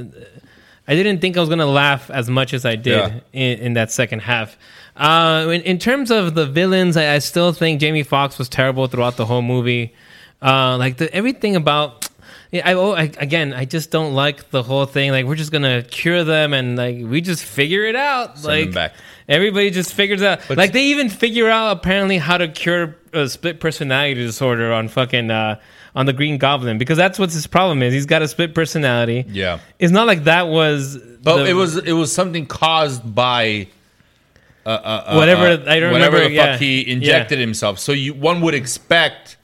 I 0.87 0.95
didn't 0.95 1.19
think 1.19 1.37
I 1.37 1.39
was 1.41 1.49
gonna 1.49 1.65
laugh 1.65 2.09
as 2.09 2.29
much 2.29 2.53
as 2.53 2.65
I 2.65 2.75
did 2.75 2.97
Yeah. 2.97 3.19
in, 3.33 3.59
in 3.59 3.73
that 3.73 3.91
second 3.91 4.21
half. 4.21 4.57
Uh, 4.95 5.47
in, 5.51 5.61
in 5.61 5.77
terms 5.77 6.09
of 6.09 6.33
the 6.33 6.45
villains, 6.47 6.97
I, 6.97 7.15
I 7.15 7.19
still 7.19 7.51
think 7.53 7.79
Jamie 7.79 8.01
Foxx 8.03 8.39
was 8.39 8.49
terrible 8.49 8.87
throughout 8.87 9.15
the 9.15 9.25
whole 9.27 9.43
movie. 9.43 9.93
Uh, 10.41 10.75
like 10.77 10.97
the 10.97 11.13
everything 11.13 11.55
about. 11.55 11.96
Yeah, 12.51 12.61
I, 12.69 12.73
oh, 12.75 12.91
I 12.91 13.11
again, 13.17 13.53
I 13.53 13.65
just 13.65 13.91
don't 13.91 14.13
like 14.13 14.51
the 14.51 14.63
whole 14.63 14.85
thing. 14.85 15.11
Like 15.11 15.25
we're 15.25 15.35
just 15.35 15.51
gonna 15.51 15.83
cure 15.83 16.23
them, 16.23 16.53
and 16.53 16.77
like 16.77 16.97
we 17.03 17.19
just 17.21 17.43
figure 17.43 17.83
it 17.83 17.95
out. 17.95 18.37
Send 18.37 18.43
them 18.45 18.65
like 18.67 18.73
back. 18.73 18.93
everybody 19.27 19.69
just 19.69 19.93
figures 19.93 20.21
out. 20.21 20.49
like 20.49 20.71
they 20.71 20.85
even 20.85 21.09
figure 21.09 21.49
out 21.49 21.75
apparently 21.75 22.17
how 22.17 22.37
to 22.37 22.47
cure 22.47 22.95
a 23.13 23.27
split 23.27 23.59
personality 23.59 24.13
disorder 24.15 24.71
on 24.71 24.87
fucking 24.87 25.29
uh, 25.29 25.59
on 25.93 26.05
the 26.05 26.13
Green 26.13 26.37
Goblin 26.37 26.77
because 26.77 26.97
that's 26.97 27.19
what 27.19 27.31
his 27.33 27.47
problem 27.47 27.83
is. 27.83 27.93
He's 27.93 28.05
got 28.05 28.21
a 28.21 28.27
split 28.29 28.55
personality. 28.55 29.25
Yeah. 29.27 29.59
it's 29.79 29.91
not 29.91 30.07
like 30.07 30.23
that 30.23 30.47
was. 30.47 30.97
But 31.21 31.43
the- 31.43 31.49
it 31.49 31.53
was 31.53 31.75
it 31.75 31.91
was 31.93 32.13
something 32.13 32.45
caused 32.45 33.13
by 33.13 33.67
Uh, 34.65 35.15
whatever. 35.15 35.45
uh, 35.45 35.71
I 35.71 35.79
don't 35.79 35.91
whatever 35.91 36.17
remember. 36.17 36.29
the 36.29 36.35
yeah. 36.35 36.57
he 36.57 36.89
injected 36.89 37.39
Yeah. 37.39 37.45
himself. 37.45 37.79
So 37.79 37.91
you 37.91 38.13
one 38.13 38.41
would 38.41 38.53
expect 38.53 39.35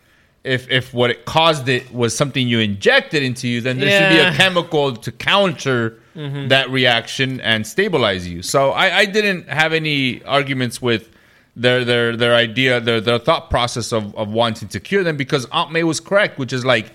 if 0.43 0.69
if 0.69 0.93
what 0.93 1.10
it 1.10 1.25
caused 1.25 1.69
it 1.69 1.91
was 1.93 2.15
something 2.15 2.47
you 2.47 2.60
injected 2.60 3.23
into 3.23 3.47
you, 3.47 3.62
then 3.62 3.79
there 3.79 3.89
should 3.89 4.10
be 4.17 4.21
Mm-hmm. 4.21 4.34
a 4.34 4.38
chemical 4.38 4.95
to 4.95 5.12
counter 5.12 5.99
that 6.15 6.69
reaction 6.69 7.41
and 7.41 7.65
stabilize 7.65 8.27
you. 8.27 8.43
So 8.43 8.69
I, 8.71 8.99
I 8.99 9.06
didn't 9.06 9.49
have 9.49 9.73
any 9.73 10.21
arguments 10.25 10.79
with 10.82 11.10
their 11.56 11.84
their 11.86 12.15
their 12.17 12.36
idea, 12.36 12.79
their 12.79 12.99
their 13.01 13.19
thought 13.19 13.49
process 13.49 13.91
of, 13.93 14.15
of 14.15 14.29
wanting 14.29 14.67
to 14.69 14.79
cure 14.79 15.03
them 15.03 15.17
because 15.17 15.45
Aunt 15.51 15.71
May 15.71 15.84
was 15.84 15.99
correct, 15.99 16.38
which 16.38 16.51
is 16.53 16.65
like 16.65 16.91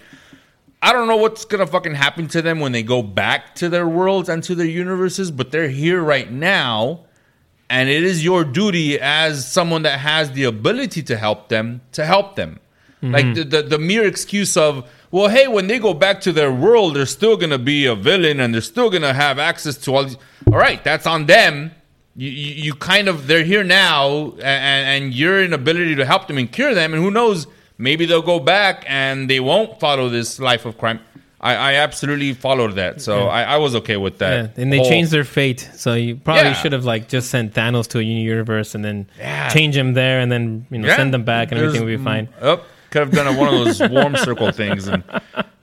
I 0.81 0.93
don't 0.93 1.09
know 1.09 1.17
what's 1.17 1.45
gonna 1.45 1.67
fucking 1.67 1.95
happen 1.95 2.29
to 2.29 2.43
them 2.43 2.61
when 2.61 2.73
they 2.73 2.83
go 2.85 3.03
back 3.03 3.55
to 3.57 3.69
their 3.69 3.89
worlds 3.89 4.29
and 4.29 4.43
to 4.45 4.55
their 4.55 4.67
universes, 4.67 5.31
but 5.33 5.51
they're 5.51 5.69
here 5.71 6.01
right 6.01 6.31
now, 6.31 7.01
and 7.69 7.89
it 7.89 8.05
is 8.05 8.23
your 8.25 8.45
duty 8.45 9.01
as 9.01 9.51
someone 9.51 9.83
that 9.83 9.99
has 9.99 10.33
the 10.33 10.45
ability 10.45 11.03
to 11.05 11.17
help 11.17 11.49
them 11.49 11.81
to 11.93 12.05
help 12.07 12.37
them. 12.37 12.61
Like 13.01 13.25
mm-hmm. 13.27 13.35
the, 13.35 13.45
the 13.45 13.63
the 13.63 13.79
mere 13.79 14.05
excuse 14.07 14.57
of 14.57 14.89
well, 15.11 15.29
hey, 15.29 15.47
when 15.49 15.69
they 15.69 15.79
go 15.79 15.95
back 15.95 16.21
to 16.23 16.33
their 16.33 16.53
world, 16.53 16.97
they're 16.97 17.07
still 17.07 17.37
gonna 17.37 17.59
be 17.59 17.87
a 17.87 17.95
villain 17.95 18.41
and 18.41 18.53
they're 18.53 18.61
still 18.61 18.91
gonna 18.91 19.15
have 19.15 19.39
access 19.39 19.77
to 19.79 19.95
all 19.95 20.05
these. 20.05 20.17
All 20.49 20.59
right, 20.59 20.83
that's 20.83 21.07
on 21.07 21.27
them. 21.27 21.71
You, 22.17 22.31
you, 22.31 22.55
you 22.65 22.75
kind 22.75 23.07
of 23.09 23.29
they're 23.29 23.45
here 23.45 23.63
now, 23.63 24.33
and, 24.43 25.05
and 25.05 25.15
your 25.15 25.43
inability 25.43 25.95
to 25.95 26.05
help 26.05 26.27
them 26.27 26.39
and 26.39 26.51
cure 26.51 26.75
them, 26.75 26.93
and 26.93 27.01
who 27.03 27.13
knows, 27.13 27.47
maybe 27.79 28.07
they'll 28.07 28.23
go 28.23 28.41
back 28.41 28.85
and 28.89 29.31
they 29.31 29.39
won't 29.39 29.79
follow 29.79 30.09
this 30.09 30.41
life 30.41 30.67
of 30.67 30.77
crime. 30.77 30.99
I, 31.41 31.55
I 31.55 31.75
absolutely 31.75 32.33
followed 32.35 32.73
that, 32.75 33.01
so 33.01 33.29
I, 33.29 33.43
I 33.43 33.57
was 33.59 33.77
okay 33.77 33.97
with 33.97 34.15
Yeah, 34.21 34.43
that. 34.43 34.59
and 34.59 34.73
they 34.73 34.79
whole- 34.79 34.89
changed 34.89 35.13
their 35.13 35.23
fate. 35.23 35.71
So 35.77 35.95
you 35.95 36.17
probably 36.17 36.51
Yeah. 36.51 36.55
should 36.55 36.73
have 36.73 36.85
like 36.85 37.07
just 37.09 37.31
sent 37.31 37.55
Thanos 37.55 37.87
to 37.91 38.01
a 38.01 38.03
new 38.03 38.21
universe 38.21 38.75
and 38.75 38.85
then 38.85 39.07
Yeah. 39.17 39.49
change 39.51 39.77
him 39.77 39.95
there, 39.95 40.19
and 40.19 40.33
then 40.33 40.67
you 40.71 40.79
know 40.79 40.89
Yeah. 40.89 40.97
send 40.97 41.15
them 41.15 41.23
back, 41.23 41.53
and 41.53 41.61
everything 41.61 41.85
would 41.85 41.97
be 41.97 42.03
fine. 42.03 42.29
Could 42.91 43.01
have 43.01 43.11
done 43.11 43.37
one 43.37 43.55
of 43.55 43.65
those 43.65 43.81
warm 43.91 44.17
circle 44.17 44.51
things 44.53 44.89
and 44.89 45.05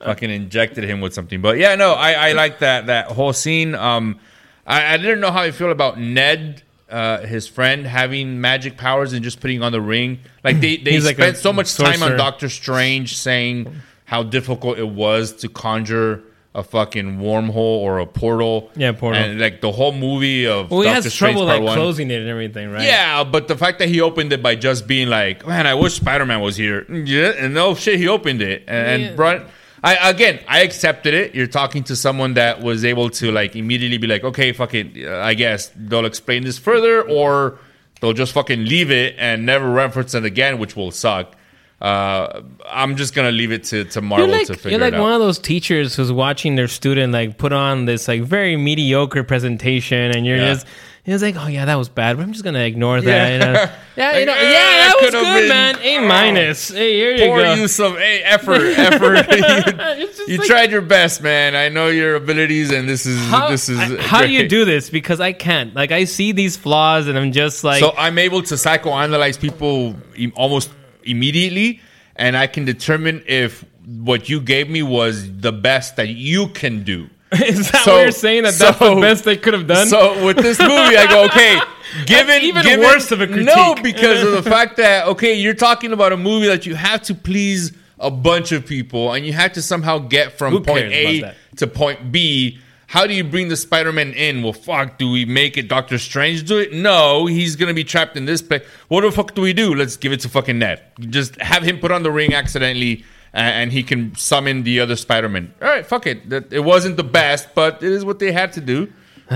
fucking 0.00 0.30
injected 0.30 0.84
him 0.84 1.00
with 1.00 1.14
something. 1.14 1.40
But 1.40 1.58
yeah, 1.58 1.74
no, 1.74 1.92
I, 1.92 2.12
I 2.12 2.32
like 2.32 2.60
that 2.60 2.86
that 2.86 3.08
whole 3.08 3.32
scene. 3.32 3.74
Um, 3.74 4.20
I, 4.66 4.94
I 4.94 4.96
didn't 4.96 5.20
know 5.20 5.30
how 5.30 5.42
I 5.42 5.50
feel 5.50 5.70
about 5.70 5.98
Ned, 5.98 6.62
uh, 6.90 7.20
his 7.20 7.48
friend, 7.48 7.86
having 7.86 8.40
magic 8.40 8.76
powers 8.76 9.12
and 9.12 9.22
just 9.24 9.40
putting 9.40 9.62
on 9.62 9.72
the 9.72 9.80
ring. 9.80 10.20
Like 10.44 10.60
they 10.60 10.76
they 10.76 10.92
He's 10.92 11.04
like 11.04 11.16
spent 11.16 11.36
so 11.36 11.52
much 11.52 11.74
time 11.74 12.02
on. 12.02 12.16
Doctor 12.16 12.48
Strange 12.48 13.16
saying 13.16 13.74
how 14.04 14.22
difficult 14.22 14.78
it 14.78 14.88
was 14.88 15.32
to 15.36 15.48
conjure. 15.48 16.22
A 16.58 16.62
fucking 16.62 17.18
wormhole 17.18 17.54
or 17.84 17.98
a 17.98 18.06
portal, 18.06 18.70
Yeah, 18.74 18.92
portal. 18.92 19.22
and 19.22 19.38
like 19.38 19.60
the 19.60 19.70
whole 19.70 19.92
movie 19.92 20.46
of 20.46 20.70
Well, 20.70 20.80
he 20.80 20.86
Doctor 20.86 21.02
has 21.02 21.12
Strange 21.12 21.34
trouble 21.36 21.46
Part 21.46 21.60
like 21.60 21.66
One. 21.68 21.76
closing 21.76 22.10
it 22.10 22.20
and 22.22 22.30
everything, 22.30 22.70
right? 22.70 22.84
Yeah, 22.84 23.24
but 23.24 23.46
the 23.46 23.56
fact 23.58 23.78
that 23.80 23.90
he 23.90 24.00
opened 24.00 24.32
it 24.32 24.42
by 24.42 24.54
just 24.54 24.86
being 24.86 25.10
like, 25.10 25.46
"Man, 25.46 25.66
I 25.66 25.74
wish 25.74 25.92
Spider 25.96 26.24
Man 26.24 26.40
was 26.40 26.56
here." 26.56 26.86
Yeah, 26.90 27.32
and 27.38 27.52
no 27.52 27.74
shit, 27.74 27.98
he 27.98 28.08
opened 28.08 28.40
it 28.40 28.64
and, 28.66 29.02
Yeah. 29.02 29.12
brought. 29.12 29.42
I 29.84 30.08
again, 30.08 30.38
I 30.48 30.62
accepted 30.62 31.12
it. 31.12 31.34
You're 31.34 31.46
talking 31.46 31.84
to 31.84 31.94
someone 31.94 32.32
that 32.34 32.62
was 32.62 32.86
able 32.86 33.10
to 33.10 33.30
like 33.30 33.54
immediately 33.54 33.98
be 33.98 34.06
like, 34.06 34.24
"Okay, 34.24 34.52
fuck 34.52 34.72
it." 34.72 35.06
I 35.06 35.34
guess 35.34 35.70
they'll 35.76 36.06
explain 36.06 36.42
this 36.44 36.56
further, 36.58 37.02
or 37.02 37.58
they'll 38.00 38.14
just 38.14 38.32
fucking 38.32 38.64
leave 38.64 38.90
it 38.90 39.14
and 39.18 39.44
never 39.44 39.68
reference 39.70 40.14
it 40.14 40.24
again, 40.24 40.56
which 40.56 40.74
will 40.74 40.90
suck. 40.90 41.35
Uh, 41.80 42.42
I'm 42.70 42.96
just 42.96 43.14
gonna 43.14 43.30
leave 43.32 43.52
it 43.52 43.64
to 43.64 43.84
to 43.84 44.00
Marvel 44.00 44.28
like, 44.28 44.46
to 44.46 44.54
figure 44.54 44.68
out. 44.68 44.70
you're 44.70 44.80
like 44.80 44.94
it 44.94 44.96
out. 44.96 45.02
one 45.02 45.12
of 45.12 45.20
those 45.20 45.38
teachers 45.38 45.94
who's 45.94 46.10
watching 46.10 46.56
their 46.56 46.68
student 46.68 47.12
like 47.12 47.36
put 47.36 47.52
on 47.52 47.84
this 47.84 48.08
like 48.08 48.22
very 48.22 48.56
mediocre 48.56 49.22
presentation, 49.22 50.10
and 50.16 50.24
you're 50.24 50.38
Yeah. 50.38 50.54
just 50.54 50.66
it's 51.08 51.22
like, 51.22 51.36
oh 51.36 51.46
yeah, 51.46 51.66
that 51.66 51.76
was 51.76 51.88
bad, 51.88 52.16
but 52.16 52.24
I'm 52.24 52.32
just 52.32 52.44
gonna 52.44 52.60
ignore 52.64 53.00
that. 53.00 53.06
Yeah. 53.06 53.32
you 53.32 53.38
know? 53.38 53.52
yeah, 53.96 54.18
you 54.18 54.26
know, 54.26 54.32
Like, 54.32 54.40
yeah, 54.40 54.46
eh, 54.48 54.86
that 54.88 54.94
was 55.02 55.10
good, 55.12 55.22
been- 55.22 55.48
man. 55.48 55.78
A 55.80 55.98
minus. 56.00 56.68
Hey, 56.70 56.94
here 56.94 57.12
you 57.12 57.18
go. 57.26 57.54
use 57.54 57.78
of 57.78 57.96
hey, 57.96 58.22
effort, 58.24 58.60
effort. 58.76 59.26
Just 59.98 60.28
you 60.28 60.38
like- 60.38 60.46
tried 60.48 60.70
your 60.72 60.80
best, 60.82 61.22
man. 61.22 61.54
I 61.54 61.68
know 61.68 61.88
your 61.88 62.16
abilities, 62.16 62.72
and 62.72 62.88
this 62.88 63.06
is 63.06 63.20
How, 63.28 63.48
this 63.50 63.68
is 63.68 63.78
I- 63.78 64.02
how 64.02 64.22
do 64.22 64.32
you 64.32 64.48
do 64.48 64.64
this? 64.64 64.90
Because 64.90 65.20
I 65.20 65.32
can't. 65.32 65.74
Like 65.74 65.92
I 65.92 66.04
see 66.04 66.32
these 66.32 66.56
flaws, 66.56 67.06
and 67.06 67.16
I'm 67.16 67.30
just 67.30 67.62
like, 67.62 67.78
so 67.80 67.94
I'm 67.96 68.18
able 68.18 68.42
to 68.42 68.54
psychoanalyze 68.54 69.38
people 69.38 69.94
almost 70.34 70.70
immediately, 71.06 71.80
and 72.16 72.36
I 72.36 72.46
can 72.46 72.64
determine 72.64 73.22
if 73.26 73.64
what 73.84 74.28
you 74.28 74.40
gave 74.40 74.68
me 74.68 74.82
was 74.82 75.30
the 75.40 75.52
best 75.52 75.96
that 75.96 76.08
you 76.08 76.48
can 76.48 76.82
do. 76.82 77.08
is 77.32 77.70
that 77.70 77.84
so- 77.84 77.94
what 77.94 78.02
you're 78.02 78.12
saying? 78.12 78.44
That 78.44 78.54
that's 78.54 78.78
the 78.78 78.98
best 79.00 79.24
they 79.24 79.36
could 79.36 79.54
have 79.54 79.66
done? 79.66 79.88
So 79.88 80.24
with 80.24 80.36
this 80.36 80.58
movie, 80.60 80.96
I 80.96 81.06
go, 81.08 81.24
okay, 81.24 81.58
given 82.06 82.42
even 82.42 82.62
given- 82.62 82.80
worse 82.80 83.10
of 83.10 83.20
a 83.20 83.26
critique. 83.26 83.46
No, 83.46 83.74
because 83.82 84.22
of 84.22 84.32
the 84.32 84.48
fact 84.48 84.76
that 84.76 85.06
okay, 85.08 85.34
you're 85.34 85.54
talking 85.54 85.92
about 85.92 86.12
a 86.12 86.16
movie 86.16 86.46
that 86.46 86.66
you 86.66 86.74
have 86.74 87.02
to 87.02 87.14
please 87.14 87.72
a 87.98 88.10
bunch 88.10 88.52
of 88.52 88.66
people, 88.66 89.12
and 89.12 89.26
you 89.26 89.32
have 89.32 89.54
to 89.54 89.62
somehow 89.62 89.98
get 89.98 90.32
from 90.38 90.52
Who 90.52 90.60
point 90.60 90.92
A 90.92 91.34
to 91.56 91.66
point 91.66 92.12
B. 92.12 92.60
How 92.88 93.06
do 93.06 93.14
you 93.14 93.24
bring 93.24 93.48
the 93.48 93.56
Spider-Man 93.56 94.12
in? 94.12 94.42
Well, 94.42 94.52
fuck, 94.52 94.96
do 94.98 95.10
we 95.10 95.24
make 95.24 95.56
it 95.56 95.68
Doctor 95.68 95.98
Strange 95.98 96.44
do 96.44 96.58
it? 96.58 96.72
No, 96.72 97.26
he's 97.26 97.56
gonna 97.56 97.74
be 97.74 97.84
trapped 97.84 98.16
in 98.16 98.24
this 98.26 98.40
place. 98.42 98.62
What 98.88 99.00
the 99.00 99.10
fuck 99.10 99.34
do 99.34 99.42
we 99.42 99.52
do? 99.52 99.74
Let's 99.74 99.96
give 99.96 100.12
it 100.12 100.20
to 100.20 100.28
fucking 100.28 100.58
Ned. 100.58 100.82
Just 101.00 101.34
have 101.40 101.62
him 101.64 101.78
put 101.80 101.90
on 101.90 102.02
the 102.04 102.10
ring 102.12 102.32
accidentally, 102.32 103.04
and 103.32 103.72
he 103.72 103.82
can 103.82 104.14
summon 104.14 104.62
the 104.62 104.78
other 104.80 104.94
Spider-Man. 104.96 105.52
All 105.60 105.68
right, 105.68 105.84
fuck 105.84 106.06
it. 106.06 106.28
That 106.30 106.52
it 106.52 106.60
wasn't 106.60 106.96
the 106.96 107.04
best, 107.04 107.48
but 107.54 107.82
it 107.82 107.90
is 107.90 108.04
what 108.04 108.18
they 108.20 108.30
had 108.30 108.52
to 108.52 108.60
do. 108.60 108.92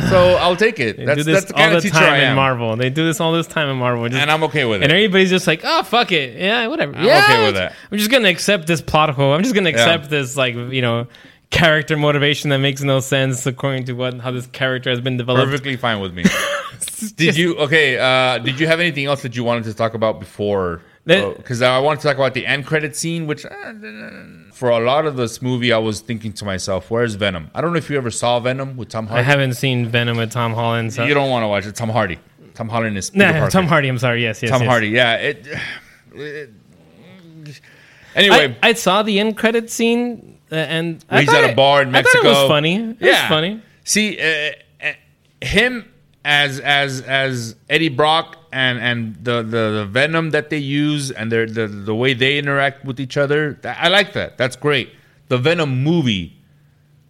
So 0.08 0.36
I'll 0.40 0.54
take 0.54 0.78
it. 0.78 0.96
They 0.98 1.04
That's 1.04 1.18
do 1.18 1.24
this 1.24 1.40
that's 1.40 1.52
the 1.52 1.58
all 1.58 1.70
kind 1.70 1.82
the 1.82 1.90
time 1.90 2.20
in 2.20 2.36
Marvel. 2.36 2.76
They 2.76 2.90
do 2.90 3.04
this 3.04 3.20
all 3.20 3.32
this 3.32 3.48
time 3.48 3.68
in 3.68 3.78
Marvel, 3.78 4.08
Just- 4.08 4.20
and 4.22 4.30
I'm 4.30 4.44
okay 4.44 4.64
with 4.64 4.82
it. 4.82 4.84
and 4.84 4.92
everybody's 4.92 5.30
just 5.30 5.48
like, 5.48 5.62
oh 5.64 5.82
fuck 5.82 6.12
it, 6.12 6.38
yeah, 6.38 6.68
whatever. 6.68 6.94
I'm 6.94 7.04
yeah, 7.04 7.24
okay 7.24 7.46
with 7.46 7.56
that. 7.56 7.74
I'm 7.90 7.98
just 7.98 8.12
gonna 8.12 8.28
accept 8.28 8.68
this 8.68 8.80
plot 8.80 9.10
hole. 9.10 9.32
I'm 9.32 9.42
just 9.42 9.56
gonna 9.56 9.70
accept 9.70 10.08
this 10.08 10.36
like 10.36 10.54
you 10.54 10.82
know 10.82 11.08
character 11.50 11.96
motivation 11.96 12.50
that 12.50 12.58
makes 12.58 12.80
no 12.82 13.00
sense 13.00 13.44
according 13.46 13.84
to 13.84 13.92
what 13.92 14.18
how 14.20 14.30
this 14.30 14.46
character 14.48 14.90
has 14.90 15.00
been 15.00 15.16
developed. 15.16 15.50
Perfectly 15.50 15.76
fine 15.76 16.00
with 16.00 16.14
me. 16.14 16.24
did 17.16 17.36
you 17.36 17.56
okay? 17.58 17.98
Uh, 17.98 18.38
did 18.38 18.58
you 18.60 18.66
have 18.66 18.80
anything 18.80 19.06
else 19.06 19.22
that 19.22 19.36
you 19.36 19.44
wanted 19.44 19.64
to 19.64 19.74
talk 19.74 19.94
about 19.94 20.20
before? 20.20 20.82
Because 21.04 21.60
I 21.60 21.78
wanted 21.78 22.00
to 22.00 22.08
talk 22.08 22.16
about 22.16 22.34
the 22.34 22.46
end 22.46 22.66
credit 22.66 22.94
scene, 22.94 23.26
which 23.26 23.44
uh, 23.44 23.50
for 24.52 24.70
a 24.70 24.78
lot 24.78 25.06
of 25.06 25.16
this 25.16 25.42
movie, 25.42 25.72
I 25.72 25.78
was 25.78 26.00
thinking 26.00 26.32
to 26.34 26.44
myself, 26.44 26.90
"Where's 26.90 27.14
Venom?" 27.14 27.50
I 27.54 27.60
don't 27.60 27.72
know 27.72 27.78
if 27.78 27.90
you 27.90 27.96
ever 27.96 28.10
saw 28.10 28.38
Venom 28.38 28.76
with 28.76 28.90
Tom 28.90 29.08
I 29.10 29.22
haven't 29.22 29.54
seen 29.54 29.88
Venom 29.88 30.18
with 30.18 30.30
Tom 30.30 30.54
Holland. 30.54 30.92
So. 30.92 31.04
You 31.04 31.14
don't 31.14 31.30
want 31.30 31.42
to 31.42 31.48
watch 31.48 31.66
it. 31.66 31.74
Tom 31.74 31.88
Hardy. 31.88 32.18
Tom 32.54 32.68
Holland 32.68 32.96
is 32.98 33.10
Peter 33.10 33.26
Nah, 33.26 33.32
Parker. 33.32 33.50
Tom 33.50 33.66
Hardy. 33.66 33.88
I'm 33.88 33.98
sorry. 33.98 34.22
Yes, 34.22 34.42
yes. 34.42 34.50
Tom 34.50 34.62
yes. 34.62 34.68
Hardy. 34.68 34.88
Yeah. 34.88 35.14
It, 35.16 35.46
it- 36.14 36.50
anyway, 38.14 38.56
I, 38.62 38.68
I 38.68 38.72
saw 38.74 39.02
the 39.02 39.18
end 39.18 39.36
credit 39.36 39.70
scene 39.70 40.38
and 40.50 41.04
I 41.08 41.20
he's 41.20 41.28
at 41.32 41.44
a 41.44 41.48
it- 41.50 41.56
bar 41.56 41.82
in 41.82 41.88
I 41.94 42.02
thought 42.02 42.14
it 42.14 42.24
Mexico. 42.24 42.28
was 42.42 42.48
funny. 42.48 42.74
It 42.76 43.00
was 43.00 43.20
funny. 43.28 43.62
See, 43.84 44.18
uh, 44.20 44.52
uh, 44.82 44.92
him 45.40 45.90
as 46.24 46.60
as 46.60 47.00
as 47.02 47.56
Eddie 47.68 47.88
Brock 47.88 48.36
and 48.52 48.78
and 48.78 49.14
the, 49.24 49.42
the 49.42 49.70
the 49.70 49.86
venom 49.90 50.30
that 50.30 50.50
they 50.50 50.58
use 50.58 51.10
and 51.10 51.30
their 51.32 51.46
the 51.46 51.66
the 51.66 51.94
way 51.94 52.12
they 52.14 52.36
interact 52.38 52.84
with 52.84 53.00
each 53.00 53.16
other. 53.16 53.58
I 53.64 53.88
like 53.88 54.12
that. 54.14 54.36
That's 54.38 54.56
great. 54.56 54.90
The 55.28 55.38
Venom 55.38 55.82
movie 55.84 56.36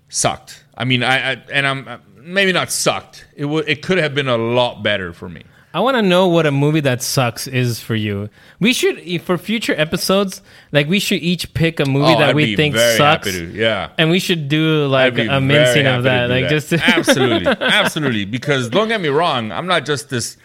sucked. 0.09 0.64
I 0.76 0.85
mean, 0.85 1.03
I, 1.03 1.33
I 1.33 1.42
and 1.53 1.66
I'm 1.66 1.88
uh, 1.88 1.98
maybe 2.22 2.53
not 2.53 2.70
sucked. 2.70 3.26
It 3.35 3.46
would 3.46 3.68
it 3.68 3.83
could 3.83 3.98
have 3.98 4.14
been 4.14 4.29
a 4.29 4.37
lot 4.38 4.83
better 4.83 5.12
for 5.12 5.29
me. 5.29 5.42
I 5.72 5.80
want 5.80 5.96
to 5.96 6.02
know 6.02 6.26
what 6.26 6.46
a 6.46 6.50
movie 6.50 6.80
that 6.80 7.00
sucks 7.00 7.46
is 7.46 7.78
for 7.80 7.94
you. 7.94 8.28
We 8.59 8.72
should, 8.72 9.22
for 9.22 9.38
future 9.38 9.74
episodes, 9.78 10.42
like 10.72 10.88
we 10.88 10.98
should 10.98 11.22
each 11.22 11.54
pick 11.54 11.78
a 11.78 11.85
movie 11.87 12.12
Oh, 12.12 12.18
that 12.18 12.30
I'd 12.30 12.35
we 12.35 12.56
think 12.56 12.74
sucks, 12.76 13.30
to, 13.30 13.46
yeah. 13.52 13.90
and 13.96 14.11
we 14.11 14.18
should 14.18 14.48
do 14.48 14.87
like 14.87 15.16
a 15.16 15.40
mincing 15.40 15.87
of 15.87 16.02
that, 16.04 16.28
like 16.28 16.44
that. 16.44 16.50
just 16.50 16.70
to 16.70 16.80
absolutely, 16.85 17.46
absolutely. 17.61 18.24
Because 18.24 18.68
don't 18.68 18.88
get 18.88 19.00
me 19.00 19.09
wrong, 19.09 19.52
I'm 19.52 19.66
not 19.68 19.87
just 19.87 20.11
this 20.11 20.37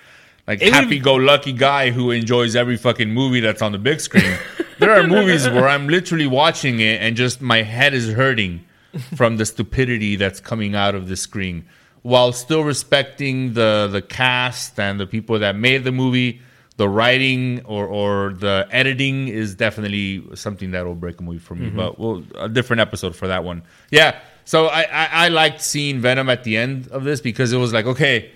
like 0.48 0.62
It 0.62 0.72
happy-go-lucky 0.74 1.54
guy 1.54 1.90
who 1.90 2.12
enjoys 2.12 2.56
every 2.56 2.78
fucking 2.78 3.10
movie 3.10 3.40
that's 3.40 3.64
on 3.64 3.72
the 3.72 3.80
big 3.80 4.00
screen. 4.02 4.38
there 4.80 4.92
are 4.92 5.08
movies 5.08 5.50
where 5.50 5.68
I'm 5.68 5.88
literally 5.88 6.28
watching 6.28 6.80
it 6.82 7.02
and 7.02 7.16
just 7.18 7.42
my 7.42 7.64
head 7.64 7.96
is 7.96 8.12
hurting 8.12 8.64
from 9.16 9.38
the 9.38 9.46
stupidity 9.48 10.16
that's 10.18 10.40
coming 10.40 10.76
out 10.76 10.94
of 10.94 11.08
the 11.08 11.16
screen, 11.16 11.66
while 12.06 12.32
still 12.32 12.64
respecting 12.64 13.54
the 13.54 13.90
the 13.92 14.00
cast 14.00 14.80
and 14.80 15.00
the 15.00 15.08
people 15.08 15.40
that 15.40 15.56
made 15.56 15.84
the 15.84 15.92
movie. 15.92 16.40
The 16.78 16.88
writing 16.88 17.62
or, 17.64 17.88
or 17.88 18.34
the 18.34 18.68
editing 18.70 19.30
is 19.30 19.56
definitely 19.56 20.24
something 20.36 20.72
that 20.72 20.86
will 20.86 20.94
break 20.94 21.22
a 21.22 21.24
movie 21.24 21.40
for 21.40 21.56
me. 21.56 21.68
Mm-hmm. 21.68 21.78
But 21.78 21.98
we'll 21.98 22.24
a 22.36 22.50
different 22.50 22.82
episode 22.82 23.16
for 23.16 23.28
that 23.28 23.46
one. 23.46 23.64
Yeah. 23.92 24.20
So 24.44 24.68
I, 24.68 24.82
I, 24.82 25.10
I 25.12 25.28
liked 25.30 25.62
seeing 25.62 26.02
Venom 26.02 26.30
at 26.30 26.44
the 26.44 26.58
end 26.58 26.90
of 26.90 27.06
this 27.06 27.22
because 27.22 27.54
it 27.54 27.58
was 27.58 27.72
like, 27.72 27.86
okay, 27.86 28.30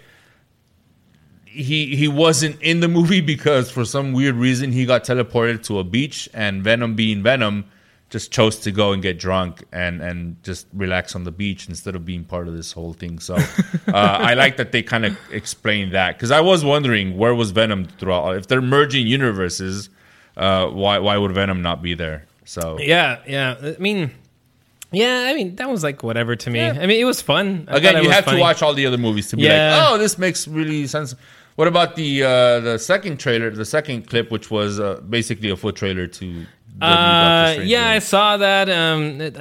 he 1.45 1.95
he 1.95 2.07
wasn't 2.07 2.59
in 2.61 2.79
the 2.79 2.87
movie 2.87 3.21
because 3.21 3.69
for 3.69 3.85
some 3.85 4.13
weird 4.13 4.35
reason 4.35 4.71
he 4.71 4.85
got 4.85 5.03
teleported 5.03 5.61
to 5.65 5.77
a 5.77 5.83
beach 5.83 6.29
and 6.33 6.63
Venom 6.63 6.95
being 6.95 7.21
Venom 7.21 7.65
just 8.09 8.31
chose 8.31 8.57
to 8.57 8.71
go 8.71 8.91
and 8.91 9.01
get 9.03 9.19
drunk 9.19 9.63
and 9.71 10.01
and 10.01 10.41
just 10.43 10.65
relax 10.73 11.15
on 11.15 11.23
the 11.25 11.31
beach 11.31 11.67
instead 11.69 11.95
of 11.95 12.05
being 12.05 12.23
part 12.23 12.47
of 12.47 12.55
this 12.55 12.71
whole 12.71 12.93
thing. 12.93 13.19
So 13.19 13.35
uh, 13.87 13.91
I 13.93 14.33
like 14.33 14.57
that 14.57 14.71
they 14.71 14.81
kind 14.81 15.05
of 15.05 15.17
explained 15.31 15.93
that 15.93 16.15
because 16.15 16.31
I 16.31 16.41
was 16.41 16.65
wondering 16.65 17.17
where 17.17 17.35
was 17.35 17.51
Venom 17.51 17.85
throughout. 17.85 18.35
If 18.35 18.47
they're 18.47 18.61
merging 18.61 19.05
universes, 19.07 19.89
uh, 20.37 20.67
why 20.67 20.99
why 20.99 21.17
would 21.17 21.31
Venom 21.33 21.61
not 21.61 21.81
be 21.81 21.93
there? 21.93 22.25
So 22.45 22.79
yeah, 22.79 23.19
yeah. 23.27 23.55
I 23.61 23.75
mean, 23.79 24.09
yeah, 24.91 25.27
I 25.29 25.35
mean 25.35 25.55
that 25.57 25.69
was 25.69 25.83
like 25.83 26.01
whatever 26.01 26.35
to 26.35 26.49
me. 26.49 26.61
I 26.61 26.87
mean, 26.87 26.99
it 26.99 27.05
was 27.05 27.21
fun. 27.21 27.67
I 27.69 27.77
Again, 27.77 28.03
you 28.03 28.09
have 28.09 28.25
funny. 28.25 28.37
to 28.37 28.41
watch 28.41 28.63
all 28.63 28.73
the 28.73 28.87
other 28.87 28.97
movies 28.97 29.29
to 29.29 29.35
be 29.35 29.43
Yeah. 29.43 29.77
like, 29.77 29.91
oh, 29.91 29.97
this 29.99 30.17
makes 30.17 30.47
really 30.47 30.87
sense. 30.87 31.13
What 31.57 31.67
about 31.67 31.95
the 31.95 32.23
uh, 32.23 32.59
the 32.61 32.79
second 32.79 33.19
trailer, 33.19 33.51
the 33.51 33.65
second 33.65 34.07
clip, 34.07 34.31
which 34.31 34.49
was 34.49 34.79
uh, 34.79 35.01
basically 35.09 35.49
a 35.51 35.55
full 35.57 35.73
trailer 35.73 36.07
to 36.07 36.25
the 36.25 36.33
new 36.33 36.37
Doctor 36.37 36.58
Uh, 36.81 37.55
yeah, 37.61 37.89
I 37.89 37.99
saw 37.99 38.37
that. 38.37 38.69
Um, 38.69 39.21
it- 39.21 39.37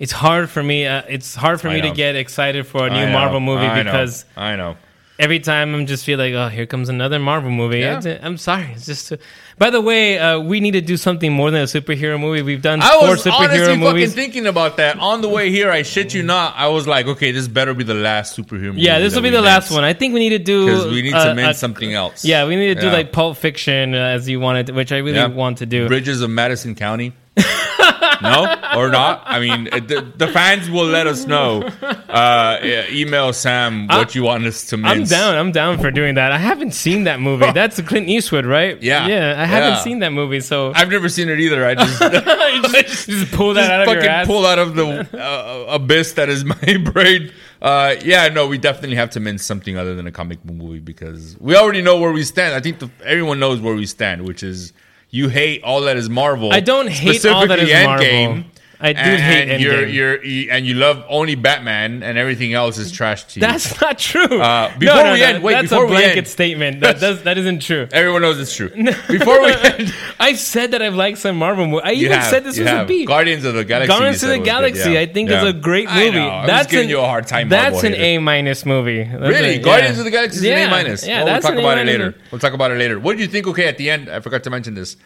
it's 0.00 0.12
hard 0.12 0.50
for 0.50 0.62
me. 0.62 0.86
Uh, 0.86 1.02
it's 1.08 1.34
hard 1.34 1.60
for 1.60 1.68
I 1.68 1.74
me 1.74 1.80
to 1.82 1.90
get 1.90 2.16
excited 2.16 2.66
for 2.66 2.86
a 2.86 2.90
new 2.90 3.06
know, 3.06 3.12
Marvel 3.12 3.40
movie 3.40 3.64
I 3.64 3.82
know, 3.82 3.92
because 3.92 4.24
I 4.36 4.56
know. 4.56 4.76
Every 5.18 5.40
time 5.40 5.74
I'm 5.74 5.86
just 5.86 6.04
feel 6.04 6.18
like, 6.18 6.34
oh, 6.34 6.48
here 6.48 6.66
comes 6.66 6.88
another 6.88 7.18
Marvel 7.18 7.50
movie. 7.50 7.80
Yeah. 7.80 8.18
I'm 8.22 8.36
sorry. 8.36 8.70
It's 8.74 8.86
just. 8.86 9.08
Too... 9.08 9.18
By 9.56 9.70
the 9.70 9.80
way, 9.80 10.18
uh, 10.18 10.40
we 10.40 10.58
need 10.60 10.72
to 10.72 10.80
do 10.80 10.96
something 10.96 11.32
more 11.32 11.50
than 11.50 11.62
a 11.62 11.66
superhero 11.66 12.18
movie. 12.18 12.42
We've 12.42 12.60
done 12.62 12.80
I 12.82 12.98
four 12.98 13.10
was 13.10 13.24
superhero 13.24 13.32
honestly 13.34 13.76
movies. 13.76 14.10
fucking 14.10 14.24
thinking 14.24 14.46
about 14.46 14.78
that 14.78 14.98
on 14.98 15.20
the 15.20 15.28
way 15.28 15.50
here. 15.50 15.70
I 15.70 15.82
shit 15.82 16.12
you 16.14 16.22
not. 16.22 16.54
I 16.56 16.68
was 16.68 16.88
like, 16.88 17.06
okay, 17.06 17.30
this 17.30 17.46
better 17.46 17.72
be 17.74 17.84
the 17.84 17.94
last 17.94 18.36
superhero 18.36 18.62
movie. 18.66 18.80
yeah, 18.82 18.98
this 18.98 19.14
will 19.14 19.22
be 19.22 19.30
the 19.30 19.42
last 19.42 19.70
one. 19.70 19.84
I 19.84 19.92
think 19.92 20.14
we 20.14 20.20
need 20.20 20.30
to 20.30 20.38
do 20.40 20.66
because 20.66 20.86
we 20.86 21.02
need 21.02 21.12
to 21.12 21.16
uh, 21.48 21.52
something 21.52 21.94
else. 21.94 22.24
Yeah, 22.24 22.46
we 22.46 22.56
need 22.56 22.74
to 22.74 22.80
do 22.80 22.86
Yeah. 22.88 22.92
like 22.92 23.12
Pulp 23.12 23.36
Fiction 23.36 23.94
uh, 23.94 23.98
as 23.98 24.28
you 24.28 24.40
wanted, 24.40 24.70
which 24.70 24.90
I 24.90 24.98
really 24.98 25.18
Yeah. 25.18 25.26
want 25.26 25.58
to 25.58 25.66
do. 25.66 25.86
Bridges 25.86 26.20
of 26.20 26.30
Madison 26.30 26.74
County. 26.74 27.12
no, 28.22 28.44
or 28.76 28.88
not? 28.90 29.22
I 29.26 29.40
mean, 29.40 29.64
the, 29.64 30.10
the 30.16 30.28
fans 30.28 30.70
will 30.70 30.86
let 30.86 31.06
us 31.06 31.26
know. 31.26 31.62
Uh, 31.82 32.58
yeah, 32.62 32.84
email 32.90 33.32
Sam 33.32 33.86
what 33.88 34.14
you 34.14 34.22
want 34.22 34.44
us 34.46 34.66
to 34.66 34.80
I'm 34.84 35.04
down. 35.04 35.34
I'm 35.36 35.52
down 35.52 35.78
for 35.78 35.90
doing 35.90 36.14
that. 36.16 36.32
I 36.32 36.38
haven't 36.38 36.72
seen 36.72 37.04
that 37.04 37.20
movie. 37.20 37.50
That's 37.54 37.80
Clint 37.82 38.08
Eastwood, 38.08 38.46
right? 38.46 38.80
Yeah. 38.82 39.06
Yeah. 39.06 39.34
I 39.40 39.44
haven't 39.46 39.70
Yeah. 39.74 39.78
seen 39.82 39.98
that 40.00 40.12
movie, 40.12 40.40
so 40.40 40.72
I've 40.74 40.90
never 40.90 41.08
seen 41.08 41.28
it 41.28 41.40
either. 41.40 41.66
I 41.66 41.74
just, 41.74 42.00
just, 42.74 43.08
just 43.08 43.32
pull 43.32 43.54
that 43.54 43.62
just 43.62 43.70
out 43.70 43.80
of 43.82 43.86
fucking 43.86 44.02
your 44.02 44.10
ass. 44.10 44.26
pull 44.26 44.46
out 44.46 44.58
of 44.58 44.74
the 44.74 45.08
uh, 45.18 45.66
abyss 45.74 46.12
that 46.12 46.28
is 46.28 46.44
my 46.44 46.76
brain. 46.84 47.32
Uh, 47.62 47.94
yeah, 48.04 48.28
no, 48.28 48.46
we 48.46 48.58
definitely 48.58 48.96
have 48.96 49.10
to 49.10 49.20
mince 49.20 49.42
something 49.42 49.76
other 49.78 49.94
than 49.94 50.06
a 50.06 50.12
comic 50.12 50.42
book 50.44 50.56
movie 50.56 50.80
because 50.80 51.36
we 51.40 51.56
already 51.56 51.80
know 51.80 51.98
where 51.98 52.12
we 52.12 52.22
stand. 52.22 52.54
I 52.54 52.60
think 52.60 52.78
the, 52.78 52.90
everyone 53.04 53.40
knows 53.40 53.60
where 53.60 53.74
we 53.74 53.86
stand, 53.86 54.26
which 54.26 54.42
is 54.42 54.72
you 55.14 55.28
hate 55.28 55.62
all 55.62 55.82
that 55.82 55.96
is 55.96 56.10
Marvel. 56.10 56.52
I 56.52 56.58
don't 56.58 56.88
hate 56.88 57.24
all 57.24 57.46
that 57.46 57.60
is 57.60 57.70
Marvel. 57.86 58.42
I 58.84 58.92
do 58.92 58.98
and, 59.00 59.22
hate 59.22 59.48
and 59.48 59.62
You're, 59.62 59.86
you're, 59.86 60.18
and 60.52 60.66
you 60.66 60.74
love 60.74 61.04
only 61.08 61.36
Batman, 61.36 62.02
and 62.02 62.18
everything 62.18 62.52
else 62.52 62.76
is 62.76 62.92
trash 62.92 63.24
to 63.24 63.40
you. 63.40 63.46
That's 63.46 63.80
not 63.80 63.98
true. 63.98 64.40
Uh, 64.40 64.76
before 64.78 65.02
we 65.12 65.22
end- 65.22 65.42
wait, 65.42 65.54
that's 65.54 65.70
before 65.70 65.84
a 65.84 65.86
we 65.86 65.92
blanket 65.92 66.18
end. 66.18 66.28
statement. 66.28 66.80
That 66.80 67.00
does 67.06 67.22
that 67.22 67.38
isn't 67.38 67.60
true. 67.62 67.88
Everyone 67.92 68.20
knows 68.22 68.38
it's 68.38 68.54
true. 68.54 68.68
Before 69.08 69.40
we 69.40 69.52
end, 69.52 69.94
I've 70.20 70.38
said 70.38 70.72
that 70.72 70.82
I've 70.82 70.94
liked 70.94 71.18
some 71.18 71.38
Marvel 71.38 71.66
movies. 71.66 71.82
I 71.84 71.92
even 71.92 72.12
have, 72.12 72.30
said 72.30 72.44
this 72.44 72.58
was 72.58 72.68
have. 72.68 72.84
a 72.84 72.88
beat. 72.88 73.06
Guardians 73.08 73.44
of 73.44 73.54
the 73.54 73.64
Galaxy. 73.64 73.88
Guardians 73.88 74.22
of 74.22 74.28
the 74.28 74.38
good, 74.38 74.44
Galaxy, 74.44 74.90
yeah. 74.92 75.00
I 75.00 75.06
think, 75.06 75.30
Yeah. 75.30 75.42
is 75.42 75.48
a 75.48 75.52
great 75.54 75.88
I 75.88 76.04
movie. 76.04 76.18
I 76.18 76.46
That's 76.46 76.70
giving 76.70 76.84
an, 76.86 76.90
you 76.90 77.00
a 77.00 77.06
hard 77.06 77.26
time. 77.26 77.48
That's 77.48 77.82
an. 77.84 77.94
A 77.94 78.18
minus 78.18 78.66
movie. 78.66 79.02
Really? 79.04 79.58
Guardians 79.58 79.98
of 79.98 80.04
the 80.04 80.10
Galaxy 80.10 80.38
is 80.38 80.44
an 80.44 80.68
A 80.68 80.70
minus. 80.70 81.06
Yeah, 81.06 81.24
we'll 81.24 81.40
talk 81.40 81.54
about 81.54 81.78
it 81.78 81.86
later. 81.86 82.14
We'll 82.30 82.38
talk 82.38 82.52
about 82.52 82.70
it 82.70 82.76
later. 82.78 82.98
What 83.00 83.16
do 83.16 83.22
you 83.22 83.28
think? 83.28 83.46
Okay, 83.46 83.66
at 83.66 83.78
the 83.78 83.88
end, 83.90 84.08
I 84.10 84.20
forgot 84.20 84.42
to 84.44 84.50
mention 84.50 84.74
this. 84.74 84.96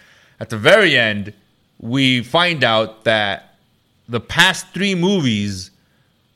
At 0.41 0.51
the 0.51 0.57
very 0.59 0.97
end, 0.97 1.33
we 1.81 2.23
find 2.23 2.65
out 2.65 3.05
that 3.05 3.48
the 4.09 4.21
past 4.21 4.67
three 4.73 4.95
movies 4.95 5.71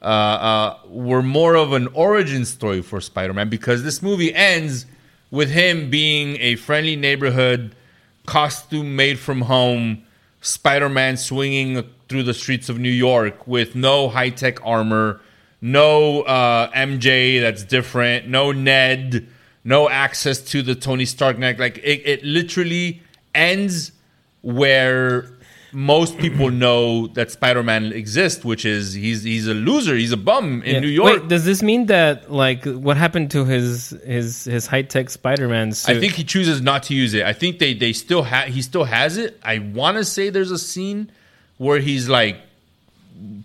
uh, 0.03 0.05
uh, 0.05 0.79
were 0.89 1.23
more 1.23 1.55
of 1.55 1.73
an 1.73 1.89
origin 1.95 2.45
story 2.45 2.83
for 2.83 3.01
Spider-Man 3.01 3.49
because 3.49 3.83
this 3.83 4.03
movie 4.03 4.35
ends 4.35 4.85
with 5.31 5.51
him 5.51 5.91
being 5.91 6.37
a 6.41 6.57
friendly 6.57 6.97
neighborhood 6.97 7.75
costume 8.27 8.95
made 8.97 9.19
from 9.19 9.43
home 9.43 10.03
Spider-Man 10.41 11.17
swinging 11.17 11.85
through 12.09 12.25
the 12.25 12.35
streets 12.35 12.69
of 12.69 12.79
New 12.79 12.91
York 12.91 13.47
with 13.47 13.75
no 13.75 14.09
high-tech 14.09 14.65
armor, 14.67 15.21
no 15.61 16.23
uh, 16.23 16.71
MJ 16.73 17.41
that's 17.41 17.63
different, 17.63 18.29
no 18.29 18.53
Ned, 18.53 19.29
no 19.65 19.89
access 19.89 20.41
to 20.41 20.63
the 20.63 20.75
Tony 20.75 21.05
Stark 21.05 21.39
neck. 21.39 21.59
Like 21.59 21.79
it, 21.79 22.03
it 22.05 22.25
literally 22.25 23.03
ends 23.35 23.93
where 24.43 25.32
most 25.75 26.19
people 26.19 26.51
know 26.51 27.07
that 27.09 27.31
Spider-Man 27.31 27.93
exists, 27.93 28.45
which 28.45 28.65
is 28.65 28.93
he's 28.93 29.23
he's 29.23 29.47
a 29.47 29.55
loser, 29.55 29.95
he's 29.97 30.13
a 30.13 30.17
bum 30.17 30.63
in 30.65 30.75
Yeah. 30.75 30.81
New 30.81 30.89
York. 30.89 31.21
Wait, 31.23 31.29
does 31.29 31.45
this 31.45 31.63
mean 31.63 31.87
that 31.87 32.31
like 32.33 32.65
what 32.65 32.97
happened 32.97 33.31
to 33.33 33.45
his 33.45 33.91
his 34.05 34.45
his 34.45 34.67
high 34.67 34.83
tech 34.83 35.09
Spider 35.11 35.49
Man 35.49 35.73
suit? 35.73 35.97
I 35.97 36.01
think 36.01 36.13
he 36.13 36.25
chooses 36.25 36.61
not 36.61 36.83
to 36.85 36.95
use 36.95 37.15
it. 37.15 37.25
I 37.25 37.33
think 37.33 37.59
they 37.59 37.73
they 37.75 37.93
still 37.93 38.23
have 38.23 38.49
he 38.49 38.61
still 38.63 38.85
has 38.85 39.17
it. 39.17 39.41
I 39.43 39.59
want 39.61 39.97
to 39.97 40.05
say 40.05 40.29
there's 40.31 40.51
a 40.51 40.59
scene 40.59 41.11
where 41.59 41.79
he's 41.81 42.09
like 42.09 42.37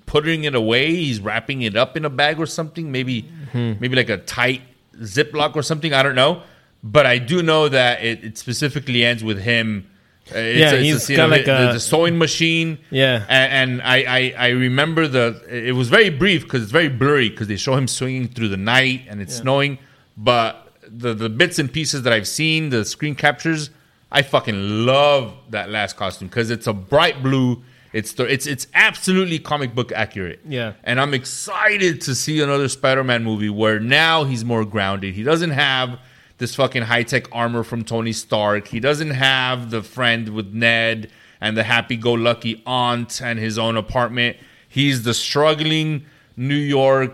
putting 0.05 0.43
it 0.45 0.55
away. 0.55 0.95
He's 0.95 1.19
wrapping 1.19 1.61
it 1.61 1.75
up 1.75 1.95
in 1.97 2.05
a 2.05 2.09
bag 2.09 2.39
or 2.39 2.45
something. 2.45 2.91
Maybe 2.91 3.21
Hmm. 3.51 3.73
maybe 3.79 3.95
like 3.95 4.09
a 4.09 4.17
tight 4.17 4.61
Ziploc 4.99 5.55
or 5.55 5.63
something. 5.63 5.93
I 5.93 6.03
don't 6.03 6.15
know. 6.15 6.41
But 6.83 7.05
I 7.05 7.17
do 7.17 7.41
know 7.41 7.69
that 7.69 8.03
it, 8.03 8.23
it 8.23 8.37
specifically 8.37 9.03
ends 9.05 9.23
with 9.23 9.39
him. 9.39 9.89
It's 10.31 10.59
Yeah, 10.59 10.71
it's 10.73 11.07
he's 11.07 11.17
got 11.17 11.25
of 11.25 11.31
like 11.31 11.45
the, 11.45 11.69
a- 11.69 11.73
the 11.73 11.79
sewing 11.79 12.17
machine. 12.17 12.79
Yeah. 12.91 13.25
and, 13.29 13.71
and 13.71 13.81
I, 13.81 13.97
I 14.37 14.47
I 14.47 14.49
remember 14.49 15.07
the 15.07 15.41
it 15.49 15.73
was 15.73 15.89
very 15.89 16.09
brief 16.09 16.43
because 16.43 16.63
it's 16.63 16.71
very 16.71 16.89
blurry 16.89 17.29
because 17.29 17.47
they 17.47 17.57
show 17.57 17.75
him 17.75 17.87
swinging 17.87 18.27
through 18.27 18.49
the 18.49 18.57
night 18.57 19.05
and 19.09 19.21
it's 19.21 19.35
snowing. 19.35 19.77
But 20.15 20.71
the 20.87 21.13
the 21.13 21.29
bits 21.29 21.59
and 21.59 21.71
pieces 21.71 22.03
that 22.03 22.13
I've 22.13 22.27
seen, 22.27 22.69
the 22.69 22.83
screen 22.85 23.15
captures, 23.15 23.69
I 24.11 24.21
fucking 24.21 24.85
love 24.85 25.33
that 25.49 25.69
last 25.69 25.95
costume 25.97 26.27
because 26.29 26.49
it's 26.49 26.67
a 26.67 26.73
bright 26.73 27.21
blue. 27.23 27.63
It's 27.93 28.13
the, 28.13 28.25
it's 28.25 28.45
it's 28.47 28.67
absolutely 28.73 29.39
comic 29.39 29.73
book 29.73 29.91
accurate. 29.91 30.41
Yeah. 30.47 30.73
and 30.83 30.99
I'm 30.99 31.13
excited 31.13 32.01
to 32.01 32.15
see 32.15 32.41
another 32.41 32.67
Spider-Man 32.67 33.23
movie 33.23 33.49
where 33.49 33.79
now 33.79 34.23
he's 34.25 34.43
more 34.43 34.65
grounded. 34.65 35.13
He 35.15 35.23
doesn't 35.23 35.51
have 35.51 35.97
this 36.37 36.55
fucking 36.55 36.83
high-tech 36.83 37.27
armor 37.31 37.63
from 37.63 37.83
Tony 37.83 38.13
Stark. 38.13 38.67
He 38.67 38.79
doesn't 38.79 39.11
have 39.11 39.71
the 39.71 39.81
friend 39.81 40.29
with 40.29 40.53
Ned 40.53 41.09
and 41.41 41.57
the 41.57 41.63
happy-go-lucky 41.63 42.61
aunt 42.65 43.21
and 43.21 43.39
his 43.39 43.57
own 43.57 43.77
apartment. 43.77 44.37
He's 44.67 45.03
the 45.03 45.13
struggling 45.13 46.05
New 46.35 46.55
York 46.55 47.11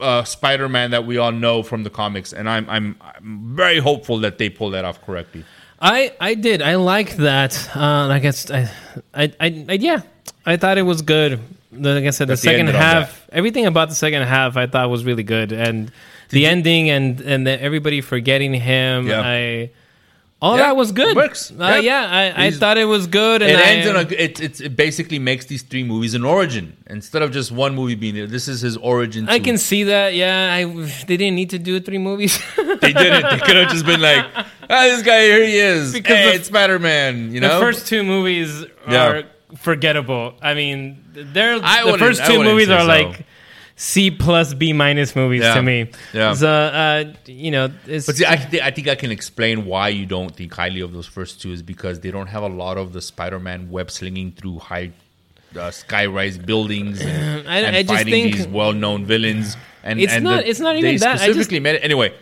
uh, 0.00 0.24
Spider-Man 0.24 0.90
that 0.90 1.06
we 1.06 1.18
all 1.18 1.32
know 1.32 1.62
from 1.62 1.82
the 1.82 1.90
comics, 1.90 2.32
and 2.32 2.48
I'm 2.48 2.68
I'm 2.68 2.96
I'm 3.00 3.54
very 3.54 3.78
hopeful 3.78 4.18
that 4.18 4.38
they 4.38 4.48
pull 4.48 4.70
that 4.70 4.84
off 4.84 5.00
correctly. 5.04 5.44
I 5.80 6.12
I 6.20 6.34
did. 6.34 6.62
I 6.62 6.76
like 6.76 7.16
that. 7.16 7.70
Uh, 7.76 8.08
I 8.08 8.18
guess 8.18 8.50
I, 8.50 8.70
I, 9.14 9.32
I, 9.40 9.66
I 9.68 9.72
yeah. 9.74 10.02
I 10.46 10.56
thought 10.56 10.78
it 10.78 10.82
was 10.82 11.02
good. 11.02 11.40
Like 11.72 12.04
I 12.04 12.10
said, 12.10 12.28
the 12.28 12.36
second 12.36 12.68
half, 12.68 13.28
everything 13.32 13.66
about 13.66 13.88
the 13.88 13.94
second 13.94 14.22
half, 14.22 14.56
I 14.56 14.66
thought 14.66 14.88
was 14.90 15.04
really 15.04 15.22
good, 15.24 15.52
and 15.52 15.90
the 16.34 16.46
ending 16.46 16.90
and 16.90 17.20
and 17.20 17.48
everybody 17.48 18.00
forgetting 18.00 18.52
him. 18.54 19.06
Yeah. 19.08 19.22
I 19.24 19.70
all 20.42 20.56
Yeah, 20.58 20.64
that 20.66 20.76
was 20.76 20.92
good. 20.92 21.08
it 21.08 21.16
works. 21.16 21.50
Uh, 21.50 21.54
Yeah. 21.56 21.78
yeah, 21.80 22.34
I, 22.36 22.46
I 22.46 22.50
thought 22.50 22.76
it 22.76 22.84
was 22.96 23.06
good. 23.06 23.40
And 23.40 23.50
it 23.52 23.58
I, 23.58 23.62
ends 23.70 23.86
in 23.90 23.96
a 23.96 24.00
it, 24.24 24.40
it 24.46 24.60
it 24.60 24.76
basically 24.76 25.18
makes 25.18 25.46
these 25.46 25.62
three 25.62 25.84
movies 25.84 26.12
an 26.14 26.24
origin 26.24 26.76
instead 26.96 27.22
of 27.22 27.30
just 27.32 27.50
one 27.50 27.74
movie 27.74 27.94
being 27.94 28.14
there. 28.14 28.26
This 28.26 28.46
is 28.48 28.60
his 28.60 28.76
origin. 28.76 29.26
I 29.28 29.38
can 29.38 29.56
see 29.56 29.84
that. 29.84 30.14
Yeah, 30.14 30.52
I 30.58 30.64
they 31.08 31.16
didn't 31.16 31.36
need 31.40 31.50
to 31.50 31.58
do 31.58 31.80
three 31.80 31.98
movies. 32.10 32.34
they 32.82 32.92
didn't. 32.92 33.22
They 33.30 33.38
could 33.46 33.56
have 33.56 33.70
just 33.70 33.86
been 33.86 34.00
like, 34.02 34.22
ah, 34.34 34.82
this 34.90 35.02
guy 35.02 35.20
here 35.32 35.44
he 35.46 35.56
is. 35.56 35.92
Because 35.92 36.02
Because 36.02 36.24
the- 36.32 36.34
it's 36.38 36.48
Spider 36.48 36.78
Man. 36.78 37.32
You 37.32 37.40
know, 37.40 37.54
the 37.54 37.64
first 37.66 37.86
two 37.86 38.02
movies 38.02 38.50
Yeah. 38.90 39.06
are 39.08 39.22
forgettable. 39.56 40.34
I 40.42 40.52
mean, 40.54 40.78
they're 41.14 41.58
I 41.62 41.90
the 41.90 41.96
first 41.98 42.20
two 42.26 42.42
movies 42.42 42.68
are 42.68 42.80
so. 42.80 42.86
like 42.96 43.24
C 43.76 44.10
plus 44.10 44.54
B 44.54 44.72
minus 44.72 45.16
movies 45.16 45.42
Yeah. 45.42 45.54
to 45.54 45.62
me. 45.62 45.90
Yeah. 46.12 46.34
So 46.34 46.48
uh, 46.48 47.12
you 47.26 47.50
know, 47.50 47.70
it's 47.86 48.06
But 48.06 48.16
see, 48.16 48.24
I, 48.26 48.36
thi- 48.36 48.60
I 48.62 48.70
think 48.70 48.86
I 48.88 48.94
can 48.94 49.10
explain 49.10 49.66
why 49.66 49.88
you 49.88 50.06
don't 50.06 50.34
think 50.34 50.52
highly 50.54 50.80
of 50.80 50.92
those 50.92 51.06
first 51.06 51.40
two 51.42 51.50
is 51.52 51.62
because 51.62 52.00
they 52.00 52.10
don't 52.12 52.28
have 52.28 52.42
a 52.44 52.48
lot 52.48 52.78
of 52.78 52.92
the 52.92 53.00
Spider-Man 53.02 53.70
web 53.70 53.90
slinging 53.90 54.30
through 54.32 54.60
high 54.60 54.92
uh, 55.58 55.70
sky-rise 55.70 56.38
buildings 56.38 57.00
and, 57.00 57.48
I- 57.54 57.60
and 57.60 57.76
I 57.76 57.82
just 57.82 57.94
fighting 57.94 58.12
think- 58.12 58.36
these 58.36 58.46
well-known 58.46 59.06
villains. 59.06 59.56
And 59.82 60.00
It's 60.00 60.12
and 60.12 60.24
not- 60.24 60.44
the- 60.44 60.50
it's 60.50 60.60
not 60.60 60.72
they 60.74 60.78
even 60.78 60.96
that. 60.98 61.20
I 61.20 61.32
just- 61.32 61.50
made 61.50 61.66
it 61.66 61.80
anyway. 61.84 62.14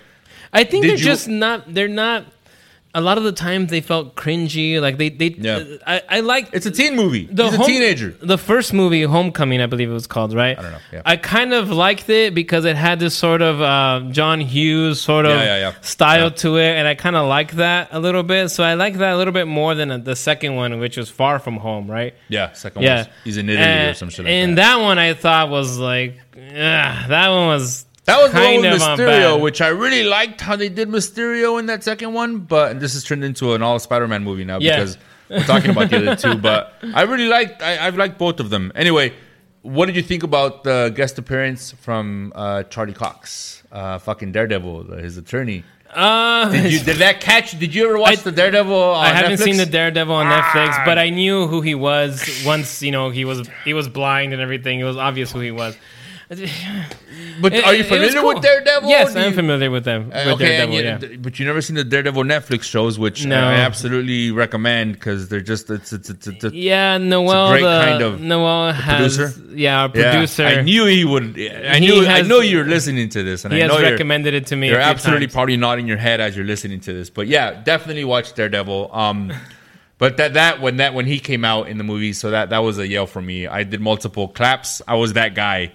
I 0.55 0.65
think 0.65 0.85
they're 0.85 0.97
you- 0.97 1.05
just 1.05 1.29
not. 1.29 1.73
They're 1.73 1.89
not. 1.89 2.27
A 2.95 3.01
lot 3.01 3.17
of 3.17 3.25
the 3.25 3.33
times 3.33 3.71
they 3.71 3.81
felt 3.81 4.17
cringy. 4.17 4.79
Like 4.79 4.99
they, 4.99 5.09
they. 5.09 5.29
Yeah. 5.29 5.65
I, 5.87 6.03
I 6.09 6.21
like. 6.21 6.51
It's 6.53 6.67
a 6.67 6.71
teen 6.71 6.95
movie. 6.95 7.25
the 7.25 7.45
He's 7.51 7.55
a 7.59 7.65
teenager. 7.65 8.11
The 8.21 8.37
first 8.37 8.75
movie, 8.75 9.03
Homecoming, 9.03 9.63
I 9.63 9.67
believe 9.67 9.89
it 9.89 9.95
was 9.95 10.07
called, 10.07 10.35
right? 10.35 10.59
I 10.59 10.63
don't 10.63 10.73
know, 10.73 10.79
yeah. 10.93 11.03
I 11.07 11.17
kind 11.17 11.55
of 11.55 11.71
liked 11.71 12.11
it 12.11 12.35
because 12.35 12.67
it 12.67 12.77
had 12.77 12.99
this 13.01 13.15
sort 13.15 13.41
of 13.41 13.63
uh, 13.63 14.11
John 14.11 14.41
Hughes 14.41 15.01
sort 15.01 15.25
of 15.25 15.31
Yeah, 15.33 15.45
yeah, 15.45 15.59
yeah. 15.59 15.75
style 15.81 16.25
Yeah. 16.25 16.29
to 16.45 16.57
it, 16.59 16.77
and 16.77 16.87
I 16.87 16.95
kind 16.95 17.17
of 17.17 17.27
like 17.29 17.53
that 17.53 17.89
a 17.93 17.99
little 17.99 18.23
bit. 18.23 18.51
So 18.51 18.63
I 18.63 18.75
like 18.75 18.99
that 18.99 19.15
a 19.15 19.17
little 19.17 19.33
bit 19.33 19.47
more 19.47 19.75
than 19.75 20.05
the 20.05 20.15
second 20.15 20.57
one, 20.57 20.79
which 20.79 20.99
was 20.99 21.09
Far 21.09 21.39
From 21.39 21.57
Home, 21.57 21.91
right? 21.91 22.15
Yeah, 22.29 22.53
second 22.53 22.83
Yeah, 22.83 23.05
one. 23.05 23.11
He's 23.25 23.39
in 23.39 23.49
Italy 23.49 23.89
or 23.91 23.95
some 23.95 24.11
shit 24.11 24.27
like 24.27 24.33
and 24.35 24.59
that. 24.59 24.77
that 24.77 24.83
one 24.83 24.99
I 24.99 25.15
thought 25.15 25.49
was 25.49 25.79
like, 25.79 26.19
ugh, 26.37 27.09
that 27.09 27.29
one 27.31 27.47
was. 27.47 27.87
That 28.05 28.21
was 28.21 28.33
kind 28.33 28.65
of, 28.67 28.83
uh, 28.83 28.97
Mysterio, 28.97 29.41
which 29.41 29.61
I 29.61 29.69
really 29.69 30.03
liked 30.03 30.41
how 30.41 30.57
they 30.57 30.69
did 30.69 30.89
Mysterio 30.89 31.59
in 31.61 31.67
that 31.67 31.85
second 31.85 32.13
one. 32.13 32.39
But 32.39 32.81
this 32.81 32.95
has 32.95 33.05
turned 33.05 33.23
into 33.25 33.55
an 33.55 33.63
all 33.63 33.79
Spider-Man 33.79 34.25
movie 34.25 34.45
now 34.45 34.59
Yeah. 34.61 34.77
because 34.77 34.99
we're 35.31 35.45
talking 35.45 35.71
about 35.71 35.91
the 35.91 35.99
other 35.99 36.17
two. 36.17 36.35
But 36.37 36.75
I 36.95 37.03
really 37.03 37.29
liked 37.29 37.63
I, 37.63 37.87
I've 37.87 37.97
liked 37.97 38.19
both 38.19 38.41
of 38.41 38.51
them. 38.51 38.73
Anyway, 38.75 39.13
what 39.63 39.87
did 39.87 39.95
you 39.95 40.03
think 40.03 40.25
about 40.25 40.65
the 40.65 40.93
guest 40.95 41.17
appearance 41.19 41.71
from 41.81 42.33
uh, 42.35 42.65
Charlie 42.65 42.93
Cox, 42.93 43.63
uh, 43.71 43.99
fucking 43.99 44.33
Daredevil, 44.33 44.97
his 44.97 45.17
attorney? 45.17 45.63
Uh, 45.95 46.51
Did 46.51 46.73
you 46.73 46.81
did 46.81 46.97
that 46.97 47.21
catch? 47.21 47.57
Did 47.59 47.75
you 47.75 47.85
ever 47.87 47.99
watch 47.99 48.19
I- 48.21 48.23
the 48.23 48.33
Daredevil? 48.33 48.73
On 48.75 49.05
I 49.05 49.11
haven't 49.11 49.33
Netflix? 49.33 49.45
seen 49.45 49.57
the 49.59 49.67
Daredevil 49.67 50.15
on 50.15 50.27
Ah. 50.27 50.41
Netflix, 50.43 50.85
but 50.87 50.97
I 50.99 51.11
knew 51.11 51.47
who 51.47 51.61
he 51.61 51.75
was 51.75 52.43
once. 52.47 52.83
You 52.83 52.91
know, 52.93 53.11
he 53.11 53.27
was 53.27 53.47
he 53.65 53.75
was 53.75 53.89
blind 53.89 54.33
and 54.33 54.41
everything. 54.41 54.81
It 54.81 54.85
was 54.85 54.97
obvious 54.97 55.31
who 55.31 55.41
he 55.41 55.51
was. 55.51 55.77
But 57.41 57.55
It- 57.55 57.65
are 57.65 57.75
you 57.75 57.83
familiar 57.85 58.21
cool. 58.21 58.35
with 58.35 58.43
Daredevil? 58.43 58.89
Yes, 58.89 59.17
I'm 59.17 59.31
you- 59.31 59.35
familiar 59.37 59.71
with 59.71 59.85
them. 59.85 60.09
With 60.09 60.15
Uh, 60.17 60.19
okay, 60.35 60.57
and 60.61 60.71
Daredevil, 60.71 60.75
you, 61.09 61.11
yeah. 61.15 61.17
but 61.21 61.39
you 61.39 61.47
never 61.47 61.63
seen 61.63 61.77
the 61.77 61.85
Daredevil 61.85 62.25
Netflix 62.25 62.65
shows, 62.65 62.99
which 62.99 63.25
No. 63.25 63.37
I 63.37 63.55
absolutely 63.55 64.31
recommend 64.31 64.93
because 64.95 65.29
they're 65.29 65.41
just 65.41 65.71
it's 65.71 65.93
it's 65.93 66.11
it's, 66.11 66.27
it's, 66.27 66.45
it's 66.45 66.55
Yeah, 66.55 66.99
Noel. 66.99 67.51
great 67.51 67.63
the, 67.63 67.81
kind 67.85 68.03
of 68.03 68.21
Noel 68.21 68.73
has, 68.73 69.17
producer? 69.17 69.57
Yeah, 69.57 69.83
our 69.83 69.91
Yeah, 69.95 70.13
producer. 70.13 70.45
I 70.45 70.61
knew 70.63 70.85
he 70.87 71.05
would. 71.05 71.39
I 71.39 71.79
He 71.79 71.87
knew. 71.87 72.07
I 72.07 72.21
know 72.23 72.41
you're 72.41 72.67
listening 72.67 73.09
to 73.11 73.23
this, 73.23 73.45
and 73.45 73.55
he 73.55 73.63
I 73.63 73.67
know 73.67 73.79
you're, 73.79 73.91
recommended 73.93 74.35
it 74.35 74.47
to 74.49 74.57
me. 74.57 74.69
you're 74.69 74.79
absolutely 74.79 75.27
times. 75.27 75.35
probably 75.35 75.57
nodding 75.57 75.87
your 75.89 75.97
head 75.99 76.21
as 76.21 76.37
you're 76.37 76.45
listening 76.47 76.81
to 76.81 76.93
this. 76.93 77.09
But 77.09 77.29
yeah, 77.29 77.63
definitely 77.63 78.05
watch 78.05 78.35
Daredevil. 78.35 78.91
Um, 78.95 79.33
But 79.99 80.17
that 80.17 80.35
that 80.35 80.61
when 80.61 80.79
that 80.79 80.95
when 80.95 81.07
he 81.07 81.21
came 81.21 81.45
out 81.45 81.69
in 81.69 81.79
the 81.79 81.85
movie, 81.85 82.13
so 82.13 82.31
that 82.33 82.51
that 82.51 82.59
was 82.59 82.77
a 82.79 82.89
yell 82.89 83.07
for 83.07 83.23
me. 83.23 83.47
I 83.47 83.63
did 83.63 83.81
multiple 83.81 84.27
claps. 84.27 84.83
I 84.89 84.97
was 84.97 85.13
that 85.13 85.37
guy 85.37 85.71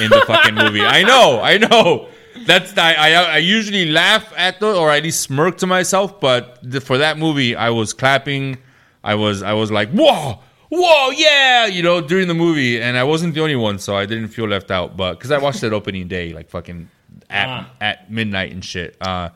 in 0.00 0.10
the 0.10 0.24
fucking 0.26 0.54
movie. 0.54 0.82
I 0.82 1.02
know, 1.02 1.40
I 1.40 1.58
know. 1.58 2.08
That's 2.46 2.76
I, 2.78 2.94
I 2.94 3.10
I 3.12 3.36
usually 3.38 3.86
laugh 3.90 4.32
at 4.36 4.60
the 4.60 4.74
or 4.74 4.90
at 4.90 5.02
least 5.02 5.20
smirk 5.22 5.58
to 5.58 5.66
myself, 5.66 6.20
but 6.20 6.58
the, 6.62 6.80
for 6.80 6.98
that 6.98 7.18
movie, 7.18 7.54
I 7.56 7.70
was 7.70 7.92
clapping. 7.92 8.58
I 9.02 9.14
was 9.16 9.42
I 9.42 9.52
was 9.54 9.70
like 9.70 9.90
whoa 9.90 10.38
whoa 10.70 11.10
yeah 11.10 11.66
you 11.66 11.82
know 11.82 12.00
during 12.00 12.28
the 12.28 12.34
movie, 12.34 12.80
and 12.80 12.96
I 12.96 13.04
wasn't 13.04 13.34
the 13.34 13.40
only 13.40 13.56
one, 13.56 13.78
so 13.78 13.96
I 13.96 14.06
didn't 14.06 14.28
feel 14.28 14.46
left 14.48 14.70
out. 14.70 14.96
But 14.96 15.14
because 15.14 15.30
I 15.30 15.38
watched 15.38 15.62
it 15.62 15.72
opening 15.72 16.08
day, 16.08 16.32
like 16.32 16.48
fucking 16.48 16.88
at 17.30 17.48
Ah. 17.48 17.70
at 17.80 18.10
midnight 18.10 18.52
and 18.52 18.64
shit. 18.64 18.96
Uh, 19.00 19.30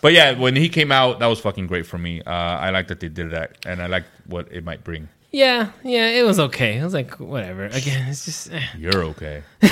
but 0.00 0.12
yeah, 0.12 0.38
when 0.38 0.54
he 0.56 0.68
came 0.68 0.92
out, 0.92 1.18
that 1.20 1.26
was 1.26 1.40
fucking 1.40 1.66
great 1.66 1.86
for 1.86 1.98
me. 1.98 2.22
Uh, 2.22 2.30
I 2.30 2.70
like 2.70 2.88
that 2.88 3.00
they 3.00 3.08
did 3.08 3.30
that, 3.32 3.56
and 3.66 3.80
I 3.82 3.86
like 3.86 4.04
what 4.26 4.46
it 4.52 4.64
might 4.64 4.84
bring. 4.84 5.08
Yeah, 5.30 5.72
yeah, 5.84 6.08
it 6.08 6.24
was 6.24 6.40
okay. 6.40 6.80
I 6.80 6.84
was 6.84 6.94
like 6.94 7.20
whatever. 7.20 7.66
Again, 7.66 8.08
it's 8.08 8.24
just 8.24 8.50
eh. 8.52 8.62
You're 8.78 9.04
okay. 9.04 9.42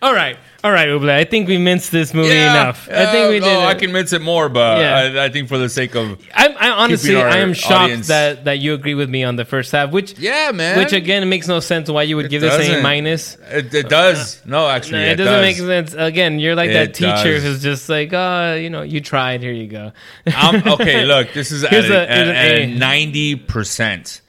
all 0.00 0.14
right, 0.14 0.38
all 0.66 0.72
right, 0.72 0.88
Uble. 0.88 1.08
I 1.10 1.22
think 1.24 1.46
we 1.46 1.58
minced 1.58 1.92
this 1.92 2.12
movie 2.12 2.36
enough. 2.36 2.88
I 2.90 3.06
think 3.12 3.30
we 3.30 3.38
uh, 3.40 3.44
did. 3.44 3.56
oh, 3.56 3.60
I 3.60 3.74
can 3.74 3.92
mince 3.92 4.12
it 4.12 4.20
more, 4.20 4.48
but 4.48 4.80
Yeah. 4.80 5.20
I, 5.22 5.26
I 5.26 5.28
think 5.28 5.48
for 5.48 5.58
the 5.58 5.68
sake 5.68 5.94
of 5.94 6.20
I, 6.34 6.48
I 6.48 6.70
honestly, 6.70 7.14
I 7.16 7.36
am 7.38 7.54
shocked 7.54 7.72
audience- 7.84 8.08
that 8.08 8.44
that 8.46 8.58
you 8.58 8.74
agree 8.74 8.94
with 8.94 9.08
me 9.08 9.22
on 9.22 9.36
the 9.36 9.44
first 9.44 9.70
half, 9.70 9.92
which 9.92 10.18
yeah, 10.18 10.50
man, 10.52 10.76
which 10.78 10.92
again 10.92 11.28
makes 11.28 11.46
no 11.46 11.60
sense 11.60 11.88
why 11.88 12.02
you 12.02 12.16
would 12.16 12.28
give 12.30 12.40
this 12.42 12.68
a 12.68 12.82
minus. 12.82 13.36
it, 13.50 13.72
it 13.72 13.88
does. 13.88 14.44
No, 14.44 14.66
actually, 14.66 14.98
No, 14.98 15.04
it, 15.06 15.10
it, 15.12 15.16
doesn't 15.16 15.32
does. 15.34 15.42
make 15.42 15.56
sense. 15.56 15.94
Again, 15.96 16.40
you're 16.40 16.56
like 16.56 16.72
that 16.72 16.94
teacher 16.94 17.34
does. 17.34 17.42
who's 17.44 17.62
just 17.62 17.88
like, 17.88 18.12
oh, 18.12 18.54
you 18.56 18.68
know, 18.70 18.82
you 18.82 19.00
tried. 19.00 19.42
Here 19.42 19.52
you 19.52 19.68
go. 19.68 19.92
I'm, 20.26 20.66
okay, 20.74 21.04
look, 21.04 21.32
this 21.32 21.52
is 21.52 21.64
Here's 21.68 21.88
a, 21.88 22.02
a- 22.02 22.06
here's 22.06 22.28
an 22.28 22.34
at, 22.36 22.46
A. 22.58 22.62
a 22.64 22.74
ninety 22.76 23.36
percent. 23.36 24.20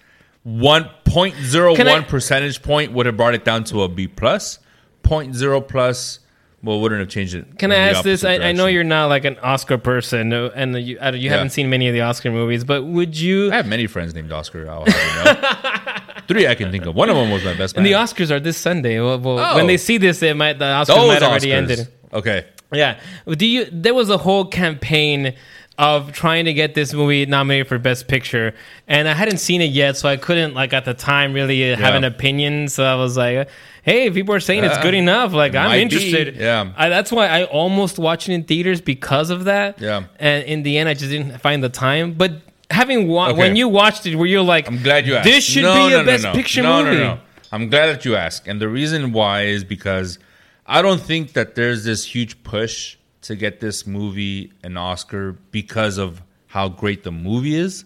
One 0.44 0.90
point 1.04 1.36
zero 1.38 1.76
one 1.76 2.04
percentage 2.04 2.62
point 2.62 2.92
would 2.94 3.06
have 3.08 3.18
brought 3.18 3.34
it 3.34 3.44
down 3.44 3.64
to 3.66 3.82
a 3.82 3.90
B 3.90 4.08
plus. 4.08 4.60
Point 5.04 5.36
zero 5.36 5.62
plus, 5.62 6.20
well, 6.64 6.80
wouldn't 6.82 7.00
have 7.00 7.10
changed 7.10 7.36
it. 7.36 7.60
Can 7.60 7.72
I 7.72 7.76
ask 7.76 8.04
this? 8.04 8.24
I, 8.24 8.36
I 8.36 8.52
know 8.52 8.66
you're 8.66 8.84
not 8.84 9.08
like 9.08 9.26
an 9.26 9.38
Oscar 9.40 9.78
person, 9.78 10.34
uh, 10.34 10.50
and 10.56 10.76
you, 10.76 10.98
I- 11.00 11.12
you 11.12 11.30
haven't 11.30 11.52
seen 11.52 11.70
many 11.70 11.88
of 11.88 11.94
the 11.94 12.02
Oscar 12.02 12.32
movies, 12.32 12.64
but 12.64 12.84
would 12.84 13.18
you? 13.18 13.52
I 13.52 13.56
have 13.58 13.68
many 13.68 13.86
friends 13.88 14.14
named 14.16 14.32
Oscar. 14.32 14.70
I'll 14.70 14.86
have 14.86 15.18
you 15.18 15.24
know. 15.44 16.24
Three 16.28 16.48
I 16.48 16.56
can 16.56 16.72
think 16.72 16.86
of. 16.86 16.96
One 16.96 17.10
of 17.10 17.16
them 17.16 17.30
was 17.32 17.44
my 17.46 17.54
best 17.56 17.76
And 17.78 17.84
man. 17.84 17.92
the 17.94 17.98
Oscars 17.98 18.32
are 18.32 18.40
this 18.40 18.58
Sunday. 18.58 19.00
Well, 19.00 19.20
well, 19.20 19.40
Oh. 19.40 19.56
when 19.56 19.68
they 19.68 19.78
see 19.78 19.98
this, 19.98 20.22
it 20.24 20.36
might 20.36 20.60
the 20.60 20.66
Oscars 20.66 20.88
Those 20.88 21.08
might 21.08 21.24
already 21.24 21.50
Oscars. 21.50 21.54
ended. 21.54 21.88
Okay. 22.12 22.46
Yeah. 22.74 23.00
Do 23.28 23.46
you? 23.46 23.66
There 23.72 23.94
was 23.94 24.10
a 24.10 24.18
whole 24.18 24.44
campaign 24.46 25.36
of 25.78 26.12
trying 26.12 26.46
to 26.46 26.54
get 26.54 26.74
this 26.74 26.92
movie 26.92 27.26
nominated 27.28 27.68
for 27.68 27.78
Best 27.78 28.08
Picture, 28.08 28.54
and 28.88 29.08
I 29.08 29.14
hadn't 29.14 29.38
seen 29.38 29.62
it 29.62 29.66
yet, 29.72 29.96
so 29.96 30.10
I 30.10 30.18
couldn't 30.18 30.54
like 30.56 30.74
at 30.74 30.86
the 30.86 30.94
time 30.96 31.34
really 31.34 31.72
uh, 31.72 31.78
have 31.78 31.92
Yeah. 31.94 31.98
an 31.98 32.04
opinion. 32.04 32.68
So 32.68 32.84
I 32.84 32.96
was 32.96 33.16
like, 33.16 33.48
"Hey, 33.88 34.12
people 34.12 34.36
are 34.36 34.40
saying 34.50 34.64
it's 34.64 34.78
good 34.88 34.94
enough. 34.94 35.34
Like 35.34 35.56
I'm 35.56 35.70
might 35.70 35.76
be. 35.78 35.82
interested." 35.84 36.36
Yeah. 36.36 36.72
I, 36.76 36.90
that's 36.90 37.12
why 37.12 37.26
I 37.28 37.46
almost 37.46 37.98
watched 37.98 38.28
it 38.30 38.34
in 38.34 38.44
theaters 38.44 38.82
because 38.82 39.30
of 39.32 39.46
that. 39.46 39.82
Yeah. 39.82 40.04
And 40.20 40.44
in 40.44 40.64
the 40.64 40.78
end, 40.78 40.88
I 40.90 40.94
just 40.94 41.10
didn't 41.10 41.40
find 41.40 41.64
the 41.64 41.70
time. 41.70 42.14
But 42.14 42.32
having 42.70 43.08
wa- 43.08 43.30
Okay. 43.30 43.38
when 43.40 43.56
you 43.56 43.68
watched 43.68 44.06
it, 44.06 44.16
were 44.16 44.26
you 44.36 44.42
like, 44.44 44.68
I'm 44.68 44.82
glad 44.84 45.08
you 45.08 45.16
asked. 45.16 45.24
This 45.32 45.44
should 45.46 45.64
No, 45.64 45.74
be 45.74 45.94
no, 45.94 46.00
a 46.02 46.04
no, 46.04 46.06
Best. 46.06 46.26
Picture 46.36 46.62
no, 46.64 46.84
movie." 46.84 46.98
No, 46.98 47.14
no, 47.16 47.20
I'm 47.54 47.70
glad 47.70 47.88
that 47.88 48.06
you 48.06 48.16
asked. 48.16 48.48
And 48.48 48.62
the 48.62 48.68
reason 48.70 49.14
why 49.14 49.44
is 49.44 49.64
because 49.64 50.20
I 50.66 50.82
don't 50.82 51.02
think 51.02 51.34
that 51.34 51.56
there's 51.56 51.86
this 51.86 52.04
huge 52.04 52.34
push 52.44 52.98
to 53.22 53.36
get 53.36 53.60
this 53.62 53.88
movie 53.88 54.52
an 54.64 54.76
Oscar 54.78 55.38
because 55.52 55.98
of 55.98 56.22
how 56.48 56.68
great 56.70 57.04
the 57.04 57.12
movie 57.12 57.56
is. 57.56 57.86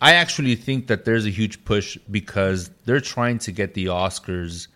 I 0.00 0.12
actually 0.14 0.56
think 0.56 0.86
that 0.88 1.04
there's 1.06 1.24
a 1.26 1.30
huge 1.30 1.64
push 1.64 1.96
because 2.10 2.70
they're 2.84 3.00
trying 3.00 3.38
to 3.40 3.52
get 3.52 3.72
the 3.74 3.86
Oscars 3.86 4.68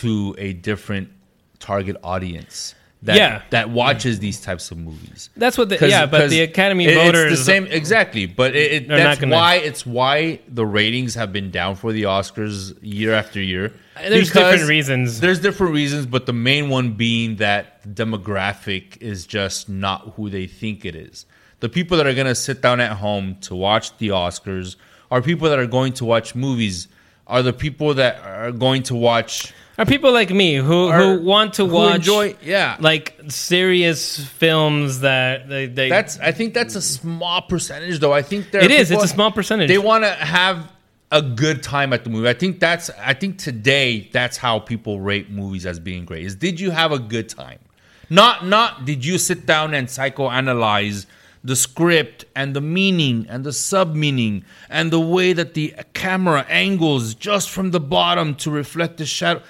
to 0.00 0.34
a 0.38 0.52
different 0.52 1.10
target 1.58 1.96
audience 2.02 2.74
that 3.02 3.16
Yeah. 3.16 3.42
that 3.50 3.70
watches 3.70 4.20
these 4.20 4.40
types 4.40 4.70
of 4.70 4.78
movies. 4.78 5.28
That's 5.36 5.58
what 5.58 5.68
the 5.68 5.88
yeah, 5.88 6.06
but 6.06 6.30
the 6.30 6.40
Academy 6.42 6.86
it- 6.86 6.94
voters 6.94 7.32
It's 7.32 7.40
the 7.40 7.44
same 7.44 7.66
exactly, 7.66 8.26
but 8.26 8.54
it, 8.54 8.72
it, 8.72 8.88
that's 8.88 9.20
gonna- 9.20 9.34
why 9.34 9.56
it's 9.56 9.84
why 9.84 10.38
the 10.48 10.64
ratings 10.64 11.14
have 11.16 11.32
been 11.32 11.50
down 11.50 11.74
for 11.74 11.92
the 11.92 12.04
Oscars 12.04 12.76
year 12.80 13.12
after 13.12 13.40
year. 13.40 13.72
There's 14.08 14.30
different 14.32 14.68
reasons. 14.68 15.20
There's 15.20 15.40
different 15.40 15.74
reasons, 15.74 16.06
but 16.06 16.26
the 16.26 16.32
main 16.32 16.68
one 16.68 16.92
being 16.92 17.36
that 17.36 17.82
the 17.82 17.88
demographic 18.04 19.00
is 19.02 19.26
just 19.26 19.68
not 19.68 20.14
who 20.16 20.30
they 20.30 20.46
think 20.46 20.84
it 20.84 20.94
is. 20.94 21.26
The 21.60 21.68
people 21.68 21.96
that 21.98 22.06
are 22.06 22.14
going 22.14 22.26
to 22.26 22.34
sit 22.34 22.60
down 22.62 22.80
at 22.80 22.92
home 22.92 23.36
to 23.42 23.54
watch 23.54 23.96
the 23.98 24.08
Oscars 24.08 24.76
are 25.10 25.20
people 25.22 25.48
that 25.50 25.58
are 25.58 25.66
going 25.66 25.92
to 25.94 26.04
watch 26.04 26.34
movies. 26.34 26.88
Are 27.26 27.42
the 27.42 27.52
people 27.52 27.94
that 27.94 28.20
are 28.24 28.50
going 28.50 28.82
to 28.84 28.94
watch 28.94 29.52
Are 29.78 29.86
people 29.86 30.12
like 30.12 30.30
me 30.30 30.56
who 30.56 30.88
Are- 30.88 31.16
who 31.16 31.22
want 31.24 31.54
to 31.54 31.66
who 31.66 31.74
watch 31.74 31.94
enjoy- 31.96 32.36
yeah. 32.42 32.76
like 32.80 33.18
serious 33.28 34.22
films 34.22 35.00
that 35.00 35.48
they, 35.48 35.66
they 35.66 35.88
That's 35.88 36.18
I 36.20 36.32
think 36.32 36.52
that's 36.54 36.74
a 36.74 36.82
small 36.82 37.42
percentage 37.42 37.98
though. 37.98 38.12
I 38.12 38.22
think 38.22 38.50
there 38.50 38.62
It 38.62 38.70
are 38.70 38.74
it's 38.74 38.90
a 38.90 39.08
small 39.08 39.32
percentage. 39.32 39.68
They 39.68 39.78
want 39.78 40.04
to 40.04 40.10
have 40.10 40.70
a 41.10 41.22
good 41.22 41.62
time 41.62 41.92
at 41.92 42.04
the 42.04 42.10
movie. 42.10 42.28
I 42.28 42.34
think 42.34 42.60
that's 42.60 42.90
I 43.02 43.14
think 43.14 43.38
today 43.38 44.08
that's 44.12 44.36
how 44.36 44.58
people 44.58 45.00
rate 45.00 45.30
movies 45.30 45.64
as 45.66 45.78
being 45.78 46.04
great. 46.04 46.24
Is 46.26 46.34
did 46.34 46.60
you 46.60 46.70
have 46.70 46.92
a 46.92 46.98
good 46.98 47.28
time? 47.28 47.58
Not 48.10 48.46
not 48.46 48.84
did 48.84 49.04
you 49.04 49.16
sit 49.16 49.46
down 49.46 49.72
and 49.74 49.88
psychoanalyze 49.88 51.06
the 51.44 51.56
script 51.56 52.24
and 52.36 52.54
the 52.54 52.60
meaning 52.60 53.26
and 53.28 53.42
the 53.44 53.52
sub 53.52 53.94
meaning 53.96 54.44
and 54.70 54.92
the 54.92 55.00
way 55.00 55.32
that 55.32 55.54
the 55.54 55.74
camera 55.92 56.46
angles 56.48 57.14
just 57.14 57.50
from 57.50 57.72
the 57.72 57.80
bottom 57.80 58.34
to 58.36 58.50
reflect 58.50 58.98
the 58.98 59.06
shadow. 59.06 59.42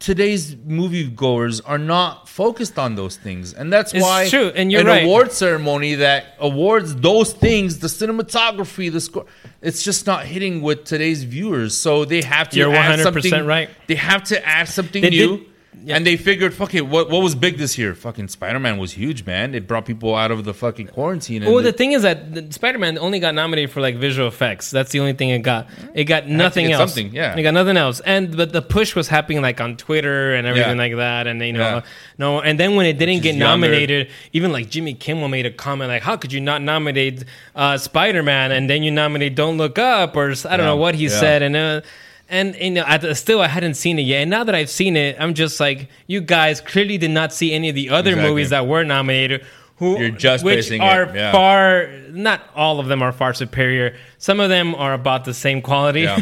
Today's 0.00 0.54
moviegoers 0.54 1.60
are 1.66 1.76
not 1.78 2.28
focused 2.28 2.78
on 2.78 2.94
those 2.94 3.16
things, 3.16 3.52
and 3.52 3.72
that's 3.72 3.92
It's 3.92 4.00
why 4.02 4.28
true, 4.28 4.52
and 4.54 4.70
you're 4.70 4.82
an 4.82 4.86
right. 4.86 5.02
award 5.04 5.32
ceremony 5.32 5.96
that 5.96 6.36
awards 6.38 6.94
those 6.94 7.32
things, 7.32 7.80
the 7.80 7.88
cinematography, 7.88 8.92
the 8.92 9.00
score, 9.00 9.26
it's 9.60 9.82
just 9.82 10.06
not 10.06 10.24
hitting 10.24 10.62
with 10.62 10.84
today's 10.84 11.24
viewers. 11.24 11.76
So 11.76 12.04
they 12.04 12.22
have 12.22 12.48
to 12.50 12.56
You're 12.58 12.72
add 12.76 13.00
100% 13.00 13.02
something. 13.22 13.44
right. 13.44 13.70
They 13.88 13.96
have 13.96 14.22
to 14.24 14.46
add 14.46 14.68
something 14.68 15.02
They 15.02 15.10
new. 15.10 15.38
did- 15.38 15.46
yeah. 15.84 15.96
And 15.96 16.04
they 16.06 16.16
figured, 16.16 16.52
fuck 16.54 16.74
it, 16.74 16.82
what 16.86 17.08
what 17.08 17.22
was 17.22 17.34
big 17.34 17.56
this 17.56 17.78
year? 17.78 17.94
Fucking 17.94 18.28
Spider 18.28 18.58
Man 18.58 18.78
was 18.78 18.92
huge, 18.92 19.24
man. 19.24 19.54
It 19.54 19.66
brought 19.68 19.86
people 19.86 20.14
out 20.14 20.30
of 20.30 20.44
the 20.44 20.52
fucking 20.52 20.88
quarantine. 20.88 21.44
Well, 21.44 21.62
the 21.62 21.68
it- 21.68 21.76
thing 21.78 21.92
is 21.92 22.02
that 22.02 22.52
Spider-Man 22.52 22.98
only 22.98 23.20
got 23.20 23.34
nominated 23.34 23.70
for 23.70 23.80
like 23.80 23.96
visual 23.96 24.26
effects. 24.26 24.70
That's 24.70 24.90
the 24.90 25.00
only 25.00 25.12
thing 25.12 25.28
it 25.30 25.40
got. 25.40 25.68
It 25.94 26.04
got 26.04 26.26
nothing 26.26 26.72
else. 26.72 26.92
something, 26.94 27.14
yeah. 27.14 27.36
it 27.36 27.42
got 27.42 27.54
nothing 27.54 27.76
else. 27.76 28.00
And 28.00 28.36
but 28.36 28.52
the 28.52 28.60
push 28.62 28.96
was 28.96 29.06
happening 29.08 29.40
like 29.40 29.60
on 29.60 29.76
Twitter 29.76 30.34
and 30.34 30.46
everything 30.46 30.76
Yeah. 30.76 30.82
like 30.82 30.96
that. 30.96 31.26
And 31.28 31.40
you 31.40 31.52
know, 31.52 31.60
Yeah. 31.60 31.80
no. 32.18 32.40
And 32.40 32.58
then 32.58 32.74
when 32.74 32.86
it 32.86 32.98
didn't 32.98 33.22
get 33.22 33.36
younger. 33.36 33.44
nominated, 33.44 34.08
even 34.32 34.50
like 34.52 34.70
Jimmy 34.70 34.94
Kimmel 34.94 35.28
made 35.28 35.46
a 35.46 35.50
comment 35.52 35.88
like, 35.90 36.02
"How 36.02 36.16
could 36.16 36.32
you 36.32 36.40
not 36.40 36.60
nominate 36.60 37.24
uh, 37.54 37.78
Spider-Man 37.78 38.50
and 38.52 38.68
then 38.68 38.82
you 38.82 38.90
nominate 38.90 39.34
Don't 39.36 39.56
Look 39.58 39.78
Up?" 39.78 40.16
Or 40.16 40.30
I 40.48 40.56
don't 40.56 40.66
know 40.66 40.76
what 40.76 40.94
he 40.96 41.08
said. 41.08 41.42
And 41.42 41.54
uh, 41.56 41.80
and 42.28 42.54
you 42.56 42.70
know, 42.70 42.84
I, 42.86 43.12
still 43.14 43.40
I 43.40 43.48
hadn't 43.48 43.74
seen 43.74 43.98
it 43.98 44.02
yet. 44.02 44.22
And 44.22 44.30
now 44.30 44.44
that 44.44 44.54
I've 44.54 44.70
seen 44.70 44.96
it, 44.96 45.16
I'm 45.18 45.34
just 45.34 45.60
like, 45.60 45.88
you 46.06 46.20
guys 46.20 46.60
clearly 46.60 46.98
did 46.98 47.10
not 47.10 47.32
see 47.32 47.52
any 47.52 47.68
of 47.68 47.74
the 47.74 47.90
other 47.90 48.10
Exactly. 48.10 48.30
movies 48.30 48.50
that 48.50 48.66
were 48.66 48.84
nominated. 48.84 49.44
Who 49.78 49.96
You're 49.96 50.10
just 50.10 50.44
which 50.44 50.56
basing 50.56 50.82
it, 50.82 50.84
are 50.84 51.14
yeah. 51.14 51.30
far 51.30 51.88
not 52.10 52.42
all 52.56 52.80
of 52.80 52.88
them 52.88 53.00
are 53.00 53.12
far 53.12 53.32
superior 53.32 53.94
some 54.18 54.40
of 54.40 54.48
them 54.48 54.74
are 54.74 54.92
about 54.92 55.24
the 55.24 55.32
same 55.32 55.62
quality 55.62 56.00
Yeah. 56.00 56.18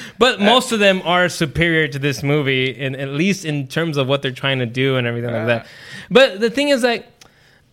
but 0.18 0.40
most 0.40 0.72
of 0.72 0.80
them 0.80 1.02
are 1.04 1.28
superior 1.28 1.86
to 1.86 1.98
this 2.00 2.24
movie 2.24 2.70
in 2.70 2.96
at 2.96 3.10
least 3.10 3.44
in 3.44 3.68
terms 3.68 3.98
of 3.98 4.08
what 4.08 4.22
they're 4.22 4.32
trying 4.32 4.58
to 4.58 4.66
do 4.66 4.96
and 4.96 5.06
everything 5.06 5.30
like 5.32 5.46
that 5.46 5.66
but 6.10 6.40
the 6.40 6.50
thing 6.50 6.70
is 6.70 6.82
like 6.82 7.06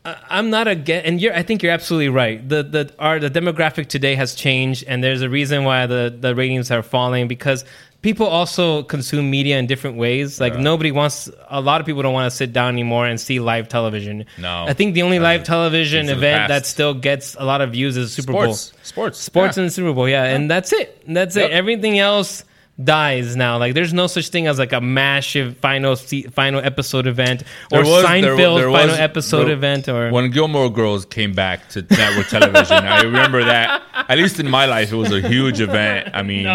I'm 0.05 0.49
not 0.51 0.67
against, 0.67 1.07
and 1.07 1.19
you're. 1.19 1.33
I 1.33 1.41
think 1.43 1.63
you're 1.63 1.71
absolutely 1.71 2.09
right. 2.09 2.47
The 2.47 2.61
the 2.63 2.93
our 2.99 3.19
the 3.19 3.29
demographic 3.29 3.87
today 3.87 4.15
has 4.15 4.35
changed, 4.35 4.83
and 4.87 5.03
there's 5.03 5.21
a 5.21 5.29
reason 5.29 5.63
why 5.63 5.87
the 5.87 6.15
the 6.17 6.35
ratings 6.35 6.69
are 6.69 6.83
falling 6.83 7.27
because 7.27 7.65
people 8.03 8.27
also 8.27 8.83
consume 8.83 9.31
media 9.31 9.57
in 9.57 9.65
different 9.65 9.97
ways. 9.97 10.39
Like 10.39 10.55
nobody 10.57 10.91
wants. 10.91 11.27
A 11.49 11.59
lot 11.59 11.81
of 11.81 11.87
people 11.87 12.03
don't 12.03 12.13
want 12.13 12.29
to 12.31 12.37
sit 12.37 12.53
down 12.53 12.69
anymore 12.71 13.07
and 13.07 13.19
see 13.19 13.39
live 13.39 13.67
television. 13.67 14.25
No. 14.37 14.65
I 14.67 14.73
think 14.73 14.93
the 14.93 15.01
only 15.01 15.17
live 15.17 15.43
television 15.43 16.07
event 16.09 16.49
that 16.49 16.67
still 16.67 16.93
gets 16.93 17.35
a 17.39 17.43
lot 17.43 17.61
of 17.61 17.71
views 17.71 17.97
is 17.97 18.13
Super 18.13 18.31
sports, 18.31 18.69
Bowl. 18.69 18.79
sports, 18.83 19.19
Sports 19.19 19.57
yeah. 19.57 19.61
and 19.63 19.69
the 19.69 19.73
Super 19.73 19.91
Bowl, 19.93 20.07
yeah, 20.07 20.23
and 20.25 20.49
that's 20.51 20.71
it. 20.71 21.01
That's 21.07 21.35
Yep. 21.35 21.49
it. 21.49 21.53
Everything 21.53 21.97
else 21.97 22.43
dies 22.83 23.35
now. 23.35 23.57
Like 23.57 23.73
there's 23.73 23.93
no 23.93 24.07
such 24.07 24.29
thing 24.29 24.47
as 24.47 24.59
like 24.59 24.73
a 24.73 24.81
massive 24.81 25.57
final 25.57 25.95
se- 25.95 26.23
final 26.23 26.59
episode 26.63 27.07
event 27.07 27.43
or 27.71 27.83
There 27.83 27.91
was- 27.93 28.05
Seinfeld 28.05 28.57
there 28.57 28.69
final 28.71 28.87
was- 28.89 28.99
episode 28.99 29.45
there- 29.45 29.53
event 29.53 29.87
or 29.87 30.11
when 30.11 30.29
Gilmore 30.31 30.69
Girls 30.69 31.05
came 31.05 31.31
back 31.33 31.69
to 31.69 31.81
network 31.89 32.27
television. 32.27 32.77
I 32.77 33.01
remember 33.03 33.43
that. 33.45 33.81
At 34.09 34.17
least 34.17 34.39
in 34.39 34.49
my 34.49 34.65
life, 34.65 34.91
it 34.91 34.95
was 34.97 35.11
a 35.11 35.21
huge 35.21 35.61
event. 35.61 36.09
I 36.13 36.21
mean, 36.21 36.47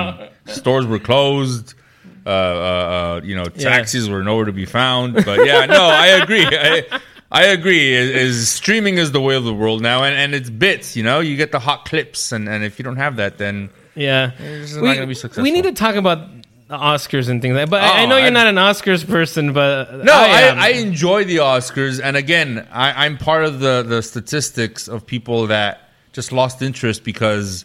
stores 0.47 0.87
were 0.87 0.99
closed. 0.99 1.75
Uh, 2.27 2.29
uh, 2.29 2.33
uh, 2.33 3.21
you 3.25 3.35
know, 3.35 3.47
Yeah. 3.57 3.71
taxis 3.71 4.09
were 4.11 4.23
nowhere 4.23 4.45
to 4.45 4.53
be 4.53 4.67
found. 4.67 5.15
But 5.25 5.47
yeah, 5.47 5.65
no, 5.65 5.83
I 5.85 6.09
agree. 6.09 6.45
I, 6.47 6.85
I 7.33 7.45
agree. 7.47 7.95
Is, 7.95 8.11
is 8.11 8.49
streaming 8.51 8.99
is 8.99 9.11
the 9.13 9.23
way 9.23 9.37
of 9.37 9.45
the 9.45 9.55
world 9.55 9.81
now, 9.81 10.05
and, 10.05 10.15
and 10.15 10.35
it's 10.35 10.51
bits. 10.51 10.97
You 10.97 11.03
know, 11.03 11.21
you 11.21 11.37
get 11.37 11.51
the 11.51 11.59
hot 11.61 11.87
clips, 11.87 12.31
and, 12.33 12.47
and 12.47 12.63
if 12.63 12.79
you 12.79 12.83
don't 12.83 12.97
have 12.97 13.17
that, 13.17 13.39
then 13.39 13.71
Yeah, 13.95 14.31
It's 14.39 14.75
not 14.75 14.83
we, 14.83 14.95
gonna 14.95 15.07
be 15.07 15.15
successful. 15.15 15.43
we 15.43 15.51
need 15.51 15.65
to 15.65 15.73
talk 15.73 15.97
about 15.97 16.29
the 16.69 16.77
Oscars 16.79 17.29
and 17.29 17.43
things 17.43 17.55
like. 17.57 17.65
that. 17.67 17.71
But 17.71 17.83
I, 17.83 18.03
I 18.03 18.05
Oh, 18.05 18.09
know 18.09 18.17
you're 18.19 18.27
I- 18.29 18.31
not 18.31 18.47
an 18.47 18.55
Oscars 18.57 19.07
person, 19.07 19.53
but 19.53 20.05
no, 20.05 20.13
I, 20.13 20.41
am. 20.43 20.59
I, 20.59 20.69
enjoy 20.71 21.25
the 21.25 21.39
Oscars, 21.39 22.01
and 22.03 22.17
again, 22.17 22.67
I, 22.71 23.05
I'm 23.07 23.19
part 23.19 23.45
of 23.45 23.61
the 23.61 23.83
the 23.83 24.03
statistics 24.03 24.87
of 24.89 25.07
people 25.07 25.49
that 25.49 25.91
just 26.13 26.31
lost 26.33 26.63
interest 26.63 27.03
because 27.05 27.65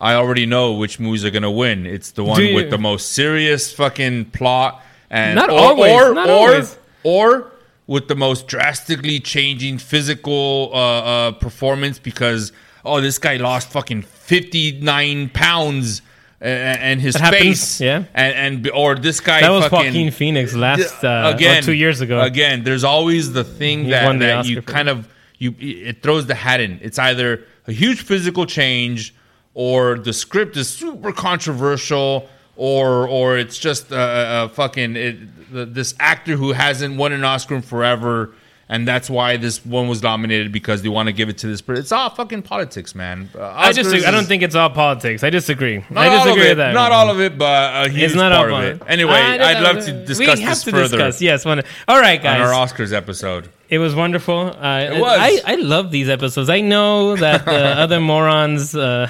I 0.00 0.14
already 0.14 0.46
know 0.46 0.72
which 0.72 0.98
movies 0.98 1.24
are 1.24 1.30
gonna 1.30 1.50
win. 1.50 1.86
It's 1.86 2.10
the 2.12 2.24
one 2.24 2.36
Do 2.38 2.44
you- 2.44 2.54
with 2.56 2.70
the 2.70 2.78
most 2.78 3.12
serious 3.12 3.72
fucking 3.72 4.26
plot, 4.26 4.82
and 5.10 5.36
Not 5.36 5.50
or, 5.50 5.58
always, 5.58 5.92
or 5.92 6.14
not 6.14 6.28
or, 6.28 6.32
always. 6.32 6.78
or 7.04 7.52
with 7.86 8.08
the 8.08 8.14
most 8.16 8.46
drastically 8.48 9.18
changing 9.20 9.78
physical 9.78 10.70
uh, 10.72 10.76
uh, 10.78 11.32
performance 11.32 11.98
because 11.98 12.52
oh, 12.84 13.00
this 13.00 13.18
guy 13.18 13.36
lost 13.36 13.68
fucking 13.70 14.02
59 14.02 15.28
pounds. 15.30 16.02
uh, 16.42 16.44
And 16.44 17.00
his 17.00 17.14
That 17.14 17.22
happens, 17.22 17.42
face, 17.42 17.80
yeah. 17.80 18.04
and, 18.14 18.64
and 18.64 18.70
or 18.70 18.94
this 18.96 19.20
guy 19.20 19.40
that 19.42 19.50
was 19.50 19.66
fucking, 19.66 19.86
Joaquin 19.88 20.10
Phoenix 20.10 20.54
last 20.54 21.04
uh, 21.04 21.32
again 21.34 21.62
two 21.62 21.72
years 21.74 22.00
ago. 22.00 22.20
Again, 22.22 22.64
there's 22.64 22.84
always 22.84 23.32
the 23.32 23.44
thing 23.44 23.84
He 23.84 23.90
that, 23.90 24.18
that 24.18 24.46
you 24.46 24.62
kind 24.62 24.88
of 24.88 25.06
you 25.38 25.54
it 25.58 26.02
throws 26.02 26.26
the 26.26 26.34
hat 26.34 26.60
in. 26.60 26.78
It's 26.82 26.98
either 26.98 27.44
a 27.66 27.72
huge 27.72 28.00
physical 28.02 28.46
change, 28.46 29.14
or 29.54 29.98
the 29.98 30.12
script 30.14 30.56
is 30.56 30.68
super 30.68 31.12
controversial, 31.12 32.26
or 32.56 33.06
or 33.06 33.36
it's 33.36 33.58
just 33.58 33.90
a, 33.92 34.44
a 34.44 34.48
fucking 34.48 34.96
it, 34.96 35.52
the, 35.52 35.66
this 35.66 35.94
actor 36.00 36.36
who 36.36 36.52
hasn't 36.52 36.96
won 36.96 37.12
an 37.12 37.22
Oscar 37.24 37.56
in 37.56 37.62
forever. 37.62 38.32
And 38.70 38.86
that's 38.86 39.10
why 39.10 39.36
this 39.36 39.66
one 39.66 39.88
was 39.88 40.00
nominated 40.00 40.52
because 40.52 40.82
they 40.82 40.88
want 40.88 41.08
to 41.08 41.12
give 41.12 41.28
it 41.28 41.38
to 41.38 41.48
this 41.48 41.60
person. 41.60 41.80
It's 41.82 41.90
all 41.90 42.08
fucking 42.08 42.42
politics, 42.42 42.94
man. 42.94 43.28
Uh, 43.36 43.52
I 43.52 43.72
just 43.72 43.92
I 43.92 44.12
don't 44.12 44.26
think 44.26 44.44
it's 44.44 44.54
all 44.54 44.70
politics. 44.70 45.24
I 45.24 45.30
disagree. 45.30 45.84
not 45.90 46.06
I 46.06 46.18
disagree 46.18 46.50
with 46.50 46.58
that. 46.58 46.72
Not 46.72 46.92
all 46.92 47.10
of 47.10 47.20
it, 47.20 47.36
but 47.36 47.88
a 47.88 47.90
huge 47.90 48.04
It's 48.04 48.14
not 48.14 48.30
part 48.30 48.52
all 48.52 48.62
of 48.62 48.80
it. 48.80 48.82
Anyway, 48.86 49.12
I'd 49.12 49.60
love 49.60 49.84
to 49.86 50.06
discuss 50.06 50.38
we 50.38 50.44
have 50.44 50.54
this 50.54 50.62
to 50.64 50.70
further 50.70 50.96
discuss. 50.96 51.20
Yes, 51.20 51.44
one. 51.44 51.62
All 51.88 52.00
right, 52.00 52.20
on 52.20 52.22
guys. 52.22 52.40
our 52.40 52.66
Oscars 52.66 52.92
episode. 52.92 53.48
It 53.70 53.78
was 53.78 53.94
wonderful. 53.94 54.38
Uh, 54.60 54.80
It 54.96 55.00
was. 55.00 55.16
I, 55.20 55.52
I 55.52 55.54
love 55.54 55.92
these 55.92 56.08
episodes. 56.08 56.50
I 56.50 56.60
know 56.60 57.14
that 57.14 57.44
the 57.44 57.52
other 57.84 58.00
morons. 58.00 58.74
Uh, 58.74 59.06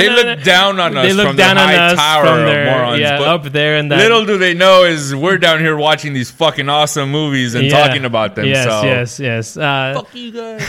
They 0.00 0.08
look 0.08 0.42
down 0.44 0.80
on 0.80 0.96
us 0.96 1.06
they 1.06 1.12
look 1.12 1.26
from 1.28 1.36
down 1.36 1.56
the 1.56 1.62
on 1.62 1.68
high 1.68 1.86
us 1.92 1.98
tower 1.98 2.24
from 2.24 2.38
of 2.40 2.46
their 2.46 2.64
morons. 2.70 3.00
yeah 3.00 3.20
up 3.20 3.44
there 3.44 3.76
and 3.76 3.90
that 3.92 3.98
little 3.98 4.24
do 4.24 4.38
they 4.38 4.54
know 4.54 4.84
is 4.84 5.14
we're 5.14 5.36
down 5.38 5.60
here 5.60 5.76
watching 5.76 6.12
these 6.14 6.30
fucking 6.30 6.68
awesome 6.70 7.10
movies 7.10 7.54
and 7.54 7.66
yeah. 7.66 7.76
talking 7.86 8.04
about 8.06 8.34
them. 8.34 8.46
Yes, 8.46 8.64
so. 8.64 8.82
yes, 8.82 9.20
yes. 9.20 9.56
Uh, 9.58 9.92
Fuck 9.96 10.14
you 10.14 10.32
guys. 10.32 10.62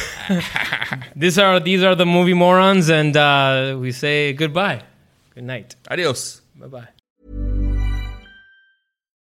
these 1.16 1.38
are 1.40 1.60
these 1.62 1.84
are 1.84 1.96
the 1.96 2.06
movie 2.06 2.34
morons, 2.34 2.90
and 2.90 3.16
uh, 3.16 3.78
we 3.80 3.92
say 3.94 4.34
goodbye, 4.34 4.84
good 5.34 5.46
night, 5.46 5.76
Adios. 5.90 6.42
bye 6.60 6.68
bye. 6.68 6.88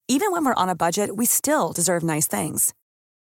Even 0.08 0.32
when 0.34 0.44
we're 0.44 0.56
on 0.56 0.68
a 0.68 0.76
budget, 0.76 1.16
we 1.16 1.26
still 1.26 1.72
deserve 1.72 2.04
nice 2.04 2.28
things. 2.28 2.74